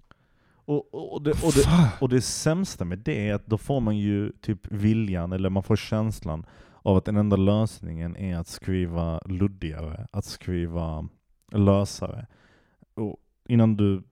Och, 0.65 1.15
och, 1.15 1.23
det, 1.23 1.31
och, 1.31 1.53
det, 1.53 1.91
och 2.01 2.09
det 2.09 2.21
sämsta 2.21 2.85
med 2.85 2.99
det 2.99 3.29
är 3.29 3.35
att 3.35 3.47
då 3.47 3.59
får 3.59 3.81
man 3.81 3.97
ju 3.97 4.33
typ 4.33 4.73
viljan, 4.73 5.33
eller 5.33 5.51
man 5.51 5.63
får 5.63 5.77
känslan 5.77 6.47
av 6.87 6.97
att 6.97 7.05
den 7.05 7.17
enda 7.17 7.37
lösningen 7.37 8.17
är 8.17 8.37
att 8.37 8.49
skriva 8.49 9.21
luddigare, 9.25 10.07
att 10.11 10.25
skriva 10.25 11.09
lösare. 11.53 12.27
Och 12.95 13.17
innan 13.49 13.77
du, 13.77 14.03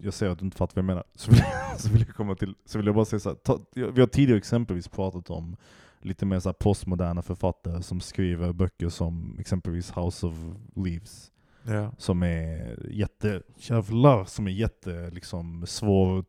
jag 0.00 0.14
säger 0.14 0.32
att 0.32 0.38
du 0.38 0.44
inte 0.44 0.56
fattar 0.56 0.74
vad 0.74 0.82
jag 0.82 0.86
menar, 0.86 1.04
så 1.14 1.30
vill, 1.30 1.42
så 1.76 1.88
vill 1.88 2.04
jag 2.06 2.16
komma 2.16 2.34
till, 2.34 2.54
så 2.64 2.78
vill 2.78 2.86
jag 2.86 2.94
bara 2.94 3.04
säga 3.04 3.20
så 3.20 3.28
här, 3.28 3.36
ta, 3.36 3.58
vi 3.74 4.00
har 4.00 4.06
tidigare 4.06 4.38
exempelvis 4.38 4.88
pratat 4.88 5.30
om 5.30 5.56
lite 6.00 6.26
mer 6.26 6.40
så 6.40 6.52
postmoderna 6.52 7.22
författare 7.22 7.82
som 7.82 8.00
skriver 8.00 8.52
böcker 8.52 8.88
som 8.88 9.36
exempelvis 9.40 9.96
House 9.96 10.26
of 10.26 10.34
Leaves 10.76 11.32
Ja. 11.62 11.92
som 11.98 12.22
är 12.22 12.78
jättekärvlar, 12.90 14.24
som 14.24 14.46
är 14.46 14.50
jätte 14.50 15.10
liksom, 15.10 15.66
svår, 15.66 16.24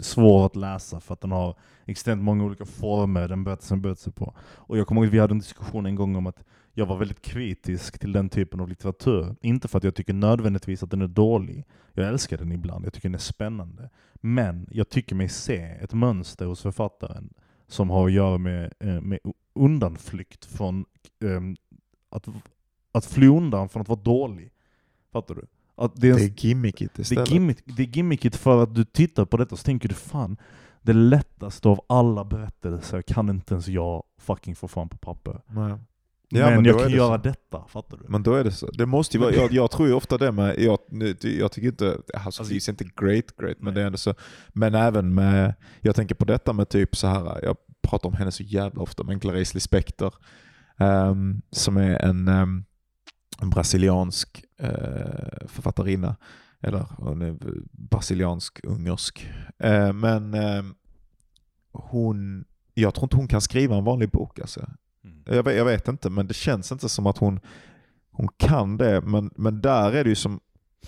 svår 0.00 0.46
att 0.46 0.56
läsa 0.56 1.00
för 1.00 1.14
att 1.14 1.20
den 1.20 1.30
har 1.30 1.56
extremt 1.84 2.22
många 2.22 2.44
olika 2.44 2.64
former 2.64 3.28
den 3.28 3.44
berättelsen 3.44 3.82
böt 3.82 3.98
sig 3.98 4.12
på. 4.12 4.34
Och 4.40 4.78
jag 4.78 4.86
kommer 4.86 5.00
ihåg 5.00 5.08
att 5.08 5.14
vi 5.14 5.18
hade 5.18 5.32
en 5.32 5.38
diskussion 5.38 5.86
en 5.86 5.94
gång 5.94 6.16
om 6.16 6.26
att 6.26 6.44
jag 6.72 6.86
var 6.86 6.96
väldigt 6.96 7.22
kritisk 7.22 7.98
till 7.98 8.12
den 8.12 8.28
typen 8.28 8.60
av 8.60 8.68
litteratur. 8.68 9.36
Inte 9.40 9.68
för 9.68 9.78
att 9.78 9.84
jag 9.84 9.94
tycker 9.94 10.12
nödvändigtvis 10.12 10.82
att 10.82 10.90
den 10.90 11.02
är 11.02 11.08
dålig. 11.08 11.64
Jag 11.92 12.08
älskar 12.08 12.38
den 12.38 12.52
ibland, 12.52 12.86
jag 12.86 12.92
tycker 12.92 13.08
den 13.08 13.14
är 13.14 13.18
spännande. 13.18 13.90
Men 14.14 14.66
jag 14.70 14.88
tycker 14.88 15.16
mig 15.16 15.28
se 15.28 15.58
ett 15.60 15.92
mönster 15.92 16.46
hos 16.46 16.62
författaren 16.62 17.34
som 17.66 17.90
har 17.90 18.06
att 18.06 18.12
göra 18.12 18.38
med, 18.38 18.72
eh, 18.80 19.00
med 19.00 19.18
undanflykt 19.54 20.44
från 20.44 20.84
eh, 21.24 21.40
att, 22.10 22.28
att 22.92 23.06
fly 23.06 23.26
undan 23.26 23.68
från 23.68 23.82
att 23.82 23.88
vara 23.88 24.00
dålig. 24.00 24.52
Fattar 25.12 25.34
du? 25.34 25.46
Att 25.76 25.92
det 25.96 26.08
är, 26.08 26.12
en- 26.12 26.18
Det 26.18 26.24
är 26.24 26.44
gimmickigt 26.46 26.94
det, 26.94 27.00
är 27.00 27.02
istället. 27.02 27.30
gimmick, 27.30 27.58
det 27.64 27.82
är 27.82 27.86
gimmickigt 27.86 28.36
för 28.36 28.62
att 28.62 28.74
du 28.74 28.84
tittar 28.84 29.24
på 29.24 29.36
detta 29.36 29.54
och 29.54 29.58
så 29.58 29.64
tänker 29.64 29.88
du 29.88 29.94
fan, 29.94 30.36
det 30.82 30.92
lättaste 30.92 31.68
av 31.68 31.80
alla 31.88 32.24
berättelser 32.24 33.02
kan 33.02 33.28
inte 33.28 33.54
ens 33.54 33.68
jag 33.68 34.02
fucking 34.20 34.56
få 34.56 34.68
fram 34.68 34.88
på 34.88 34.96
papper. 34.98 35.40
Nej. 35.46 35.78
Ja, 36.28 36.46
men, 36.46 36.54
men 36.56 36.64
jag 36.64 36.78
kan 36.80 36.90
det 36.90 36.96
göra 36.96 37.16
så. 37.18 37.22
detta, 37.22 37.64
fattar 37.68 37.96
du? 37.96 38.04
Men 38.08 38.22
då 38.22 38.34
är 38.34 38.44
det 38.44 38.52
så. 38.52 38.66
Det 38.70 38.86
måste 38.86 39.18
vara, 39.18 39.34
jag, 39.34 39.52
jag 39.52 39.70
tror 39.70 39.88
ju 39.88 39.94
ofta 39.94 40.18
det 40.18 40.32
med, 40.32 40.58
jag, 40.60 40.78
jag 41.20 41.52
tycker 41.52 41.68
inte, 41.68 41.94
of 41.94 42.26
Alltså- 42.26 42.42
Leaves 42.42 42.68
är 42.68 42.72
inte 42.72 42.84
great 42.84 43.36
great, 43.40 43.56
men 43.60 43.64
Nej. 43.64 43.74
det 43.74 43.80
är 43.82 43.86
ändå 43.86 43.98
så. 43.98 44.14
Men 44.48 44.74
även 44.74 45.14
med, 45.14 45.54
jag 45.80 45.94
tänker 45.96 46.14
på 46.14 46.24
detta 46.24 46.52
med 46.52 46.68
typ 46.68 46.96
så 46.96 47.06
här. 47.06 47.40
jag 47.44 47.56
pratar 47.82 48.08
om 48.08 48.14
henne 48.14 48.32
så 48.32 48.42
jävla 48.42 48.82
ofta, 48.82 49.04
men 49.04 49.20
Clarice 49.20 49.54
Lispector, 49.54 50.14
ehm, 50.78 51.42
som 51.50 51.76
är 51.76 51.98
en, 51.98 52.28
ehm, 52.28 52.64
en 53.40 53.50
brasiliansk 53.50 54.44
eh, 54.58 55.46
författarinna, 55.48 56.16
eller 56.60 56.86
hon 56.96 57.22
är 57.22 57.36
brasiliansk-ungersk. 57.72 59.28
Eh, 59.58 59.92
men 59.92 60.34
ehm, 60.34 60.74
hon, 61.72 62.44
jag 62.74 62.94
tror 62.94 63.04
inte 63.04 63.16
hon 63.16 63.28
kan 63.28 63.40
skriva 63.40 63.76
en 63.76 63.84
vanlig 63.84 64.10
bok 64.10 64.38
alltså. 64.38 64.66
Mm. 65.04 65.22
Jag 65.26 65.42
vet, 65.42 65.56
jag 65.56 65.64
vet 65.64 65.88
inte, 65.88 66.10
men 66.10 66.26
det 66.26 66.34
känns 66.34 66.72
inte 66.72 66.88
som 66.88 67.06
att 67.06 67.18
hon, 67.18 67.40
hon 68.10 68.28
kan 68.36 68.76
det. 68.76 69.00
Men, 69.00 69.30
men 69.36 69.60
där 69.60 69.92
är 69.92 70.04
det 70.04 70.10
ju 70.10 70.16
som, 70.16 70.40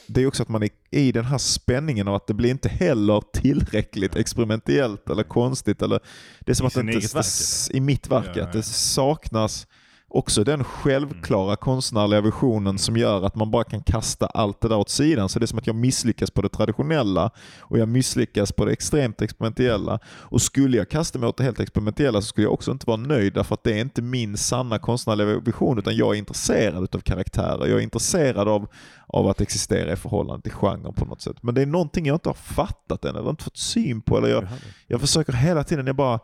det 0.07 0.23
är 0.23 0.27
också 0.27 0.43
att 0.43 0.49
man 0.49 0.63
är 0.63 0.71
i 0.91 1.13
den 1.13 1.25
här 1.25 1.39
spänningen 1.39 2.09
av 2.09 2.15
att 2.15 2.27
det 2.27 2.35
blir 2.35 2.51
inte 2.51 2.69
heller 2.69 3.23
tillräckligt 3.33 4.17
experimentellt 4.17 5.11
eller 5.11 5.23
konstigt. 5.23 5.83
Eller, 5.83 6.01
det 6.41 6.53
är 6.53 6.55
som 6.55 6.65
I 6.65 6.67
att 6.67 6.75
det 6.75 6.81
inte, 6.81 7.15
verk, 7.15 7.27
I 7.71 7.81
mitt 7.81 8.11
verk, 8.11 8.37
Ja, 8.37 8.45
att 8.45 8.53
det 8.53 8.59
ja. 8.59 8.63
saknas 8.63 9.67
också 10.09 10.45
den 10.45 10.65
självklara 10.65 11.45
Mm. 11.47 11.57
konstnärliga 11.57 12.21
visionen 12.21 12.79
som 12.79 12.97
gör 12.97 13.23
att 13.23 13.35
man 13.35 13.51
bara 13.51 13.65
kan 13.65 13.83
kasta 13.83 14.27
allt 14.27 14.61
det 14.61 14.69
där 14.69 14.77
åt 14.79 14.89
sidan. 14.89 15.29
Så 15.29 15.39
det 15.39 15.45
är 15.45 15.47
som 15.47 15.59
att 15.59 15.67
jag 15.67 15.77
misslyckas 15.77 16.31
på 16.31 16.43
det 16.43 16.49
traditionella 16.49 17.31
och 17.61 17.79
jag 17.79 17.89
misslyckas 17.89 18.53
på 18.53 18.65
det 18.65 18.73
extremt 18.73 19.23
experimentella. 19.23 19.99
Och 20.07 20.43
skulle 20.43 20.77
jag 20.77 20.89
kasta 20.89 21.19
mig 21.19 21.29
åt 21.29 21.37
det 21.37 21.45
helt 21.45 21.61
experimentella 21.61 22.21
så 22.21 22.27
skulle 22.27 22.47
jag 22.47 22.53
också 22.55 22.71
inte 22.71 22.87
vara 22.87 22.97
nöjd 22.97 23.35
därför 23.35 23.55
att 23.55 23.65
det 23.65 23.73
är 23.73 23.81
inte 23.81 24.03
min 24.03 24.37
sanna 24.37 24.79
konstnärliga 24.79 25.39
vision 25.41 25.79
utan 25.79 25.97
jag 25.97 26.15
är 26.15 26.19
intresserad 26.19 26.95
av 26.95 27.01
karaktärer. 27.01 27.67
Jag 27.67 27.79
är 27.79 27.83
intresserad 27.83 28.49
av, 28.49 28.67
av 29.07 29.27
att 29.29 29.41
existera 29.41 29.93
i 29.93 29.97
förhållande 29.97 30.43
till 30.43 30.53
genren 30.53 30.95
på 30.95 31.05
något 31.05 31.21
sätt. 31.23 31.43
Men 31.43 31.55
det 31.55 31.63
är 31.63 31.67
någonting 31.67 32.07
jag 32.07 32.15
inte 32.17 32.29
har 32.29 32.35
fattat 32.35 33.05
än 33.05 33.17
eller 33.17 33.31
inte 33.31 33.45
fått 33.45 33.57
syn 33.57 34.03
på. 34.03 34.19
Eller 34.19 34.29
jag, 34.29 34.47
jag 34.87 35.01
försöker 35.01 35.33
hela 35.33 35.65
tiden, 35.65 35.87
jag 35.87 35.97
bara, 35.97 36.21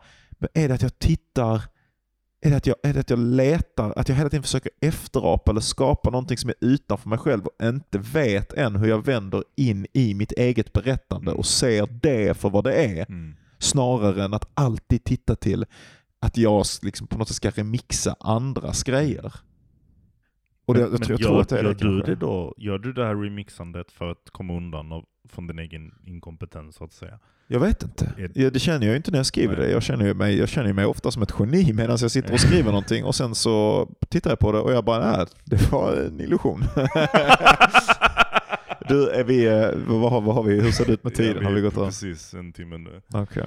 är 0.53 0.67
det 0.67 0.73
att 0.73 0.81
jag 0.81 0.99
tittar, 0.99 1.61
är 2.45 2.49
det 2.49 2.57
att 2.57 2.67
jag, 2.67 2.75
är 2.83 2.93
det 2.93 2.99
att 2.99 3.09
jag 3.09 3.19
letar, 3.19 3.93
att 3.95 4.09
jag 4.09 4.15
hela 4.15 4.29
tiden 4.29 4.43
försöker 4.43 4.71
efterapa 4.81 5.51
eller 5.51 5.61
skapa 5.61 6.09
någonting 6.09 6.37
som 6.37 6.49
är 6.49 6.55
utanför 6.61 7.09
mig 7.09 7.17
själv 7.17 7.45
och 7.45 7.65
inte 7.65 7.97
vet 7.97 8.53
än 8.53 8.75
hur 8.75 8.87
jag 8.87 9.05
vänder 9.05 9.43
in 9.55 9.87
i 9.93 10.13
mitt 10.13 10.31
eget 10.31 10.73
berättande 10.73 11.31
och 11.31 11.45
ser 11.45 11.87
det 12.01 12.37
för 12.37 12.49
vad 12.49 12.63
det 12.63 12.73
är. 12.73 13.05
Mm. 13.09 13.35
Snarare 13.59 14.23
än 14.23 14.33
att 14.33 14.49
alltid 14.53 15.03
titta 15.03 15.35
till 15.35 15.65
att 16.19 16.37
jag 16.37 16.65
liksom 16.81 17.07
på 17.07 17.17
något 17.17 17.27
sätt 17.27 17.37
ska 17.37 17.49
remixa 17.49 18.15
andras 18.19 18.83
grejer. 18.83 19.33
Och 20.65 20.73
det, 20.73 20.79
Men- 20.79 20.91
jag, 20.91 20.99
men 20.99 21.09
jag 21.09 21.19
gör, 21.19 21.27
tror 21.27 21.41
att 21.41 21.49
det 21.49 21.59
är 21.59 21.63
gör 21.63 21.69
det 21.69 21.79
du 21.79 21.95
kanske. 21.97 22.11
det 22.11 22.15
då, 22.15 22.53
gör 22.57 22.77
du 22.77 22.93
det 22.93 23.05
här 23.05 23.15
remixandet 23.15 23.91
för 23.91 24.11
att 24.11 24.29
komma 24.31 24.57
undan 24.57 24.91
av, 24.91 25.05
från 25.29 25.47
din 25.47 25.59
egen 25.59 25.91
inkompetens 26.05 26.75
så 26.75 26.83
att 26.83 26.93
säga? 26.93 27.19
Jag 27.47 27.59
vet 27.59 27.83
inte. 27.83 28.05
Är- 28.17 28.31
Ja, 28.35 28.49
det 28.49 28.59
känner 28.59 28.87
jag 28.87 28.95
inte 28.95 29.11
när 29.11 29.19
jag 29.19 29.25
skriver 29.25 29.57
Nej. 29.57 29.65
det. 29.65 29.71
Jag 29.71 29.83
känner 29.83 30.13
mig, 30.13 30.37
jag 30.37 30.49
känner 30.49 30.73
mig 30.73 30.85
ofta 30.85 31.11
som 31.11 31.21
ett 31.23 31.33
geni 31.39 31.73
medan 31.73 31.97
jag 32.01 32.11
sitter 32.11 32.33
och 32.33 32.39
skriver 32.39 32.69
någonting 32.71 33.03
och 33.05 33.15
sen 33.15 33.35
så 33.35 33.87
tittar 34.09 34.29
jag 34.31 34.39
på 34.39 34.51
det 34.51 34.59
och 34.59 34.71
jag 34.73 34.83
bara, 34.85 35.17
nej, 35.17 35.25
det 35.45 35.71
var 35.71 35.93
en 35.95 36.19
illusion. 36.21 36.63
du, 38.87 39.09
är 39.09 39.23
vi, 39.23 39.45
eh, 39.47 39.69
vad, 39.87 40.11
har, 40.11 40.21
vad 40.21 40.35
har 40.35 40.43
vi, 40.43 40.61
hur 40.61 40.71
ser 40.71 40.85
det 40.85 40.91
ut 40.93 41.03
med 41.03 41.13
tiden? 41.15 41.37
Ja, 41.43 41.47
har 41.49 41.55
vi 41.55 41.61
gått? 41.61 41.73
Precis 41.75 42.33
en 42.33 42.53
timme 42.53 42.77
nu. 42.77 43.01
Okej. 43.13 43.43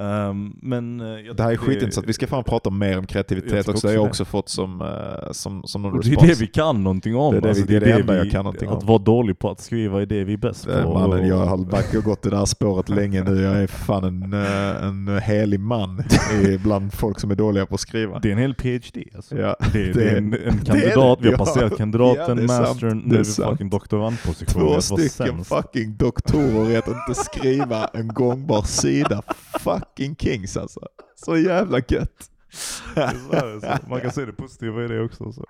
Ehm, 0.00 0.56
men 0.62 1.00
eh, 1.00 1.06
Det 1.36 1.42
här 1.42 1.52
är 1.52 1.56
skitintressant. 1.56 2.06
Vi 2.08 2.12
ska 2.12 2.26
fan 2.26 2.44
prata 2.44 2.70
mer 2.70 2.98
om 2.98 3.06
kreativitet 3.06 3.68
också. 3.68 3.86
Det 3.86 3.90
har 3.92 3.94
jag 3.94 4.04
det. 4.04 4.08
också 4.08 4.24
fått 4.24 4.48
som, 4.48 4.80
eh, 4.82 5.32
som, 5.32 5.62
som 5.64 5.82
någon 5.82 5.92
Och 5.92 6.00
det 6.04 6.08
är 6.08 6.10
respons. 6.10 6.38
det 6.38 6.40
vi 6.44 6.46
kan 6.46 6.82
någonting 6.84 7.16
om. 7.16 7.32
Det 7.32 7.38
är 7.38 7.42
det 7.42 7.48
alltså, 7.48 7.64
vi- 7.66 7.78
det 7.78 7.86
är 7.86 7.92
det 7.94 8.00
enda 8.00 8.16
jag 8.16 8.30
kan 8.30 8.44
någonting 8.44 8.68
Att 8.68 8.80
om. 8.82 8.86
vara 8.86 8.98
dålig 8.98 9.38
på 9.38 9.50
att 9.50 9.60
skriva 9.60 10.02
är 10.02 10.06
det 10.06 10.24
vi 10.24 10.32
är 10.32 10.36
bäst 10.36 10.64
på. 10.66 10.72
Eh, 10.72 10.92
Mannen, 10.92 11.28
jag 11.28 11.36
har 11.46 12.00
gått 12.02 12.22
det 12.22 12.30
där 12.30 12.44
spåret 12.44 12.88
länge 12.88 13.24
nu. 13.24 13.42
Jag 13.42 13.56
är 13.62 13.66
fan 13.66 14.04
en, 14.04 14.32
eh, 14.32 14.84
en 14.84 15.18
helig 15.22 15.60
man 15.60 16.02
i- 16.44 16.58
bland 16.58 16.92
folk 16.92 17.20
som 17.20 17.30
är 17.30 17.34
dåliga 17.34 17.66
på 17.66 17.74
att 17.74 17.80
skriva. 17.80 18.18
Det 18.18 18.28
är 18.28 18.32
en 18.32 18.38
hel 18.38 18.54
PhD 18.54 19.04
alltså. 19.16 19.36
Ja, 19.38 19.56
Det, 19.72 19.78
det, 19.84 19.92
det- 19.92 20.10
är 20.10 20.16
en, 20.16 20.24
en 20.24 20.30
det 20.30 20.64
kandidat, 20.66 21.18
det. 21.18 21.24
vi 21.24 21.28
har 21.28 21.32
Ja. 21.32 21.38
passerat 21.38 21.70
Ja, 21.70 21.76
kandidaten, 21.76 22.36
det 22.36 22.48
sant. 22.48 22.68
mastern, 22.68 22.98
Det 23.02 23.06
nu 23.08 23.14
är 23.14 23.18
vi 23.18 23.24
fucking 23.24 23.70
doktorandposition. 23.70 24.62
Två 24.62 24.74
att 24.74 24.84
stycken 24.84 25.44
fucking 25.44 25.96
doktorer 25.96 26.70
i 26.70 26.76
att 26.76 26.88
inte 26.88 27.14
skriva 27.24 27.86
en 27.94 28.08
gångbar 28.08 28.62
sida. 28.62 29.22
Fucking 29.88 30.16
kings 30.16 30.56
alltså. 30.56 30.80
Så 31.16 31.36
jävla 31.36 31.78
gött. 31.88 32.30
Det 32.94 33.00
är 33.00 33.08
så 33.30 33.36
här, 33.36 33.78
så 33.82 33.88
Man 33.88 34.00
kan 34.00 34.10
se 34.12 34.24
det 34.24 34.32
positiva 34.32 34.84
i 34.84 34.88
det 34.88 35.00
också. 35.02 35.32
Så. 35.32 35.44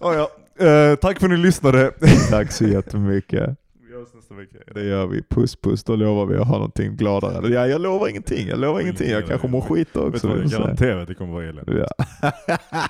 Oh, 0.00 0.14
ja. 0.14 0.30
Eh, 0.66 0.96
tack 0.96 1.18
för 1.18 1.26
att 1.26 1.30
ni 1.30 1.36
lyssnade. 1.36 1.92
Tack 2.30 2.52
så 2.52 2.64
jättemycket. 2.64 3.56
Vi 3.88 3.96
hörs 3.96 4.08
nästa 4.14 4.34
vecka. 4.34 4.58
Det 4.74 4.84
gör 4.84 5.06
vi. 5.06 5.22
Puss 5.22 5.56
puss, 5.56 5.84
då 5.84 5.96
lovar 5.96 6.26
vi 6.26 6.36
att 6.36 6.46
ha 6.46 6.54
någonting 6.54 6.96
gladare. 6.96 7.48
Ja, 7.48 7.66
jag 7.66 7.80
lovar 7.80 8.08
ingenting. 8.08 8.48
Jag 8.48 8.58
lovar 8.58 8.80
ingenting. 8.80 9.10
Jag 9.10 9.26
kanske 9.26 9.48
mår 9.48 9.60
skit 9.60 9.88
Vet 9.88 9.96
också. 9.96 10.26
du 10.26 10.32
vad, 10.34 10.42
vi 10.42 10.50
jag 10.50 10.60
garanterar 10.60 11.02
att 11.02 11.08
det 11.08 11.14
kommer 11.14 11.32
vara 11.32 11.44
elände. 11.44 11.88
Ja. 12.06 12.32